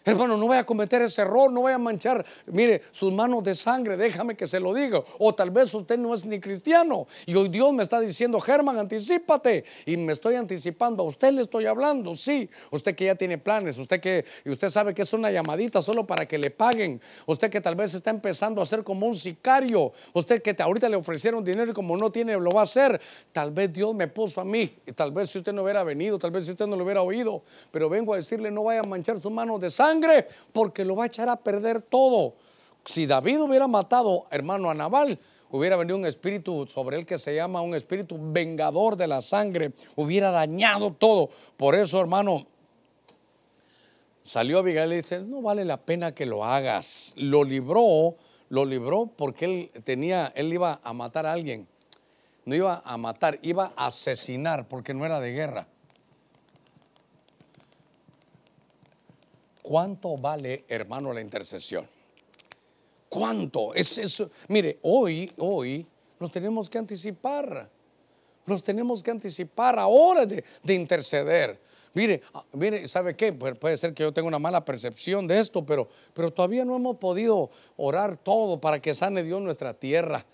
Hermano, 0.07 0.37
no 0.37 0.47
vaya 0.47 0.61
a 0.61 0.65
cometer 0.65 1.01
ese 1.01 1.21
error, 1.21 1.51
no 1.51 1.63
vaya 1.63 1.75
a 1.75 1.79
manchar, 1.79 2.25
mire, 2.45 2.81
sus 2.91 3.11
manos 3.11 3.43
de 3.43 3.53
sangre, 3.53 3.97
déjame 3.97 4.37
que 4.37 4.47
se 4.47 4.57
lo 4.57 4.73
diga. 4.73 5.03
O 5.19 5.35
tal 5.35 5.51
vez 5.51 5.73
usted 5.73 5.97
no 5.99 6.13
es 6.13 6.23
ni 6.23 6.39
cristiano. 6.39 7.07
Y 7.25 7.35
hoy 7.35 7.49
Dios 7.49 7.73
me 7.73 7.83
está 7.83 7.99
diciendo, 7.99 8.39
Germán, 8.39 8.77
anticipate. 8.77 9.65
Y 9.85 9.97
me 9.97 10.13
estoy 10.13 10.35
anticipando, 10.35 11.03
a 11.03 11.07
usted 11.07 11.33
le 11.33 11.41
estoy 11.41 11.65
hablando, 11.65 12.13
sí. 12.13 12.49
Usted 12.71 12.95
que 12.95 13.03
ya 13.03 13.15
tiene 13.15 13.37
planes, 13.37 13.77
usted 13.77 13.99
que, 13.99 14.23
y 14.45 14.49
usted 14.49 14.69
sabe 14.69 14.93
que 14.93 15.01
es 15.01 15.11
una 15.11 15.29
llamadita 15.29 15.81
solo 15.81 16.07
para 16.07 16.25
que 16.25 16.37
le 16.37 16.51
paguen. 16.51 17.01
Usted 17.25 17.49
que 17.49 17.59
tal 17.59 17.75
vez 17.75 17.93
está 17.93 18.09
empezando 18.09 18.61
a 18.61 18.65
ser 18.65 18.85
como 18.85 19.07
un 19.07 19.15
sicario. 19.17 19.91
Usted 20.13 20.41
que 20.41 20.55
ahorita 20.57 20.87
le 20.87 20.95
ofrecieron 20.95 21.43
dinero 21.43 21.71
y 21.71 21.73
como 21.73 21.97
no 21.97 22.13
tiene, 22.13 22.37
lo 22.37 22.51
va 22.51 22.61
a 22.61 22.63
hacer. 22.63 23.01
Tal 23.33 23.51
vez 23.51 23.73
Dios 23.73 23.93
me 23.93 24.07
puso 24.07 24.39
a 24.39 24.45
mí. 24.45 24.73
Y 24.85 24.93
tal 24.93 25.11
vez 25.11 25.31
si 25.31 25.39
usted 25.39 25.51
no 25.51 25.63
hubiera 25.63 25.83
venido, 25.83 26.17
tal 26.17 26.31
vez 26.31 26.45
si 26.45 26.51
usted 26.51 26.65
no 26.65 26.77
lo 26.77 26.85
hubiera 26.85 27.01
oído. 27.01 27.43
Pero 27.71 27.89
vengo 27.89 28.13
a 28.13 28.15
decirle, 28.15 28.49
no 28.51 28.63
vaya 28.63 28.79
a 28.79 28.87
manchar 28.87 29.19
sus 29.19 29.33
manos 29.33 29.59
de 29.59 29.69
sangre 29.69 29.96
porque 30.53 30.85
lo 30.85 30.95
va 30.95 31.03
a 31.03 31.07
echar 31.07 31.29
a 31.29 31.37
perder 31.37 31.81
todo. 31.81 32.35
Si 32.85 33.05
David 33.05 33.41
hubiera 33.41 33.67
matado, 33.67 34.27
hermano, 34.31 34.69
a 34.69 34.73
Nabal, 34.73 35.19
hubiera 35.49 35.75
venido 35.75 35.97
un 35.97 36.05
espíritu 36.05 36.65
sobre 36.67 36.97
él 36.97 37.05
que 37.05 37.17
se 37.17 37.35
llama 37.35 37.61
un 37.61 37.75
espíritu 37.75 38.17
vengador 38.19 38.95
de 38.95 39.07
la 39.07 39.21
sangre, 39.21 39.73
hubiera 39.95 40.31
dañado 40.31 40.93
todo. 40.93 41.29
Por 41.57 41.75
eso, 41.75 41.99
hermano, 41.99 42.47
salió 44.23 44.59
Abigail 44.59 44.93
y 44.93 44.97
dice, 44.97 45.21
no 45.21 45.41
vale 45.41 45.65
la 45.65 45.77
pena 45.77 46.13
que 46.13 46.25
lo 46.25 46.45
hagas. 46.45 47.13
Lo 47.17 47.43
libró, 47.43 48.15
lo 48.49 48.65
libró 48.65 49.07
porque 49.07 49.45
él 49.45 49.71
tenía, 49.83 50.31
él 50.35 50.53
iba 50.53 50.79
a 50.83 50.93
matar 50.93 51.25
a 51.25 51.33
alguien. 51.33 51.67
No 52.45 52.55
iba 52.55 52.81
a 52.85 52.97
matar, 52.97 53.39
iba 53.41 53.73
a 53.75 53.87
asesinar 53.87 54.67
porque 54.69 54.93
no 54.93 55.05
era 55.05 55.19
de 55.19 55.33
guerra. 55.33 55.67
¿Cuánto 59.67 60.15
vale, 60.15 60.63
hermano, 60.69 61.11
la 61.11 61.19
intercesión? 61.19 61.85
¿Cuánto? 63.09 63.73
Es 63.73 63.97
eso. 63.97 64.31
Mire, 64.47 64.79
hoy, 64.83 65.29
hoy 65.39 65.85
nos 66.21 66.31
tenemos 66.31 66.69
que 66.69 66.77
anticipar. 66.77 67.69
Nos 68.45 68.63
tenemos 68.63 69.03
que 69.03 69.11
anticipar 69.11 69.77
ahora 69.77 70.25
de, 70.25 70.41
de 70.63 70.73
interceder. 70.73 71.59
Mire, 71.93 72.21
ah, 72.33 72.45
mire, 72.53 72.87
¿sabe 72.87 73.17
qué? 73.17 73.33
Puede 73.33 73.75
ser 73.75 73.93
que 73.93 74.03
yo 74.03 74.13
tenga 74.13 74.29
una 74.29 74.39
mala 74.39 74.63
percepción 74.63 75.27
de 75.27 75.37
esto, 75.37 75.65
pero, 75.65 75.89
pero 76.13 76.31
todavía 76.31 76.63
no 76.63 76.73
hemos 76.77 76.95
podido 76.95 77.49
orar 77.75 78.15
todo 78.15 78.61
para 78.61 78.81
que 78.81 78.95
sane 78.95 79.21
Dios 79.21 79.41
nuestra 79.41 79.73
tierra. 79.73 80.25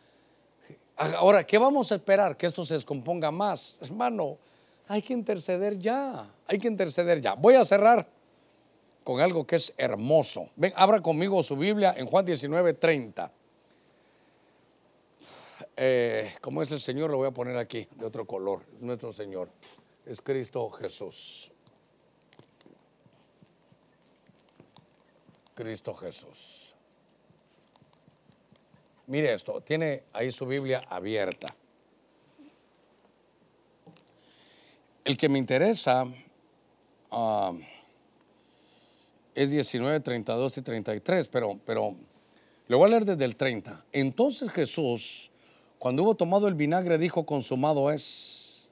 Ahora, 0.96 1.44
¿qué 1.44 1.58
vamos 1.58 1.92
a 1.92 1.96
esperar? 1.96 2.38
Que 2.38 2.46
esto 2.46 2.64
se 2.64 2.76
descomponga 2.76 3.32
más. 3.32 3.80
Hermano, 3.82 4.38
hay 4.88 5.02
que 5.02 5.14
interceder 5.14 5.80
ya. 5.80 6.32
Hay 6.46 6.60
que 6.60 6.68
interceder 6.68 7.20
ya. 7.20 7.34
Voy 7.34 7.56
a 7.56 7.66
cerrar 7.66 8.08
con 9.04 9.22
algo 9.22 9.46
que 9.46 9.58
es 9.58 9.74
hermoso. 9.78 10.50
Ven, 10.56 10.74
abra 10.76 11.02
conmigo 11.02 11.42
su 11.44 11.56
Biblia 11.56 11.94
en 11.98 12.06
Juan 12.06 12.26
19, 12.26 12.74
30. 12.74 13.32
Eh, 15.76 16.34
como 16.42 16.62
es 16.62 16.72
el 16.72 16.80
Señor, 16.80 17.10
lo 17.10 17.18
voy 17.18 17.28
a 17.28 17.32
poner 17.32 17.58
aquí 17.58 17.88
de 17.96 18.06
otro 18.06 18.26
color. 18.26 18.62
Nuestro 18.80 19.12
Señor 19.12 19.50
es 20.06 20.22
Cristo 20.22 20.70
Jesús. 20.70 21.52
Cristo 25.56 25.94
Jesús. 25.96 26.76
Mire 29.08 29.34
esto, 29.34 29.62
tiene 29.62 30.04
ahí 30.14 30.32
su 30.32 30.46
Biblia 30.46 30.82
abierta. 30.90 31.54
El 35.04 35.18
que 35.18 35.28
me 35.28 35.38
interesa 35.38 36.06
ah, 37.12 37.52
es 39.36 39.52
19, 39.52 40.00
32 40.00 40.58
y 40.58 40.62
33, 40.62 41.28
pero, 41.28 41.60
pero 41.66 41.96
le 42.68 42.76
voy 42.76 42.88
a 42.88 42.92
leer 42.92 43.06
desde 43.06 43.26
el 43.26 43.36
30. 43.36 43.86
Entonces 43.92 44.52
Jesús, 44.52 45.32
cuando 45.80 46.04
hubo 46.04 46.16
tomado 46.16 46.48
el 46.48 46.56
vinagre, 46.56 46.98
dijo, 46.98 47.26
consumado 47.26 47.92
es. 47.92 48.70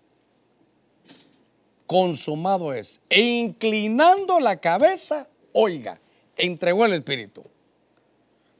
Consumado 1.87 2.73
es. 2.73 3.01
E 3.09 3.21
inclinando 3.21 4.39
la 4.39 4.57
cabeza, 4.57 5.27
oiga, 5.53 5.99
entregó 6.37 6.85
el 6.85 6.93
Espíritu. 6.93 7.43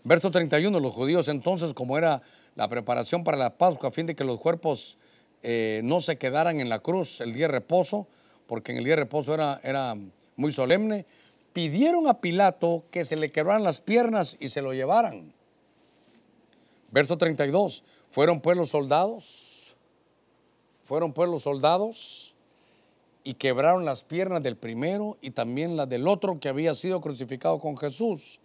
Verso 0.04 0.32
31, 0.32 0.80
los 0.80 0.93
judíos 0.93 1.28
entonces, 1.28 1.74
como 1.74 1.97
era 1.97 2.22
la 2.56 2.68
preparación 2.68 3.24
para 3.24 3.38
la 3.38 3.58
Pascua, 3.58 3.89
a 3.89 3.91
fin 3.91 4.08
de 4.08 4.16
que 4.16 4.24
los 4.24 4.39
cuerpos 4.39 4.97
eh, 5.43 5.82
no 5.84 6.02
se 6.02 6.18
quedaran 6.18 6.60
en 6.60 6.70
la 6.70 6.80
cruz 6.80 7.22
el 7.22 7.34
día 7.34 7.47
de 7.47 7.54
reposo, 7.54 8.08
porque 8.47 8.72
en 8.72 8.80
el 8.80 8.84
día 8.84 8.93
de 8.93 9.04
reposo 9.04 9.34
era, 9.34 9.60
era 9.64 9.95
muy 10.36 10.52
solemne, 10.52 11.06
pidieron 11.54 12.08
a 12.08 12.22
Pilato 12.22 12.84
que 12.91 13.06
se 13.06 13.16
le 13.16 13.32
quebraran 13.32 13.64
las 13.64 13.82
piernas 13.82 14.38
y 14.39 14.49
se 14.49 14.62
lo 14.62 14.74
llevaran. 14.74 15.34
Verso 16.91 17.18
32, 17.18 17.84
fueron 18.10 18.41
pues 18.41 18.58
los 18.58 18.70
soldados, 18.70 19.76
fueron 20.84 21.14
pues 21.14 21.30
los 21.30 21.43
soldados 21.43 22.36
y 23.24 23.36
quebraron 23.36 23.86
las 23.86 24.04
piernas 24.04 24.43
del 24.43 24.58
primero 24.58 25.18
y 25.22 25.32
también 25.32 25.78
las 25.78 25.88
del 25.88 26.08
otro 26.08 26.39
que 26.39 26.49
había 26.49 26.74
sido 26.74 26.99
crucificado 26.99 27.60
con 27.60 27.78
Jesús. 27.78 28.41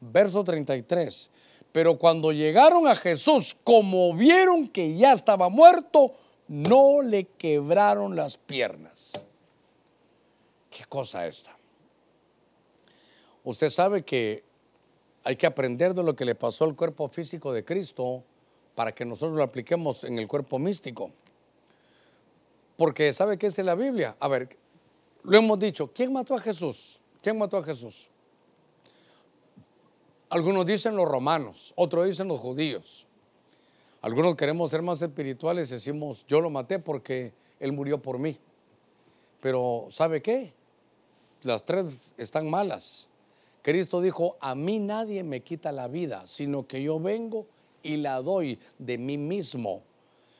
Verso 0.00 0.44
33, 0.44 1.30
pero 1.72 1.98
cuando 1.98 2.30
llegaron 2.30 2.86
a 2.86 2.94
Jesús, 2.94 3.56
como 3.64 4.14
vieron 4.14 4.68
que 4.68 4.96
ya 4.96 5.12
estaba 5.12 5.48
muerto, 5.48 6.12
no 6.46 7.02
le 7.02 7.24
quebraron 7.24 8.14
las 8.14 8.38
piernas. 8.38 9.12
¿Qué 10.70 10.84
cosa 10.84 11.26
esta? 11.26 11.57
Usted 13.48 13.70
sabe 13.70 14.02
que 14.02 14.44
hay 15.24 15.34
que 15.36 15.46
aprender 15.46 15.94
de 15.94 16.02
lo 16.02 16.14
que 16.14 16.26
le 16.26 16.34
pasó 16.34 16.64
al 16.64 16.76
cuerpo 16.76 17.08
físico 17.08 17.50
de 17.50 17.64
Cristo 17.64 18.22
para 18.74 18.94
que 18.94 19.06
nosotros 19.06 19.38
lo 19.38 19.42
apliquemos 19.42 20.04
en 20.04 20.18
el 20.18 20.28
cuerpo 20.28 20.58
místico. 20.58 21.10
Porque 22.76 23.10
¿sabe 23.14 23.38
qué 23.38 23.46
es 23.46 23.56
la 23.56 23.74
Biblia? 23.74 24.14
A 24.20 24.28
ver, 24.28 24.54
lo 25.22 25.38
hemos 25.38 25.58
dicho, 25.58 25.90
¿quién 25.94 26.12
mató 26.12 26.34
a 26.34 26.40
Jesús? 26.40 27.00
¿Quién 27.22 27.38
mató 27.38 27.56
a 27.56 27.62
Jesús? 27.62 28.10
Algunos 30.28 30.66
dicen 30.66 30.94
los 30.94 31.08
romanos, 31.08 31.72
otros 31.74 32.04
dicen 32.04 32.28
los 32.28 32.40
judíos. 32.40 33.06
Algunos 34.02 34.36
queremos 34.36 34.70
ser 34.70 34.82
más 34.82 35.00
espirituales 35.00 35.70
y 35.70 35.76
decimos, 35.76 36.26
yo 36.28 36.42
lo 36.42 36.50
maté 36.50 36.80
porque 36.80 37.32
Él 37.60 37.72
murió 37.72 37.96
por 37.96 38.18
mí. 38.18 38.38
Pero 39.40 39.86
¿sabe 39.88 40.20
qué? 40.20 40.52
Las 41.44 41.64
tres 41.64 42.12
están 42.18 42.50
malas. 42.50 43.08
Cristo 43.68 44.00
dijo, 44.00 44.38
a 44.40 44.54
mí 44.54 44.78
nadie 44.78 45.22
me 45.22 45.42
quita 45.42 45.72
la 45.72 45.88
vida, 45.88 46.26
sino 46.26 46.66
que 46.66 46.82
yo 46.82 46.98
vengo 46.98 47.44
y 47.82 47.98
la 47.98 48.22
doy 48.22 48.58
de 48.78 48.96
mí 48.96 49.18
mismo. 49.18 49.82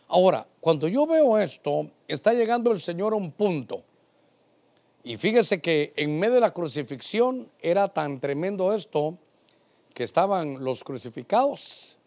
Ahora, 0.07 0.49
cuando 0.61 0.89
yo 0.89 1.07
veo 1.07 1.37
esto, 1.37 1.91
está 2.07 2.33
llegando 2.33 2.72
el 2.72 2.81
Señor 2.81 3.12
a 3.12 3.16
un 3.16 3.31
punto. 3.33 3.83
Y 5.05 5.18
fíjese 5.18 5.61
que 5.61 5.93
en 5.97 6.18
medio 6.18 6.37
de 6.37 6.41
la 6.41 6.55
crucifixión 6.55 7.51
era 7.61 7.89
tan 7.89 8.18
tremendo 8.18 8.72
esto 8.72 9.18
que 9.93 10.05
estaban 10.05 10.64
los 10.64 10.83
crucificados 10.83 11.99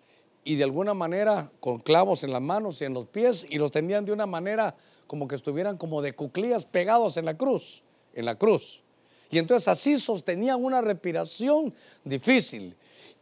y 0.43 0.55
de 0.55 0.63
alguna 0.63 0.95
manera 0.95 1.51
con 1.59 1.78
clavos 1.82 2.24
en 2.24 2.32
las 2.32 2.41
manos 2.41 2.82
y 2.82 2.86
en 2.86 2.95
los 2.95 3.05
pies 3.05 3.45
y 3.47 3.59
los 3.59 3.69
tenían 3.69 4.05
de 4.05 4.11
una 4.11 4.26
manera 4.26 4.76
como 5.05 5.28
que 5.28 5.36
estuvieran 5.36 5.78
como 5.78 6.01
de 6.01 6.13
cuclillas 6.13 6.65
pegados 6.65 7.15
en 7.17 7.26
la 7.26 7.38
cruz, 7.38 7.84
en 8.15 8.26
la 8.26 8.39
cruz. 8.39 8.84
Y 9.32 9.39
entonces 9.39 9.67
así 9.69 9.97
sostenían 9.97 10.63
una 10.63 10.82
respiración 10.82 11.73
difícil. 12.03 12.75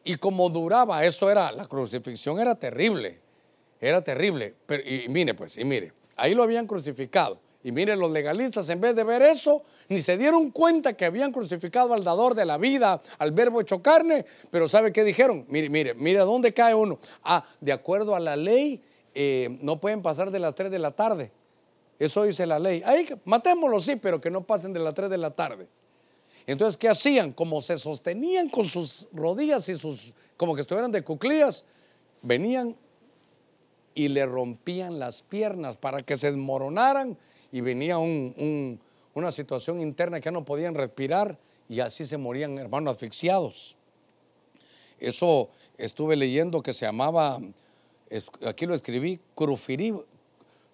Y 0.03 0.15
como 0.15 0.49
duraba, 0.49 1.05
eso 1.05 1.29
era, 1.29 1.51
la 1.51 1.67
crucifixión 1.67 2.39
era 2.39 2.55
terrible, 2.55 3.19
era 3.79 4.03
terrible. 4.03 4.55
Pero, 4.65 4.83
y 4.83 5.07
mire 5.07 5.35
pues, 5.35 5.57
y 5.57 5.63
mire, 5.63 5.93
ahí 6.15 6.33
lo 6.33 6.43
habían 6.43 6.65
crucificado. 6.65 7.39
Y 7.61 7.71
mire, 7.71 7.95
los 7.95 8.09
legalistas 8.09 8.69
en 8.69 8.79
vez 8.79 8.95
de 8.95 9.03
ver 9.03 9.21
eso, 9.21 9.63
ni 9.89 9.99
se 9.99 10.17
dieron 10.17 10.49
cuenta 10.49 10.93
que 10.93 11.05
habían 11.05 11.31
crucificado 11.31 11.93
al 11.93 12.03
dador 12.03 12.33
de 12.33 12.45
la 12.45 12.57
vida, 12.57 13.01
al 13.17 13.31
verbo 13.31 13.59
hecho 13.59 13.81
carne, 13.81 14.25
pero 14.49 14.69
¿sabe 14.69 14.93
qué 14.93 15.03
dijeron? 15.03 15.45
Mire, 15.49 15.69
mire, 15.69 15.93
mire, 15.93 16.19
¿dónde 16.19 16.53
cae 16.53 16.73
uno? 16.73 16.99
Ah, 17.21 17.43
de 17.59 17.73
acuerdo 17.73 18.15
a 18.15 18.19
la 18.19 18.37
ley, 18.37 18.81
eh, 19.13 19.57
no 19.61 19.79
pueden 19.81 20.01
pasar 20.01 20.31
de 20.31 20.39
las 20.39 20.55
3 20.55 20.71
de 20.71 20.79
la 20.79 20.91
tarde. 20.91 21.31
Eso 21.99 22.23
dice 22.23 22.45
la 22.45 22.59
ley. 22.59 22.81
Ahí, 22.85 23.05
matémoslo, 23.25 23.79
sí, 23.81 23.97
pero 23.97 24.21
que 24.21 24.31
no 24.31 24.41
pasen 24.45 24.71
de 24.71 24.79
las 24.79 24.93
3 24.93 25.09
de 25.09 25.17
la 25.17 25.31
tarde. 25.31 25.67
Entonces, 26.51 26.77
¿qué 26.77 26.89
hacían? 26.89 27.31
Como 27.31 27.61
se 27.61 27.77
sostenían 27.77 28.49
con 28.49 28.65
sus 28.65 29.07
rodillas 29.13 29.69
y 29.69 29.75
sus, 29.75 30.15
como 30.35 30.55
que 30.55 30.61
estuvieran 30.61 30.91
de 30.91 31.03
cuclillas, 31.03 31.63
venían 32.23 32.75
y 33.93 34.07
le 34.07 34.25
rompían 34.25 34.97
las 34.97 35.21
piernas 35.21 35.77
para 35.77 35.99
que 35.99 36.17
se 36.17 36.31
desmoronaran 36.31 37.15
y 37.51 37.61
venía 37.61 37.99
una 37.99 39.31
situación 39.31 39.79
interna 39.79 40.19
que 40.21 40.31
no 40.31 40.43
podían 40.43 40.73
respirar 40.73 41.37
y 41.67 41.81
así 41.81 42.03
se 42.03 42.17
morían 42.17 42.57
hermanos 42.57 42.95
asfixiados. 42.95 43.75
Eso 44.97 45.49
estuve 45.77 46.15
leyendo 46.15 46.63
que 46.63 46.73
se 46.73 46.87
llamaba, 46.87 47.39
aquí 48.43 48.65
lo 48.65 48.73
escribí, 48.73 49.19
crufirib, 49.35 50.03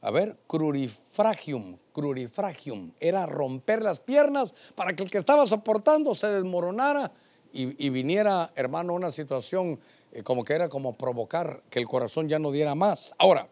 a 0.01 0.09
ver, 0.09 0.37
crurifragium, 0.47 1.75
crurifragium, 1.95 2.91
era 2.99 3.25
romper 3.25 3.81
las 3.81 4.01
piernas 4.01 4.53
para 4.75 4.93
que 4.93 5.03
el 5.03 5.09
que 5.09 5.17
estaba 5.17 5.45
soportando 5.45 6.13
se 6.13 6.27
desmoronara 6.27 7.13
y, 7.53 7.89
viniera, 7.89 8.51
hermano, 8.53 8.93
una 8.93 9.11
situación 9.11 9.79
eh, 10.11 10.23
como 10.23 10.43
que 10.43 10.51
era 10.51 10.67
como 10.67 10.97
provocar 10.97 11.63
que 11.69 11.79
el 11.79 11.87
corazón 11.87 12.27
ya 12.27 12.37
no 12.37 12.51
diera 12.51 12.75
más. 12.75 13.15
Ahora, 13.17 13.47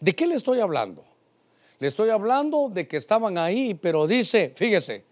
¿de 0.00 0.14
qué 0.14 0.26
le 0.26 0.34
estoy 0.34 0.60
hablando? 0.60 1.04
Le 1.78 1.88
estoy 1.88 2.08
hablando 2.08 2.70
de 2.70 2.88
que 2.88 2.96
estaban 2.96 3.36
ahí, 3.36 3.74
pero 3.74 4.06
dice, 4.06 4.54
fíjese, 4.56 5.04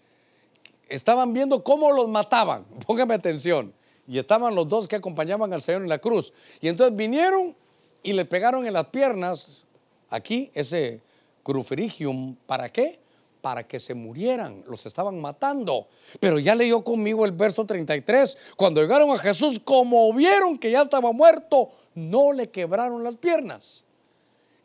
estaban 0.88 1.34
viendo 1.34 1.62
cómo 1.62 1.92
los 1.92 2.08
mataban. 2.08 2.64
Póngame 2.86 3.12
atención. 3.12 3.74
Y 4.08 4.18
estaban 4.18 4.54
los 4.54 4.66
dos 4.66 4.88
que 4.88 4.96
acompañaban 4.96 5.52
al 5.52 5.60
Señor 5.60 5.82
en 5.82 5.90
la 5.90 5.98
cruz. 5.98 6.32
Y 6.62 6.68
entonces 6.68 6.96
vinieron 6.96 7.54
y 8.02 8.14
le 8.14 8.24
pegaron 8.24 8.66
en 8.66 8.72
las 8.72 8.86
piernas, 8.86 9.66
aquí, 10.08 10.50
ese 10.54 11.02
cruferigium. 11.46 12.34
¿Para 12.44 12.72
qué? 12.72 12.98
Para 13.40 13.62
que 13.68 13.78
se 13.78 13.94
murieran. 13.94 14.64
Los 14.66 14.84
estaban 14.84 15.20
matando. 15.20 15.86
Pero 16.18 16.40
ya 16.40 16.56
leyó 16.56 16.82
conmigo 16.82 17.24
el 17.24 17.30
verso 17.30 17.64
33. 17.64 18.36
Cuando 18.56 18.82
llegaron 18.82 19.10
a 19.10 19.18
Jesús, 19.18 19.60
como 19.60 20.12
vieron 20.12 20.58
que 20.58 20.72
ya 20.72 20.82
estaba 20.82 21.12
muerto, 21.12 21.70
no 21.94 22.32
le 22.32 22.50
quebraron 22.50 23.04
las 23.04 23.14
piernas. 23.14 23.84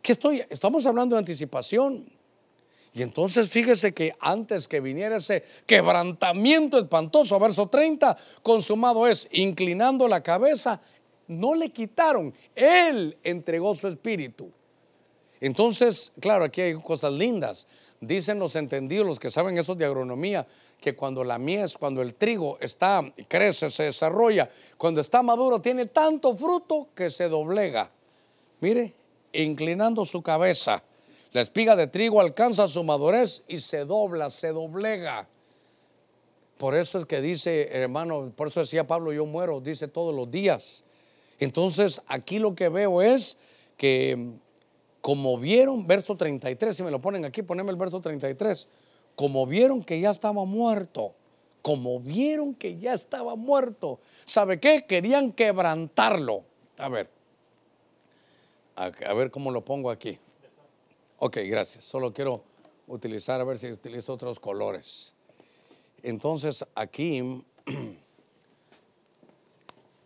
¿Qué 0.02 0.14
estoy? 0.14 0.44
Estamos 0.50 0.88
hablando 0.88 1.16
de 1.16 1.20
anticipación. 1.20 2.12
Y 2.94 3.04
entonces 3.04 3.48
fíjese 3.50 3.94
que 3.94 4.14
antes 4.20 4.68
que 4.68 4.82
viniera 4.82 5.18
ese 5.18 5.44
quebrantamiento 5.68 6.80
espantoso, 6.80 7.40
verso 7.40 7.68
30, 7.68 8.18
consumado 8.42 9.08
es, 9.08 9.30
inclinando 9.32 10.08
la 10.08 10.24
cabeza, 10.24 10.82
no 11.28 11.54
le 11.54 11.70
quitaron, 11.70 12.34
Él 12.56 13.18
entregó 13.24 13.76
su 13.76 13.88
espíritu. 13.88 14.52
Entonces, 15.42 16.14
claro, 16.20 16.46
aquí 16.46 16.62
hay 16.62 16.76
cosas 16.76 17.12
lindas. 17.12 17.68
Dicen 18.00 18.40
los 18.40 18.56
entendidos, 18.56 19.06
los 19.06 19.20
que 19.20 19.30
saben 19.30 19.58
eso 19.58 19.76
de 19.76 19.86
agronomía, 19.86 20.48
que 20.80 20.96
cuando 20.96 21.24
la 21.24 21.38
mies, 21.38 21.78
cuando 21.78 22.02
el 22.02 22.16
trigo 22.16 22.58
está, 22.62 23.04
crece, 23.28 23.70
se 23.70 23.84
desarrolla, 23.84 24.50
cuando 24.78 25.02
está 25.02 25.22
maduro, 25.22 25.60
tiene 25.60 25.88
tanto 25.88 26.36
fruto 26.36 26.90
que 26.96 27.10
se 27.10 27.28
doblega. 27.28 27.92
Mire, 28.62 28.94
inclinando 29.34 30.06
su 30.06 30.22
cabeza. 30.22 30.84
La 31.32 31.42
espiga 31.42 31.76
de 31.76 31.88
trigo 31.88 32.22
alcanza 32.22 32.68
su 32.68 32.84
madurez 32.84 33.44
y 33.48 33.58
se 33.58 33.86
dobla, 33.86 34.30
se 34.30 34.50
doblega. 34.50 35.28
Por 36.58 36.76
eso 36.76 37.00
es 37.00 37.06
que 37.06 37.22
dice, 37.22 37.70
hermano, 37.72 38.32
por 38.36 38.50
eso 38.50 38.60
decía 38.60 38.86
Pablo, 38.86 39.12
yo 39.12 39.26
muero, 39.26 39.60
dice 39.62 39.88
todos 39.88 40.14
los 40.14 40.30
días. 40.30 40.84
Entonces, 41.40 42.02
aquí 42.06 42.38
lo 42.38 42.54
que 42.54 42.70
veo 42.70 43.02
es 43.02 43.38
que, 43.78 44.34
como 45.02 45.38
vieron, 45.38 45.88
verso 45.88 46.16
33, 46.16 46.78
si 46.78 46.84
me 46.84 46.92
lo 46.92 47.02
ponen 47.02 47.26
aquí, 47.26 47.42
poneme 47.42 47.72
el 47.72 47.78
verso 47.78 48.00
33, 48.00 48.70
como 49.16 49.46
vieron 49.48 49.84
que 49.84 50.00
ya 50.00 50.12
estaba 50.12 50.46
muerto, 50.46 51.14
como 51.62 52.00
vieron 52.00 52.54
que 52.54 52.78
ya 52.78 52.94
estaba 52.94 53.36
muerto, 53.36 54.00
¿sabe 54.26 54.60
qué? 54.60 54.86
Querían 54.88 55.32
quebrantarlo. 55.32 56.44
A 56.78 56.90
ver, 56.90 57.10
a, 58.76 59.14
ver 59.14 59.32
cómo 59.32 59.52
lo 59.52 59.64
pongo 59.64 59.90
aquí. 59.90 60.18
Ok, 61.18 61.38
gracias. 61.46 61.84
Solo 61.84 62.14
quiero 62.14 62.44
utilizar, 62.88 63.42
a 63.42 63.44
ver 63.44 63.60
si 63.60 63.72
utilizo 63.72 64.14
otros 64.14 64.40
colores. 64.40 65.14
Entonces 66.02 66.66
aquí, 66.74 67.44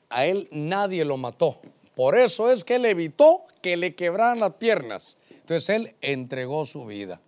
a 0.10 0.26
él 0.26 0.50
nadie 0.52 1.06
lo 1.06 1.16
mató, 1.18 1.60
Por 1.96 2.18
eso 2.18 2.52
es 2.52 2.64
que 2.64 2.76
él 2.76 2.86
evitó 2.86 3.44
que 3.62 3.78
le 3.78 3.96
quebraran 3.96 4.40
las 4.40 4.56
piernas. 4.56 5.18
Entonces 5.32 5.70
él 5.70 5.96
entregó 6.02 6.66
su 6.66 6.86
vida. 6.86 7.22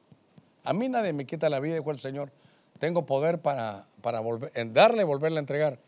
A 0.63 0.73
mí 0.73 0.89
nadie 0.89 1.13
me 1.13 1.25
quita 1.25 1.49
la 1.49 1.59
vida, 1.59 1.75
dijo 1.75 1.91
el 1.91 1.99
Señor. 1.99 2.31
Tengo 2.79 3.05
poder 3.05 3.39
para, 3.39 3.85
para 4.01 4.21
darle 4.65 5.01
y 5.01 5.05
volverle 5.05 5.37
a 5.37 5.39
entregar. 5.39 5.79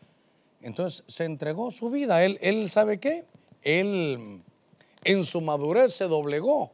Entonces 0.62 1.04
se 1.06 1.24
entregó 1.24 1.70
su 1.70 1.90
vida. 1.90 2.24
Él, 2.24 2.38
él 2.40 2.70
sabe 2.70 2.98
qué? 2.98 3.24
Él 3.62 4.42
en 5.04 5.24
su 5.24 5.40
madurez 5.40 5.94
se 5.94 6.04
doblegó. 6.04 6.72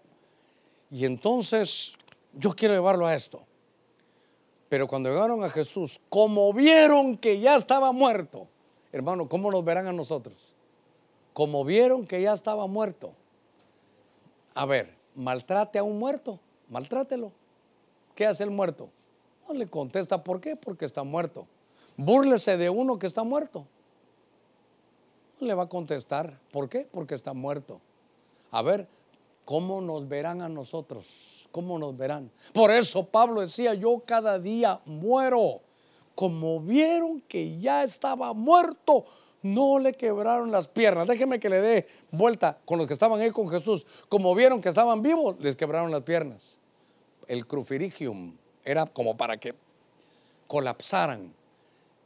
Y 0.91 1.05
entonces 1.05 1.95
yo 2.33 2.55
quiero 2.55 2.75
llevarlo 2.75 3.07
a 3.07 3.15
esto. 3.15 3.43
Pero 4.69 4.89
cuando 4.89 5.11
llegaron 5.11 5.45
a 5.45 5.51
Jesús, 5.51 6.01
como 6.09 6.53
vieron 6.53 7.17
que 7.17 7.41
ya 7.41 7.57
estaba 7.57 7.93
muerto, 7.93 8.49
hermano, 8.93 9.29
¿cómo 9.29 9.51
nos 9.51 9.65
verán 9.65 9.87
a 9.87 9.93
nosotros? 9.93 10.56
Como 11.37 11.67
vieron 11.67 12.07
que 12.07 12.23
ya 12.23 12.33
estaba 12.33 12.67
muerto. 12.67 13.13
A 14.55 14.65
ver, 14.65 14.95
maltrate 15.15 15.79
a 15.79 15.83
un 15.83 15.99
muerto, 15.99 16.41
maltrátelo. 16.71 17.31
¿Qué 18.15 18.25
hace 18.25 18.43
el 18.43 18.51
muerto? 18.51 18.89
No 19.47 19.53
le 19.53 19.67
contesta, 19.67 20.25
¿por 20.25 20.41
qué? 20.41 20.57
Porque 20.57 20.87
está 20.87 21.03
muerto. 21.03 21.47
Búrlese 21.99 22.57
de 22.57 22.71
uno 22.71 22.99
que 22.99 23.07
está 23.07 23.23
muerto. 23.23 23.67
No 25.39 25.47
le 25.47 25.53
va 25.53 25.65
a 25.65 25.69
contestar, 25.69 26.41
¿por 26.53 26.71
qué? 26.71 26.89
Porque 26.91 27.15
está 27.15 27.35
muerto. 27.35 27.83
A 28.51 28.63
ver, 28.63 28.89
¿cómo 29.45 29.83
nos 29.83 30.09
verán 30.09 30.41
a 30.41 30.49
nosotros? 30.49 31.51
¿Cómo 31.53 31.79
nos 31.79 31.95
verán? 31.99 32.31
Por 32.55 32.71
eso 32.71 33.05
Pablo 33.05 33.43
decía, 33.43 33.75
yo 33.75 34.01
cada 34.07 34.39
día 34.39 34.81
muero. 34.87 35.61
Como 36.15 36.61
vieron 36.61 37.21
que 37.21 37.61
ya 37.61 37.85
estaba 37.85 38.33
muerto, 38.33 39.05
no 39.55 39.79
le 39.79 39.93
quebraron 39.93 40.51
las 40.51 40.69
piernas. 40.69 41.07
Déjeme 41.07 41.39
que 41.39 41.49
le 41.49 41.61
dé 41.61 41.89
vuelta 42.11 42.59
con 42.65 42.79
los 42.79 42.87
que 42.87 42.93
estaban 42.93 43.21
ahí 43.21 43.31
con 43.31 43.49
Jesús. 43.49 43.87
Como 44.09 44.35
vieron 44.35 44.61
que 44.61 44.69
estaban 44.69 45.03
vivos, 45.03 45.37
les 45.41 45.57
quebraron 45.57 45.91
las 45.91 46.03
piernas. 46.03 46.59
El 47.27 47.47
crucifirigium 47.47 48.37
era 48.65 48.87
como 48.87 49.17
para 49.17 49.37
que 49.37 49.55
colapsaran. 50.47 51.33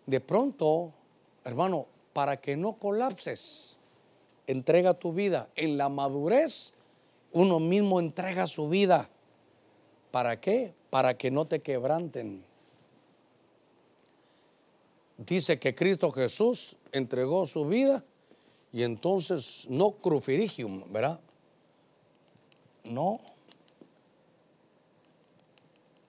De 0.07 0.21
pronto, 0.21 0.93
hermano, 1.45 1.87
para 2.13 2.37
que 2.39 2.57
no 2.57 2.75
colapses, 2.75 3.79
entrega 4.47 4.95
tu 4.95 5.13
vida. 5.13 5.49
En 5.57 5.79
la 5.79 5.89
madurez, 5.89 6.75
uno 7.33 7.61
mismo 7.61 8.01
entrega 8.01 8.47
su 8.47 8.69
vida. 8.69 9.09
¿Para 10.11 10.41
qué? 10.41 10.75
Para 10.91 11.17
que 11.17 11.31
no 11.31 11.47
te 11.47 11.61
quebranten. 11.61 12.45
Dice 15.27 15.59
que 15.59 15.75
Cristo 15.75 16.11
Jesús 16.11 16.77
entregó 16.93 17.47
su 17.47 17.67
vida 17.67 18.03
y 18.73 18.85
entonces 18.85 19.67
no 19.69 19.91
crucifirigium, 19.93 20.91
¿verdad? 20.91 21.21
No. 22.85 23.21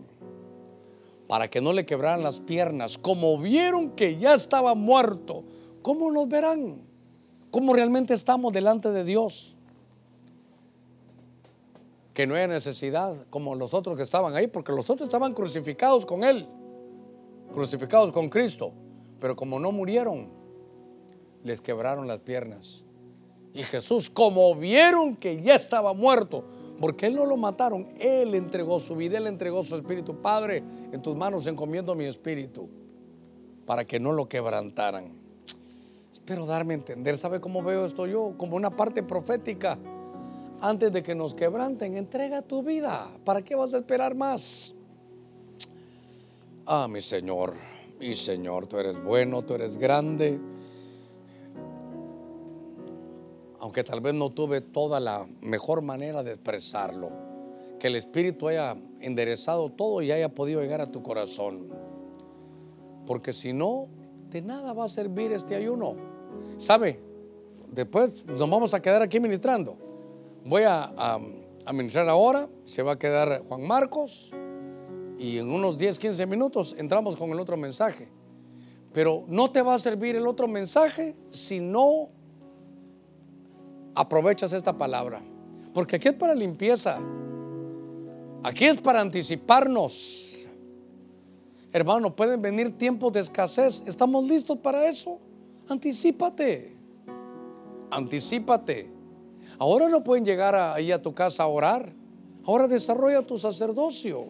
para 1.27 1.49
que 1.49 1.61
no 1.61 1.71
le 1.71 1.85
quebraran 1.85 2.23
las 2.23 2.41
piernas, 2.41 2.97
como 2.97 3.37
vieron 3.37 3.91
que 3.91 4.17
ya 4.17 4.33
estaba 4.33 4.75
muerto, 4.75 5.43
¿cómo 5.81 6.11
nos 6.11 6.27
verán? 6.27 6.81
¿Cómo 7.51 7.73
realmente 7.73 8.13
estamos 8.13 8.51
delante 8.51 8.91
de 8.91 9.03
Dios? 9.05 9.55
Que 12.19 12.27
no 12.27 12.35
hay 12.35 12.49
necesidad 12.49 13.15
como 13.29 13.55
los 13.55 13.73
otros 13.73 13.95
que 13.95 14.03
estaban 14.03 14.35
ahí, 14.35 14.47
porque 14.47 14.73
los 14.73 14.89
otros 14.89 15.07
estaban 15.07 15.33
crucificados 15.33 16.05
con 16.05 16.25
Él, 16.25 16.49
crucificados 17.53 18.11
con 18.11 18.27
Cristo, 18.27 18.73
pero 19.21 19.37
como 19.37 19.57
no 19.57 19.71
murieron, 19.71 20.27
les 21.45 21.61
quebraron 21.61 22.09
las 22.09 22.19
piernas. 22.19 22.85
Y 23.53 23.63
Jesús, 23.63 24.09
como 24.09 24.53
vieron 24.53 25.15
que 25.15 25.41
ya 25.41 25.55
estaba 25.55 25.93
muerto, 25.93 26.43
porque 26.81 27.07
Él 27.07 27.15
no 27.15 27.25
lo 27.25 27.37
mataron, 27.37 27.87
Él 27.97 28.35
entregó 28.35 28.81
su 28.81 28.97
vida, 28.97 29.17
Él 29.17 29.27
entregó 29.27 29.63
su 29.63 29.77
espíritu. 29.77 30.21
Padre, 30.21 30.61
en 30.91 31.01
tus 31.01 31.15
manos 31.15 31.47
encomiendo 31.47 31.95
mi 31.95 32.03
espíritu 32.03 32.67
para 33.65 33.85
que 33.85 33.97
no 33.97 34.11
lo 34.11 34.27
quebrantaran. 34.27 35.13
Espero 36.11 36.45
darme 36.45 36.73
a 36.73 36.77
entender. 36.79 37.15
¿Sabe 37.15 37.39
cómo 37.39 37.63
veo 37.63 37.85
esto 37.85 38.07
yo? 38.07 38.33
Como 38.37 38.57
una 38.57 38.75
parte 38.75 39.03
profética. 39.03 39.79
Antes 40.61 40.91
de 40.91 41.03
que 41.03 41.15
nos 41.15 41.33
quebranten, 41.33 41.95
entrega 41.95 42.41
tu 42.41 42.63
vida. 42.63 43.09
¿Para 43.23 43.41
qué 43.41 43.55
vas 43.55 43.73
a 43.73 43.77
esperar 43.77 44.15
más? 44.15 44.73
Ah, 46.65 46.87
mi 46.89 47.01
Señor, 47.01 47.55
mi 47.99 48.13
Señor, 48.13 48.67
tú 48.67 48.77
eres 48.77 49.01
bueno, 49.01 49.41
tú 49.41 49.55
eres 49.55 49.77
grande. 49.77 50.39
aunque 53.59 53.83
tal 53.83 54.01
vez 54.01 54.13
no 54.13 54.31
tuve 54.31 54.61
toda 54.61 54.99
la 54.99 55.27
mejor 55.41 55.81
manera 55.81 56.23
de 56.23 56.31
expresarlo, 56.31 57.11
que 57.77 57.87
el 57.87 57.95
Espíritu 57.95 58.47
haya 58.47 58.77
enderezado 58.99 59.69
todo 59.69 60.01
y 60.01 60.11
haya 60.11 60.29
podido 60.29 60.61
llegar 60.61 60.81
a 60.81 60.91
tu 60.91 61.03
corazón. 61.03 61.67
Porque 63.05 63.33
si 63.33 63.53
no, 63.53 63.87
de 64.29 64.41
nada 64.41 64.73
va 64.73 64.85
a 64.85 64.87
servir 64.87 65.31
este 65.33 65.55
ayuno. 65.55 65.95
¿Sabe? 66.57 66.99
Después 67.71 68.25
nos 68.25 68.39
vamos 68.39 68.73
a 68.73 68.81
quedar 68.81 69.01
aquí 69.01 69.19
ministrando. 69.19 69.77
Voy 70.45 70.63
a, 70.65 71.19
ministrar 71.73 72.09
ahora, 72.09 72.49
se 72.65 72.81
va 72.81 72.93
a 72.93 72.99
quedar 72.99 73.43
Juan 73.47 73.67
Marcos 73.67 74.31
y 75.17 75.37
en 75.37 75.51
unos 75.51 75.77
10, 75.77 75.99
15 75.99 76.25
minutos 76.25 76.75
entramos 76.77 77.15
con 77.15 77.29
el 77.31 77.39
otro 77.39 77.57
mensaje. 77.57 78.09
Pero 78.93 79.25
no 79.27 79.51
te 79.51 79.61
va 79.61 79.75
a 79.75 79.79
servir 79.79 80.15
el 80.15 80.25
otro 80.25 80.47
mensaje 80.47 81.15
si 81.29 81.59
no 81.59 82.09
aprovechas 83.93 84.51
esta 84.53 84.77
palabra. 84.77 85.21
Porque 85.73 85.97
aquí 85.97 86.07
es 86.07 86.15
para 86.15 86.33
limpieza. 86.33 86.99
Aquí 88.41 88.65
es 88.65 88.77
para 88.77 89.01
anticiparnos. 89.01 90.49
Hermano, 91.71 92.15
pueden 92.15 92.41
venir 92.41 92.75
tiempos 92.77 93.13
de 93.13 93.19
escasez. 93.19 93.83
¿Estamos 93.85 94.27
listos 94.27 94.57
para 94.57 94.87
eso? 94.87 95.19
Anticípate. 95.67 96.75
Anticípate. 97.91 98.98
Ahora 99.59 99.89
no 99.89 100.03
pueden 100.03 100.25
llegar 100.25 100.55
ahí 100.55 100.91
a 100.91 101.01
tu 101.01 101.13
casa 101.13 101.43
a 101.43 101.47
orar. 101.47 101.93
Ahora 102.45 102.67
desarrolla 102.67 103.21
tu 103.21 103.37
sacerdocio. 103.37 104.27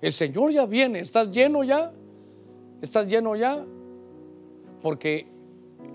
El 0.00 0.12
Señor 0.12 0.52
ya 0.52 0.66
viene. 0.66 1.00
¿Estás 1.00 1.30
lleno 1.30 1.62
ya? 1.64 1.92
¿Estás 2.80 3.06
lleno 3.06 3.36
ya? 3.36 3.64
Porque 4.82 5.26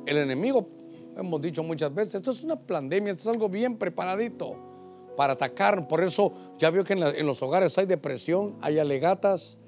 el 0.06 0.18
enemigo 0.18 0.68
hemos 1.18 1.42
dicho 1.42 1.64
muchas 1.64 1.94
veces, 1.94 2.16
esto 2.16 2.32
es 2.32 2.44
una 2.44 2.56
pandemia, 2.56 3.12
esto 3.12 3.30
es 3.30 3.36
algo 3.36 3.50
bien 3.50 3.78
preparadito 3.78 4.56
para 5.16 5.34
atacar. 5.34 5.88
Por 5.88 6.04
eso 6.04 6.34
ya 6.58 6.70
veo 6.70 6.84
que 6.84 6.94
en, 6.94 7.26
los 7.26 7.42
hogares 7.42 7.78
hay 7.78 7.86
depresión, 7.86 8.56
hay 8.62 8.80
alegatas, 8.80 9.60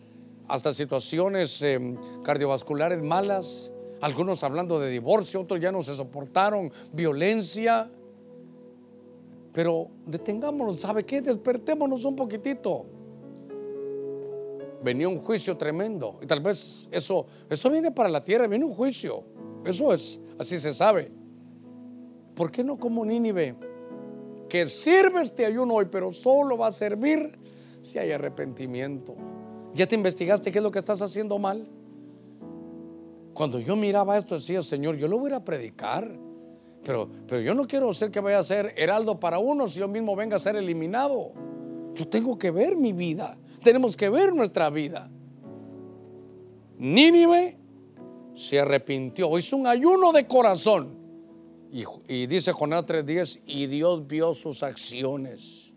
hasta 0.48 0.74
situaciones 0.74 1.62
em, 1.62 1.98
cardiovasculares 2.24 3.02
malas, 3.02 3.72
algunos 4.02 4.44
hablando 4.44 4.80
de 4.80 4.90
divorcio, 4.90 5.42
otros 5.42 5.60
ya 5.60 5.72
no 5.72 5.82
se 5.82 5.96
soportaron, 5.96 6.72
violencia. 6.94 7.90
Pero 9.56 9.88
detengámonos, 10.06 10.82
¿sabe 10.82 11.06
qué? 11.06 11.22
Despertémonos 11.22 12.04
un 12.04 12.14
poquitito. 12.14 12.86
venía 14.84 15.08
un 15.08 15.18
juicio 15.18 15.56
tremendo. 15.56 16.20
Y 16.22 16.26
tal 16.26 16.42
vez 16.42 16.90
eso, 16.92 17.26
eso 17.50 17.70
viene 17.72 17.90
para 17.90 18.10
la 18.10 18.22
tierra, 18.22 18.48
viene 18.48 18.66
un 18.66 18.74
juicio. 18.74 19.24
Eso 19.64 19.94
es, 19.94 20.20
así 20.38 20.58
se 20.58 20.74
sabe. 20.74 21.10
¿Por 22.36 22.52
qué 22.52 22.66
no 22.66 22.78
como 22.78 23.06
Nínive? 23.06 23.56
Que 24.50 24.66
sirve 24.66 25.22
este 25.22 25.46
ayuno 25.46 25.76
hoy, 25.76 25.88
pero 25.90 26.12
solo 26.12 26.58
va 26.58 26.68
a 26.68 26.72
servir 26.74 27.40
si 27.80 27.98
hay 27.98 28.12
arrepentimiento. 28.12 29.16
¿Ya 29.74 29.88
te 29.88 29.96
investigaste 29.96 30.52
qué 30.52 30.58
es 30.58 30.64
lo 30.64 30.70
que 30.70 30.80
estás 30.80 31.02
haciendo 31.02 31.40
mal? 31.40 31.66
Cuando 33.34 33.58
yo 33.60 33.78
miraba 33.78 34.18
esto 34.18 34.36
decía, 34.36 34.62
Señor, 34.62 34.98
yo 34.98 35.08
lo 35.08 35.18
voy 35.18 35.32
a 35.32 35.46
predicar, 35.46 36.25
pero, 36.86 37.10
pero 37.28 37.42
yo 37.42 37.56
no 37.56 37.66
quiero 37.66 37.92
ser 37.94 38.12
que 38.12 38.20
vaya 38.20 38.40
a 38.40 38.44
ser 38.44 38.74
heraldo 38.78 39.20
para 39.20 39.40
uno 39.40 39.68
si 39.68 39.80
yo 39.80 39.88
mismo 39.88 40.16
venga 40.16 40.38
a 40.38 40.40
ser 40.40 40.56
eliminado. 40.56 41.34
Yo 41.96 42.08
tengo 42.08 42.38
que 42.38 42.52
ver 42.52 42.78
mi 42.78 42.94
vida, 42.94 43.38
tenemos 43.64 43.98
que 43.98 44.08
ver 44.08 44.34
nuestra 44.34 44.70
vida. 44.70 45.10
Nínive 46.78 47.58
se 48.34 48.60
arrepintió, 48.60 49.36
hizo 49.38 49.58
un 49.58 49.66
ayuno 49.66 50.12
de 50.12 50.28
corazón. 50.28 50.96
Y, 51.72 51.84
y 52.08 52.28
dice 52.28 52.52
Jonás 52.52 52.86
3:10, 52.86 53.42
y 53.48 53.66
Dios 53.66 54.06
vio 54.06 54.36
sus 54.36 54.62
acciones. 54.62 55.74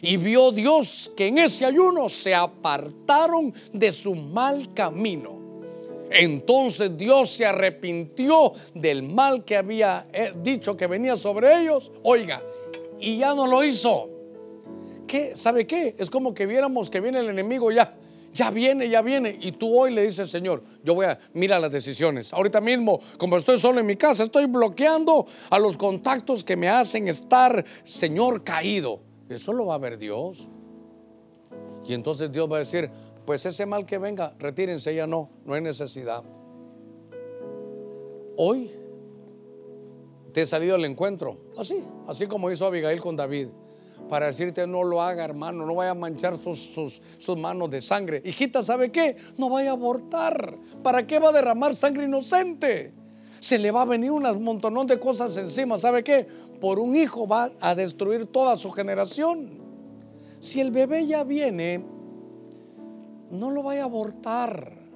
Y 0.00 0.16
vio 0.16 0.52
Dios 0.52 1.10
que 1.16 1.26
en 1.26 1.38
ese 1.38 1.64
ayuno 1.64 2.08
se 2.08 2.34
apartaron 2.34 3.52
de 3.72 3.90
su 3.90 4.14
mal 4.14 4.72
camino. 4.74 5.45
Entonces 6.10 6.96
Dios 6.96 7.30
se 7.30 7.46
arrepintió 7.46 8.52
del 8.74 9.02
mal 9.02 9.44
que 9.44 9.56
había 9.56 10.06
eh, 10.12 10.32
dicho 10.42 10.76
que 10.76 10.86
venía 10.86 11.16
sobre 11.16 11.60
ellos. 11.60 11.92
Oiga, 12.02 12.42
y 13.00 13.18
ya 13.18 13.34
no 13.34 13.46
lo 13.46 13.64
hizo. 13.64 14.08
¿Qué? 15.06 15.36
¿Sabe 15.36 15.66
qué? 15.66 15.94
Es 15.98 16.10
como 16.10 16.34
que 16.34 16.46
viéramos 16.46 16.90
que 16.90 17.00
viene 17.00 17.20
el 17.20 17.28
enemigo 17.28 17.70
ya. 17.70 17.94
Ya 18.34 18.50
viene, 18.50 18.88
ya 18.90 19.00
viene. 19.00 19.38
Y 19.40 19.52
tú 19.52 19.78
hoy 19.78 19.94
le 19.94 20.02
dices, 20.02 20.30
Señor, 20.30 20.62
yo 20.84 20.94
voy 20.94 21.06
a 21.06 21.18
mirar 21.32 21.60
las 21.60 21.72
decisiones. 21.72 22.34
Ahorita 22.34 22.60
mismo, 22.60 23.00
como 23.16 23.38
estoy 23.38 23.58
solo 23.58 23.80
en 23.80 23.86
mi 23.86 23.96
casa, 23.96 24.24
estoy 24.24 24.44
bloqueando 24.44 25.26
a 25.48 25.58
los 25.58 25.78
contactos 25.78 26.44
que 26.44 26.54
me 26.54 26.68
hacen 26.68 27.08
estar, 27.08 27.64
Señor, 27.82 28.44
caído. 28.44 29.00
Eso 29.30 29.54
lo 29.54 29.66
va 29.66 29.76
a 29.76 29.78
ver 29.78 29.96
Dios. 29.96 30.48
Y 31.86 31.94
entonces 31.94 32.30
Dios 32.30 32.50
va 32.50 32.56
a 32.56 32.60
decir, 32.60 32.90
pues 33.26 33.44
ese 33.44 33.66
mal 33.66 33.84
que 33.84 33.98
venga, 33.98 34.34
retírense, 34.38 34.94
ya 34.94 35.06
no, 35.06 35.28
no 35.44 35.54
hay 35.54 35.60
necesidad. 35.60 36.22
Hoy 38.36 38.70
te 40.32 40.42
he 40.42 40.46
salido 40.46 40.76
al 40.76 40.84
encuentro, 40.84 41.38
así, 41.58 41.82
así 42.06 42.26
como 42.28 42.50
hizo 42.50 42.66
Abigail 42.66 43.00
con 43.00 43.16
David, 43.16 43.48
para 44.08 44.26
decirte 44.26 44.66
no 44.68 44.84
lo 44.84 45.02
haga, 45.02 45.24
hermano, 45.24 45.66
no 45.66 45.74
vaya 45.74 45.90
a 45.90 45.94
manchar 45.94 46.38
sus, 46.38 47.00
sus, 47.18 47.36
manos 47.36 47.70
de 47.70 47.80
sangre. 47.80 48.22
Hijita, 48.24 48.62
¿sabe 48.62 48.92
qué? 48.92 49.16
No 49.36 49.50
vaya 49.50 49.70
a 49.70 49.72
abortar. 49.72 50.56
¿Para 50.84 51.06
qué 51.06 51.18
va 51.18 51.30
a 51.30 51.32
derramar 51.32 51.74
sangre 51.74 52.04
inocente? 52.04 52.94
Se 53.40 53.58
le 53.58 53.72
va 53.72 53.82
a 53.82 53.84
venir 53.84 54.12
un 54.12 54.22
montonón 54.44 54.86
de 54.86 55.00
cosas 55.00 55.36
encima. 55.38 55.78
¿Sabe 55.78 56.04
qué? 56.04 56.24
Por 56.60 56.78
un 56.78 56.94
hijo 56.94 57.26
va 57.26 57.50
a 57.60 57.74
destruir 57.74 58.26
toda 58.26 58.56
su 58.56 58.70
generación. 58.70 59.60
Si 60.38 60.60
el 60.60 60.70
bebé 60.70 61.06
ya 61.06 61.24
viene, 61.24 61.95
no 63.30 63.50
lo 63.50 63.62
vaya 63.62 63.82
a 63.82 63.84
abortar. 63.84 64.86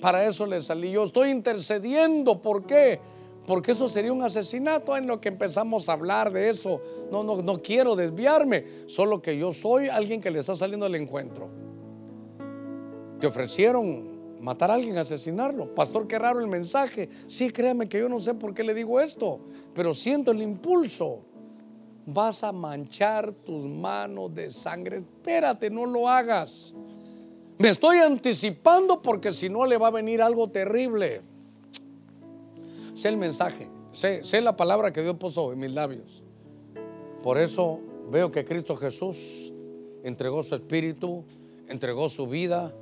Para 0.00 0.26
eso 0.26 0.46
le 0.46 0.60
salí 0.60 0.90
yo. 0.90 1.04
Estoy 1.04 1.30
intercediendo. 1.30 2.42
¿Por 2.42 2.66
qué? 2.66 3.00
Porque 3.46 3.72
eso 3.72 3.88
sería 3.88 4.12
un 4.12 4.22
asesinato 4.22 4.96
en 4.96 5.06
lo 5.06 5.20
que 5.20 5.28
empezamos 5.28 5.88
a 5.88 5.92
hablar 5.92 6.32
de 6.32 6.48
eso. 6.48 6.80
No, 7.10 7.22
no, 7.22 7.42
no 7.42 7.62
quiero 7.62 7.96
desviarme. 7.96 8.64
Solo 8.86 9.22
que 9.22 9.36
yo 9.36 9.52
soy 9.52 9.88
alguien 9.88 10.20
que 10.20 10.30
le 10.30 10.40
está 10.40 10.54
saliendo 10.54 10.86
al 10.86 10.94
encuentro. 10.94 11.48
Te 13.18 13.26
ofrecieron 13.26 14.40
matar 14.40 14.72
a 14.72 14.74
alguien, 14.74 14.98
asesinarlo. 14.98 15.72
Pastor, 15.74 16.08
qué 16.08 16.18
raro 16.18 16.40
el 16.40 16.48
mensaje. 16.48 17.08
Sí, 17.26 17.50
créame 17.50 17.88
que 17.88 18.00
yo 18.00 18.08
no 18.08 18.18
sé 18.18 18.34
por 18.34 18.54
qué 18.54 18.64
le 18.64 18.74
digo 18.74 19.00
esto, 19.00 19.40
pero 19.74 19.94
siento 19.94 20.32
el 20.32 20.42
impulso. 20.42 21.20
Vas 22.04 22.42
a 22.42 22.50
manchar 22.50 23.32
tus 23.32 23.64
manos 23.64 24.34
de 24.34 24.50
sangre. 24.50 24.98
Espérate, 24.98 25.70
no 25.70 25.86
lo 25.86 26.08
hagas. 26.08 26.74
Me 27.62 27.68
estoy 27.68 27.98
anticipando 27.98 29.00
porque 29.02 29.30
si 29.30 29.48
no 29.48 29.66
le 29.66 29.78
va 29.78 29.86
a 29.86 29.90
venir 29.92 30.20
algo 30.20 30.50
terrible. 30.50 31.22
Sé 32.92 33.08
el 33.08 33.16
mensaje, 33.16 33.68
sé, 33.92 34.40
la 34.40 34.56
palabra 34.56 34.92
que 34.92 35.00
Dios 35.00 35.14
puso 35.14 35.52
en 35.52 35.60
mis 35.60 35.70
labios. 35.70 36.24
Por 37.22 37.38
eso 37.38 37.78
veo 38.10 38.32
que 38.32 38.44
Cristo 38.44 38.74
Jesús 38.74 39.52
entregó 40.02 40.42
su 40.42 40.56
espíritu, 40.56 41.22
entregó 41.68 42.08
su 42.08 42.26
vida 42.26 42.74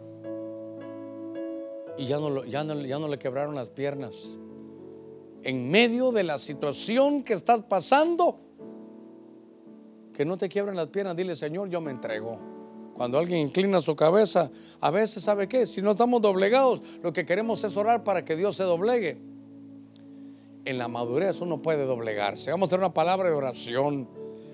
y 1.99 2.07
ya 2.07 2.19
no, 2.19 2.47
ya, 2.47 2.65
no, 2.65 2.81
ya 2.81 2.99
no 2.99 3.07
le 3.07 3.19
quebraron 3.19 3.55
las 3.55 3.69
piernas. 3.69 4.39
En 5.43 5.71
medio 5.71 6.11
de 6.11 6.23
la 6.23 6.39
situación 6.39 7.23
que 7.23 7.35
estás 7.35 7.61
pasando, 7.65 8.41
que 10.15 10.25
no 10.25 10.39
te 10.39 10.49
quiebren 10.49 10.75
las 10.75 10.87
piernas, 10.87 11.17
dile 11.17 11.37
Señor, 11.37 11.69
yo 11.69 11.83
me 11.83 11.91
entrego. 11.91 12.60
Cuando 13.01 13.19
alguien 13.19 13.41
inclina 13.41 13.81
su 13.81 13.97
cabeza, 13.97 14.51
a 14.79 14.91
veces 14.91 15.23
sabe 15.23 15.49
qué, 15.49 15.65
si 15.65 15.81
no 15.81 15.93
estamos 15.93 16.21
doblegados, 16.21 16.83
lo 17.03 17.15
que 17.15 17.25
queremos 17.25 17.65
es 17.65 17.75
orar 17.79 18.05
para 18.05 18.27
que 18.27 18.37
Dios 18.37 18.57
se 18.57 18.65
doblegue. 18.65 19.17
En 20.67 20.77
la 20.77 20.87
madurez 20.87 21.41
uno 21.41 21.63
puede 21.63 21.87
doblegarse. 21.87 22.51
Vamos 22.51 22.67
a 22.67 22.69
hacer 22.69 22.79
una 22.81 22.93
palabra 22.93 23.31
de 23.31 23.35
oración. 23.35 24.07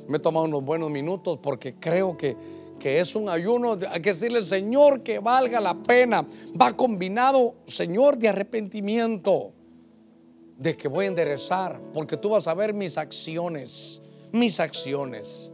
Me 0.06 0.18
he 0.18 0.20
tomado 0.20 0.46
unos 0.46 0.62
buenos 0.62 0.92
minutos 0.92 1.40
porque 1.42 1.74
creo 1.74 2.16
que, 2.16 2.36
que 2.78 3.00
es 3.00 3.16
un 3.16 3.28
ayuno. 3.28 3.78
Hay 3.90 4.00
que 4.00 4.10
decirle, 4.10 4.40
Señor, 4.40 5.02
que 5.02 5.18
valga 5.18 5.60
la 5.60 5.74
pena. 5.74 6.24
Va 6.54 6.72
combinado, 6.76 7.56
Señor, 7.64 8.16
de 8.16 8.28
arrepentimiento. 8.28 9.50
De 10.56 10.76
que 10.76 10.86
voy 10.86 11.06
a 11.06 11.08
enderezar. 11.08 11.80
Porque 11.92 12.16
tú 12.16 12.28
vas 12.28 12.46
a 12.46 12.54
ver 12.54 12.74
mis 12.74 12.96
acciones. 12.96 14.00
Mis 14.30 14.60
acciones 14.60 15.52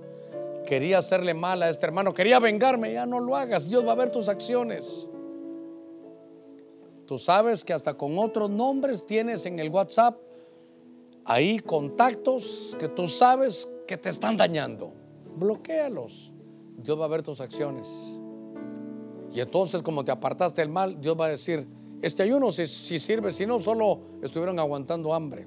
quería 0.73 0.97
hacerle 0.97 1.35
mal 1.35 1.63
a 1.63 1.69
este 1.69 1.85
hermano, 1.85 2.15
quería 2.15 2.41
vengarme, 2.41 2.95
ya 2.95 3.05
no 3.05 3.21
lo 3.21 3.37
hagas, 3.37 3.69
Dios 3.69 3.87
va 3.87 3.93
a 3.93 3.95
ver 3.95 4.11
tus 4.11 4.27
acciones. 4.31 5.07
Tú 7.05 7.19
sabes 7.19 7.63
que 7.63 7.75
hasta 7.75 7.93
con 7.93 8.19
otros 8.19 8.49
nombres 8.49 9.05
tienes 9.05 9.45
en 9.45 9.59
el 9.59 9.69
WhatsApp 9.69 10.17
ahí 11.27 11.59
contactos 11.59 12.75
que 12.81 12.89
tú 12.89 13.07
sabes 13.07 13.71
que 13.87 13.99
te 13.99 14.09
están 14.09 14.39
dañando. 14.39 14.95
Bloquéalos. 15.37 16.33
Dios 16.79 16.99
va 16.99 17.05
a 17.05 17.09
ver 17.09 17.23
tus 17.23 17.43
acciones. 17.43 18.19
Y 19.31 19.41
entonces 19.41 19.83
como 19.83 20.07
te 20.07 20.11
apartaste 20.11 20.63
del 20.63 20.71
mal, 20.71 20.99
Dios 21.03 21.21
va 21.21 21.27
a 21.27 21.29
decir, 21.29 21.69
este 22.01 22.23
ayuno 22.23 22.51
si, 22.51 22.67
si 22.67 22.99
sirve, 22.99 23.35
si 23.35 23.45
no, 23.45 23.59
solo 23.59 24.01
estuvieron 24.23 24.59
aguantando 24.59 25.13
hambre. 25.13 25.47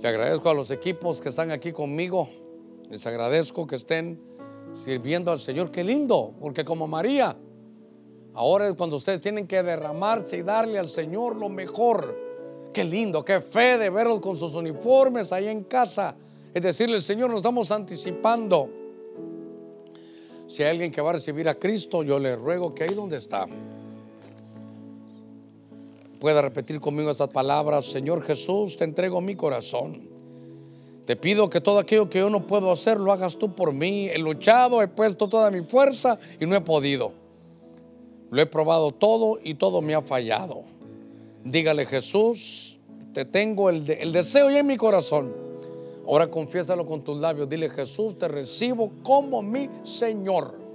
Le 0.00 0.08
agradezco 0.08 0.48
a 0.48 0.54
los 0.54 0.70
equipos 0.70 1.20
que 1.20 1.28
están 1.28 1.50
aquí 1.50 1.70
conmigo. 1.70 2.45
Les 2.90 3.06
agradezco 3.06 3.66
que 3.66 3.76
estén 3.76 4.20
sirviendo 4.72 5.32
al 5.32 5.40
Señor. 5.40 5.70
Qué 5.70 5.82
lindo, 5.82 6.34
porque 6.40 6.64
como 6.64 6.86
María, 6.86 7.36
ahora 8.34 8.68
es 8.68 8.74
cuando 8.74 8.96
ustedes 8.96 9.20
tienen 9.20 9.46
que 9.46 9.62
derramarse 9.62 10.38
y 10.38 10.42
darle 10.42 10.78
al 10.78 10.88
Señor 10.88 11.36
lo 11.36 11.48
mejor. 11.48 12.14
Qué 12.72 12.84
lindo, 12.84 13.24
qué 13.24 13.40
fe 13.40 13.78
de 13.78 13.90
verlos 13.90 14.20
con 14.20 14.36
sus 14.36 14.54
uniformes 14.54 15.32
ahí 15.32 15.48
en 15.48 15.64
casa. 15.64 16.14
Es 16.52 16.62
decirle, 16.62 17.00
Señor, 17.00 17.30
nos 17.30 17.38
estamos 17.38 17.70
anticipando. 17.70 18.68
Si 20.46 20.62
hay 20.62 20.70
alguien 20.70 20.92
que 20.92 21.00
va 21.00 21.10
a 21.10 21.14
recibir 21.14 21.48
a 21.48 21.54
Cristo, 21.54 22.02
yo 22.02 22.18
le 22.18 22.36
ruego 22.36 22.74
que 22.74 22.84
ahí 22.84 22.94
donde 22.94 23.16
está 23.16 23.46
pueda 26.18 26.42
repetir 26.42 26.80
conmigo 26.80 27.10
estas 27.10 27.30
palabras. 27.30 27.86
Señor 27.86 28.22
Jesús, 28.22 28.76
te 28.76 28.84
entrego 28.84 29.20
mi 29.20 29.36
corazón. 29.36 30.15
Te 31.06 31.14
pido 31.14 31.48
que 31.48 31.60
todo 31.60 31.78
aquello 31.78 32.10
que 32.10 32.18
yo 32.18 32.30
no 32.30 32.46
puedo 32.46 32.72
hacer 32.72 32.98
lo 32.98 33.12
hagas 33.12 33.36
tú 33.36 33.54
por 33.54 33.72
mí. 33.72 34.08
He 34.08 34.18
luchado, 34.18 34.82
he 34.82 34.88
puesto 34.88 35.28
toda 35.28 35.52
mi 35.52 35.62
fuerza 35.62 36.18
y 36.40 36.46
no 36.46 36.56
he 36.56 36.60
podido. 36.60 37.12
Lo 38.30 38.42
he 38.42 38.46
probado 38.46 38.90
todo 38.90 39.38
y 39.42 39.54
todo 39.54 39.80
me 39.80 39.94
ha 39.94 40.02
fallado. 40.02 40.64
Dígale 41.44 41.86
Jesús, 41.86 42.80
te 43.12 43.24
tengo 43.24 43.70
el, 43.70 43.88
el 43.88 44.12
deseo 44.12 44.50
ya 44.50 44.58
en 44.58 44.66
mi 44.66 44.76
corazón. 44.76 45.32
Ahora 46.08 46.28
confiésalo 46.28 46.84
con 46.84 47.04
tus 47.04 47.20
labios. 47.20 47.48
Dile 47.48 47.70
Jesús, 47.70 48.18
te 48.18 48.26
recibo 48.26 48.90
como 49.04 49.42
mi 49.42 49.70
Señor 49.84 50.65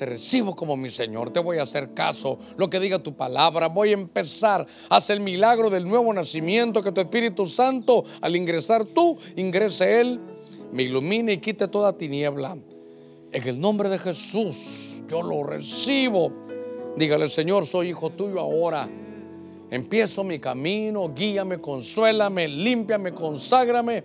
te 0.00 0.06
recibo 0.06 0.56
como 0.56 0.78
mi 0.78 0.88
Señor, 0.88 1.30
te 1.30 1.40
voy 1.40 1.58
a 1.58 1.62
hacer 1.64 1.92
caso, 1.92 2.38
lo 2.56 2.70
que 2.70 2.80
diga 2.80 3.00
tu 3.00 3.12
palabra, 3.12 3.68
voy 3.68 3.90
a 3.90 3.92
empezar, 3.92 4.66
haz 4.88 5.10
el 5.10 5.20
milagro 5.20 5.68
del 5.68 5.86
nuevo 5.86 6.10
nacimiento, 6.14 6.82
que 6.82 6.90
tu 6.90 7.02
Espíritu 7.02 7.44
Santo, 7.44 8.04
al 8.22 8.34
ingresar 8.34 8.86
tú, 8.86 9.18
ingrese 9.36 10.00
Él, 10.00 10.18
me 10.72 10.84
ilumine 10.84 11.34
y 11.34 11.36
quite 11.36 11.68
toda 11.68 11.98
tiniebla. 11.98 12.56
En 13.30 13.46
el 13.46 13.60
nombre 13.60 13.90
de 13.90 13.98
Jesús, 13.98 15.02
yo 15.06 15.20
lo 15.20 15.44
recibo. 15.44 16.32
Dígale, 16.96 17.28
Señor, 17.28 17.66
soy 17.66 17.90
hijo 17.90 18.08
tuyo 18.08 18.40
ahora. 18.40 18.88
Empiezo 19.70 20.24
mi 20.24 20.38
camino, 20.38 21.12
guíame, 21.12 21.58
consuélame, 21.58 22.48
límpiame, 22.48 23.12
conságrame. 23.12 24.02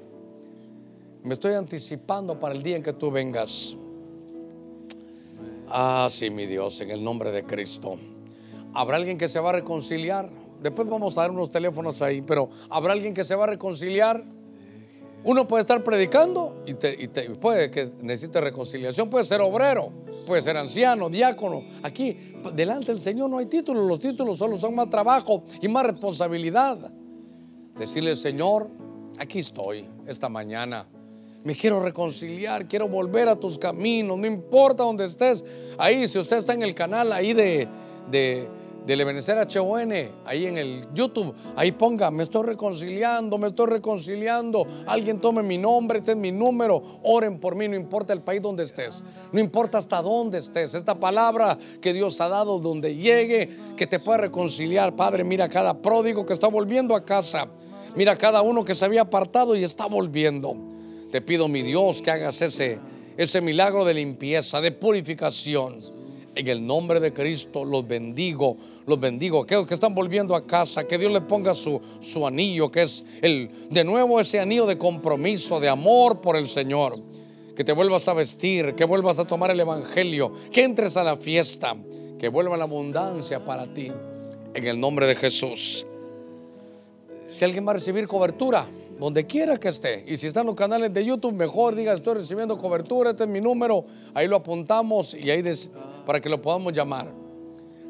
Me 1.24 1.36
estoy 1.36 1.54
anticipando 1.54 2.38
para 2.38 2.54
el 2.54 2.62
día 2.62 2.76
en 2.76 2.84
que 2.84 2.92
tú 2.92 3.10
vengas. 3.10 3.78
Ah, 5.70 6.08
sí, 6.12 6.30
mi 6.30 6.46
Dios, 6.46 6.80
en 6.82 6.92
el 6.92 7.04
nombre 7.04 7.32
de 7.32 7.44
Cristo. 7.44 7.98
¿Habrá 8.74 8.98
alguien 8.98 9.18
que 9.18 9.28
se 9.28 9.40
va 9.40 9.50
a 9.50 9.54
reconciliar? 9.54 10.30
Después 10.62 10.88
vamos 10.88 11.18
a 11.18 11.22
dar 11.22 11.32
unos 11.32 11.52
teléfonos 11.52 12.02
ahí, 12.02 12.22
pero 12.22 12.50
¿habrá 12.70 12.94
alguien 12.94 13.14
que 13.14 13.24
se 13.24 13.36
va 13.36 13.46
a 13.46 13.48
reconciliar? 13.48 14.24
Uno 15.24 15.48
puede 15.48 15.62
estar 15.62 15.84
predicando 15.84 16.64
y, 16.68 16.76
puede 17.36 17.72
que 17.72 17.90
necesite 18.04 18.40
reconciliación, 18.42 19.10
puede 19.10 19.26
ser 19.26 19.42
obrero, 19.42 19.92
puede 20.28 20.44
ser 20.44 20.56
anciano, 20.56 21.10
diácono. 21.10 21.64
Aquí, 21.82 22.16
delante 22.54 22.88
del 22.92 23.02
Señor 23.02 23.30
no 23.32 23.40
hay 23.40 23.48
títulos, 23.48 23.88
los 23.88 24.00
títulos 24.00 24.38
solo 24.38 24.56
son 24.58 24.76
más 24.76 24.88
trabajo 24.90 25.44
y 25.62 25.68
más 25.68 25.84
responsabilidad. 25.88 26.92
Decirle, 27.76 28.16
Señor, 28.16 28.70
aquí 29.18 29.40
estoy 29.40 29.90
esta 30.06 30.30
mañana. 30.30 30.88
Me 31.46 31.56
quiero 31.56 31.80
reconciliar, 31.80 32.68
quiero 32.68 32.90
volver 32.90 33.30
a 33.30 33.36
tus 33.36 33.60
caminos, 33.60 34.18
no 34.18 34.26
importa 34.26 34.84
dónde 34.84 35.06
estés. 35.06 35.46
Ahí, 35.78 36.08
si 36.08 36.18
usted 36.18 36.38
está 36.38 36.54
en 36.54 36.64
el 36.64 36.74
canal 36.74 37.14
ahí 37.14 37.34
de, 37.34 37.68
de 38.10 38.50
del 38.86 39.02
Ebenezer 39.02 39.38
HON, 39.38 39.92
ahí 40.26 40.46
en 40.46 40.58
el 40.58 40.88
YouTube, 40.94 41.34
ahí 41.56 41.72
ponga, 41.72 42.12
me 42.12 42.24
estoy 42.24 42.46
reconciliando, 42.46 43.38
me 43.38 43.48
estoy 43.48 43.68
reconciliando, 43.68 44.66
alguien 44.86 45.20
tome 45.20 45.42
mi 45.44 45.58
nombre, 45.58 46.00
este 46.00 46.12
es 46.12 46.18
mi 46.18 46.32
número, 46.32 46.82
oren 47.04 47.40
por 47.40 47.56
mí, 47.56 47.68
no 47.68 47.76
importa 47.76 48.14
el 48.14 48.22
país 48.22 48.42
donde 48.42 48.64
estés, 48.64 49.04
no 49.32 49.40
importa 49.40 49.78
hasta 49.78 50.02
dónde 50.02 50.38
estés, 50.38 50.76
esta 50.76 50.96
palabra 50.96 51.58
que 51.82 51.94
Dios 51.94 52.22
ha 52.22 52.30
dado 52.30 52.60
donde 52.60 52.96
llegue, 52.96 53.50
que 53.76 53.88
te 53.88 54.00
pueda 54.00 54.20
reconciliar, 54.20 54.96
Padre, 54.96 55.24
mira 55.24 55.50
cada 55.50 55.74
pródigo 55.82 56.26
que 56.26 56.34
está 56.34 56.48
volviendo 56.48 56.96
a 56.96 57.04
casa, 57.04 57.48
mira 57.96 58.16
cada 58.16 58.42
uno 58.42 58.64
que 58.64 58.76
se 58.76 58.86
había 58.86 59.02
apartado 59.02 59.56
y 59.56 59.64
está 59.64 59.88
volviendo. 59.88 60.75
Te 61.12 61.22
pido, 61.22 61.48
mi 61.48 61.62
Dios, 61.62 62.02
que 62.02 62.12
hagas 62.12 62.42
ese, 62.42 62.80
ese 63.18 63.42
milagro 63.42 63.86
de 63.86 63.94
limpieza, 63.94 64.62
de 64.62 64.72
purificación 64.72 65.76
en 66.36 66.48
el 66.48 66.66
nombre 66.66 67.00
de 67.00 67.14
Cristo 67.14 67.64
los 67.64 67.88
bendigo, 67.88 68.58
los 68.86 69.00
bendigo. 69.00 69.44
Aquellos 69.44 69.68
que 69.68 69.74
están 69.74 69.96
volviendo 69.96 70.36
a 70.36 70.46
casa, 70.46 70.86
que 70.86 70.98
Dios 70.98 71.12
le 71.12 71.22
ponga 71.22 71.54
su, 71.54 71.82
su 72.02 72.28
anillo, 72.28 72.70
que 72.70 72.84
es 72.84 73.06
el, 73.22 73.50
de 73.70 73.84
nuevo 73.84 74.20
ese 74.20 74.40
anillo 74.40 74.66
de 74.66 74.78
compromiso, 74.78 75.60
de 75.60 75.70
amor 75.70 76.22
por 76.22 76.36
el 76.36 76.48
Señor. 76.48 77.00
Que 77.56 77.64
te 77.64 77.72
vuelvas 77.72 78.08
a 78.10 78.14
vestir, 78.14 78.76
que 78.76 78.84
vuelvas 78.84 79.18
a 79.18 79.26
tomar 79.26 79.50
el 79.50 79.60
Evangelio, 79.60 80.34
que 80.52 80.64
entres 80.64 80.98
a 80.98 81.04
la 81.04 81.16
fiesta, 81.16 81.76
que 82.20 82.28
vuelva 82.28 82.58
la 82.58 82.66
abundancia 82.66 83.44
para 83.44 83.74
ti. 83.74 83.92
En 84.54 84.68
el 84.68 84.80
nombre 84.80 85.08
de 85.08 85.16
Jesús. 85.16 85.88
Si 87.28 87.46
alguien 87.46 87.66
va 87.66 87.72
a 87.72 87.76
recibir 87.76 88.08
cobertura, 88.08 88.68
donde 89.00 89.26
quiera 89.26 89.58
que 89.58 89.68
esté. 89.68 90.04
Y 90.08 90.18
si 90.18 90.28
están 90.28 90.46
los 90.46 90.56
canales 90.56 90.94
de 90.94 91.04
YouTube, 91.04 91.34
mejor 91.34 91.76
diga, 91.76 91.94
estoy 91.94 92.16
recibiendo 92.16 92.58
cobertura, 92.58 93.12
este 93.12 93.24
es 93.24 93.30
mi 93.30 93.42
número, 93.42 93.86
ahí 94.14 94.28
lo 94.28 94.38
apuntamos 94.38 95.14
y 95.14 95.30
ahí 95.30 95.44
para 96.06 96.20
que 96.20 96.30
lo 96.30 96.42
podamos 96.42 96.74
llamar. 96.74 97.12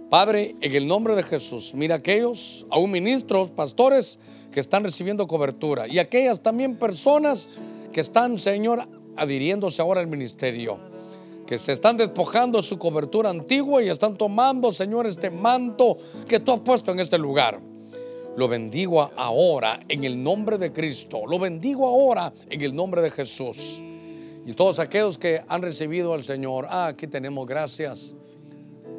Padre, 0.10 0.56
en 0.62 0.76
el 0.76 0.88
nombre 0.88 1.16
de 1.16 1.24
Jesús, 1.24 1.74
mira 1.74 1.96
aquellos, 1.96 2.66
aún 2.70 2.92
ministros, 2.92 3.50
pastores 3.50 4.20
que 4.52 4.60
están 4.60 4.84
recibiendo 4.84 5.28
cobertura 5.28 5.88
y 5.88 6.00
aquellas 6.00 6.42
también 6.42 6.78
personas 6.78 7.58
que 7.92 8.02
están, 8.02 8.38
Señor, 8.38 8.88
adhiriéndose 9.16 9.82
ahora 9.82 10.02
al 10.02 10.08
ministerio, 10.08 10.80
que 11.46 11.58
se 11.58 11.72
están 11.72 11.98
despojando 11.98 12.60
de 12.60 12.64
su 12.64 12.78
cobertura 12.78 13.30
antigua 13.30 13.84
y 13.84 13.90
están 13.90 14.18
tomando, 14.18 14.72
Señor, 14.72 15.08
este 15.08 15.30
manto 15.30 15.96
que 16.28 16.40
tú 16.40 16.54
has 16.54 16.60
puesto 16.60 16.92
en 16.92 17.00
este 17.00 17.18
lugar. 17.18 17.60
Lo 18.38 18.50
bendigo 18.50 19.02
ahora 19.16 19.80
en 19.88 20.04
el 20.04 20.22
nombre 20.22 20.58
de 20.58 20.74
Cristo. 20.74 21.26
Lo 21.26 21.40
bendigo 21.40 21.88
ahora 21.88 22.34
en 22.50 22.62
el 22.62 22.76
nombre 22.76 23.02
de 23.02 23.10
Jesús. 23.10 23.82
Y 24.46 24.52
todos 24.54 24.80
aquellos 24.80 25.18
que 25.18 25.42
han 25.48 25.62
recibido 25.62 26.14
al 26.14 26.24
Señor, 26.24 26.68
ah, 26.70 26.88
aquí 26.88 27.08
tenemos 27.08 27.48
gracias 27.48 28.14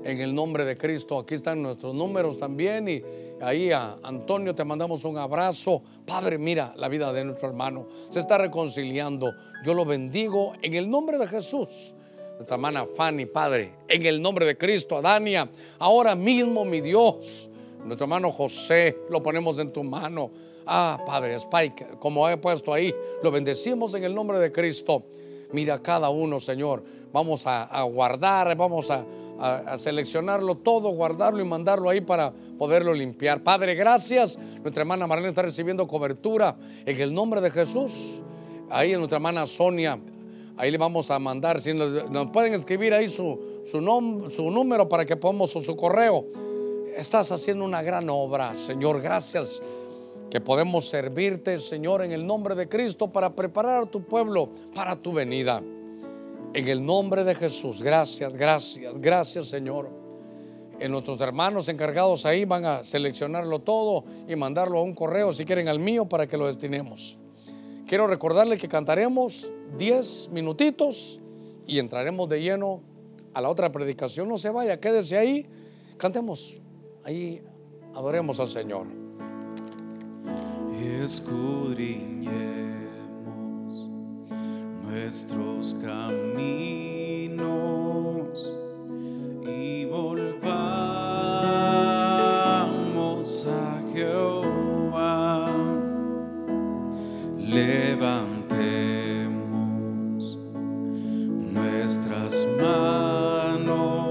en 0.04 0.20
el 0.20 0.34
nombre 0.34 0.64
de 0.64 0.78
Cristo. 0.78 1.18
Aquí 1.18 1.34
están 1.34 1.62
nuestros 1.62 1.94
números 1.94 2.38
también. 2.38 2.88
Y 2.88 3.02
ahí 3.42 3.72
a 3.72 3.96
Antonio 4.02 4.54
te 4.54 4.64
mandamos 4.64 5.04
un 5.04 5.18
abrazo. 5.18 5.82
Padre, 6.06 6.38
mira 6.38 6.72
la 6.78 6.88
vida 6.88 7.12
de 7.12 7.26
nuestro 7.26 7.48
hermano. 7.48 7.86
Se 8.08 8.20
está 8.20 8.38
reconciliando. 8.38 9.34
Yo 9.66 9.74
lo 9.74 9.84
bendigo 9.84 10.54
en 10.62 10.72
el 10.72 10.88
nombre 10.88 11.18
de 11.18 11.26
Jesús. 11.26 11.94
Nuestra 12.36 12.54
hermana 12.54 12.86
Fanny, 12.86 13.26
Padre, 13.26 13.74
en 13.86 14.06
el 14.06 14.20
nombre 14.20 14.46
de 14.46 14.56
Cristo, 14.56 14.96
Adania, 14.96 15.48
ahora 15.78 16.14
mismo, 16.14 16.64
mi 16.64 16.80
Dios 16.80 17.50
nuestro 17.86 18.04
hermano 18.04 18.32
José, 18.32 18.98
lo 19.10 19.22
ponemos 19.22 19.58
en 19.58 19.72
tu 19.72 19.84
mano. 19.84 20.30
Ah, 20.66 21.00
Padre 21.06 21.36
Spike, 21.36 21.86
como 22.00 22.28
he 22.28 22.36
puesto 22.36 22.72
ahí, 22.72 22.92
lo 23.22 23.30
bendecimos 23.30 23.94
en 23.94 24.04
el 24.04 24.14
nombre 24.14 24.38
de 24.38 24.50
Cristo. 24.50 25.04
Mira 25.52 25.80
cada 25.80 26.10
uno, 26.10 26.40
Señor. 26.40 26.82
Vamos 27.12 27.46
a, 27.46 27.82
guardar, 27.84 28.56
vamos 28.56 28.90
a, 28.90 29.04
seleccionarlo 29.78 30.56
todo, 30.56 30.90
guardarlo 30.90 31.40
y 31.40 31.44
mandarlo 31.44 31.88
ahí 31.88 32.00
para 32.00 32.32
poderlo 32.58 32.92
limpiar. 32.92 33.42
Padre, 33.42 33.74
gracias. 33.74 34.36
Nuestra 34.36 34.82
hermana 34.82 35.06
Marlene 35.06 35.28
está 35.28 35.42
recibiendo 35.42 35.86
cobertura 35.86 36.56
en 36.84 37.00
el 37.00 37.14
nombre 37.14 37.40
de 37.40 37.50
Jesús. 37.50 38.22
Ahí 38.68 38.96
nuestra 38.96 39.16
hermana 39.16 39.46
Sonia, 39.46 40.00
ahí 40.56 40.70
le 40.70 40.78
vamos 40.78 41.10
a 41.12 41.18
mandar. 41.20 41.60
Si 41.60 41.72
nos, 41.72 42.26
pueden 42.32 42.54
escribir 42.54 42.92
ahí 42.92 43.08
su, 43.08 43.62
su, 43.64 44.28
su 44.30 44.50
número 44.50 44.88
para 44.88 45.04
que 45.04 45.16
podamos, 45.16 45.54
o 45.54 45.60
su 45.60 45.76
correo 45.76 46.26
estás 46.96 47.30
haciendo 47.30 47.64
una 47.64 47.82
gran 47.82 48.08
obra, 48.10 48.54
Señor. 48.56 49.00
Gracias 49.00 49.60
que 50.30 50.40
podemos 50.40 50.88
servirte, 50.88 51.58
Señor, 51.58 52.02
en 52.02 52.12
el 52.12 52.26
nombre 52.26 52.54
de 52.54 52.68
Cristo 52.68 53.12
para 53.12 53.34
preparar 53.34 53.82
a 53.82 53.86
tu 53.86 54.02
pueblo 54.02 54.50
para 54.74 54.96
tu 54.96 55.12
venida. 55.12 55.62
En 56.54 56.68
el 56.68 56.84
nombre 56.84 57.22
de 57.22 57.34
Jesús, 57.34 57.82
gracias, 57.82 58.32
gracias, 58.32 58.98
gracias, 58.98 59.46
Señor. 59.46 59.90
En 60.78 60.90
nuestros 60.90 61.20
hermanos 61.20 61.68
encargados 61.68 62.26
ahí 62.26 62.44
van 62.44 62.64
a 62.64 62.84
seleccionarlo 62.84 63.60
todo 63.60 64.04
y 64.28 64.36
mandarlo 64.36 64.78
a 64.78 64.82
un 64.82 64.94
correo, 64.94 65.32
si 65.32 65.44
quieren, 65.44 65.68
al 65.68 65.78
mío 65.78 66.06
para 66.06 66.26
que 66.26 66.36
lo 66.36 66.46
destinemos. 66.46 67.18
Quiero 67.86 68.06
recordarle 68.06 68.56
que 68.56 68.68
cantaremos 68.68 69.50
10 69.78 70.30
minutitos 70.32 71.20
y 71.66 71.78
entraremos 71.78 72.28
de 72.28 72.40
lleno 72.40 72.80
a 73.32 73.40
la 73.40 73.48
otra 73.48 73.70
predicación. 73.70 74.28
No 74.28 74.38
se 74.38 74.50
vaya, 74.50 74.80
quédese 74.80 75.16
ahí. 75.16 75.46
Cantemos. 75.96 76.60
Ahí 77.06 77.40
adoremos 77.94 78.40
al 78.40 78.48
Señor. 78.48 78.88
Escudriñemos 81.04 83.88
nuestros 84.82 85.74
caminos 85.74 87.46
y 89.46 89.84
volvamos 89.84 90.36
a 93.46 93.84
Jehová. 93.92 95.48
Levantemos 97.38 100.36
nuestras 101.52 102.48
manos 102.60 104.05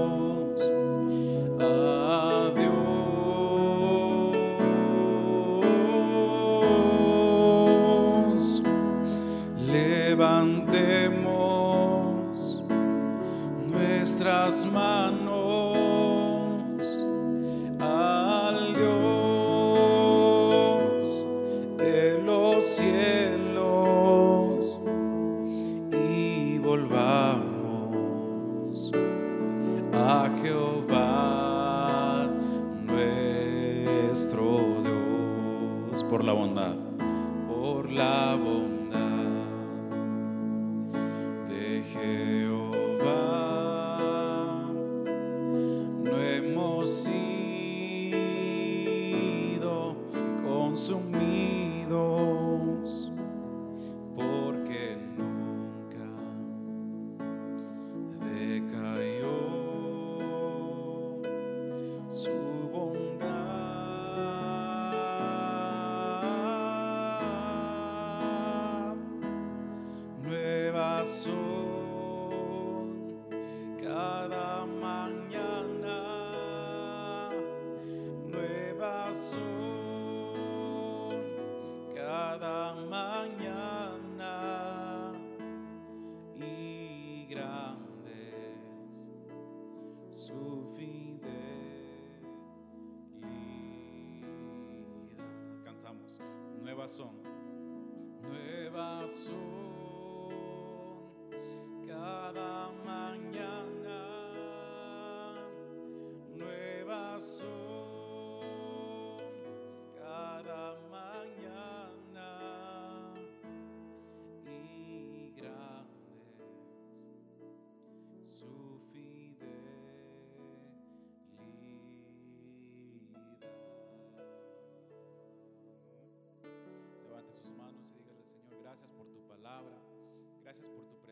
as 14.46 14.64
manas. 14.64 15.25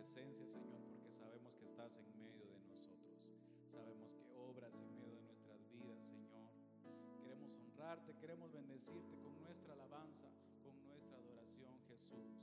Presencia, 0.04 0.46
Señor, 0.46 0.84
porque 0.84 1.10
sabemos 1.10 1.56
que 1.56 1.64
estás 1.64 1.96
en 1.96 2.04
medio 2.18 2.44
de 2.44 2.60
nosotros. 2.68 3.24
Sabemos 3.64 4.12
que 4.12 4.34
obras 4.36 4.78
en 4.82 4.94
medio 4.98 5.16
de 5.16 5.22
nuestras 5.22 5.66
vidas, 5.72 6.04
Señor. 6.04 6.52
Queremos 7.22 7.56
honrarte, 7.56 8.14
queremos 8.20 8.52
bendecirte 8.52 9.16
con 9.22 9.40
nuestra 9.40 9.72
alabanza, 9.72 10.28
con 10.62 10.76
nuestra 10.84 11.16
adoración, 11.16 11.80
Jesús. 11.88 12.36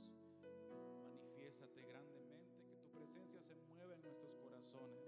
Manifiéstate 1.04 1.86
grandemente, 1.86 2.64
que 2.66 2.76
tu 2.82 2.90
presencia 2.90 3.40
se 3.40 3.54
mueva 3.54 3.94
en 3.94 4.02
nuestros 4.02 4.34
corazones 4.38 5.06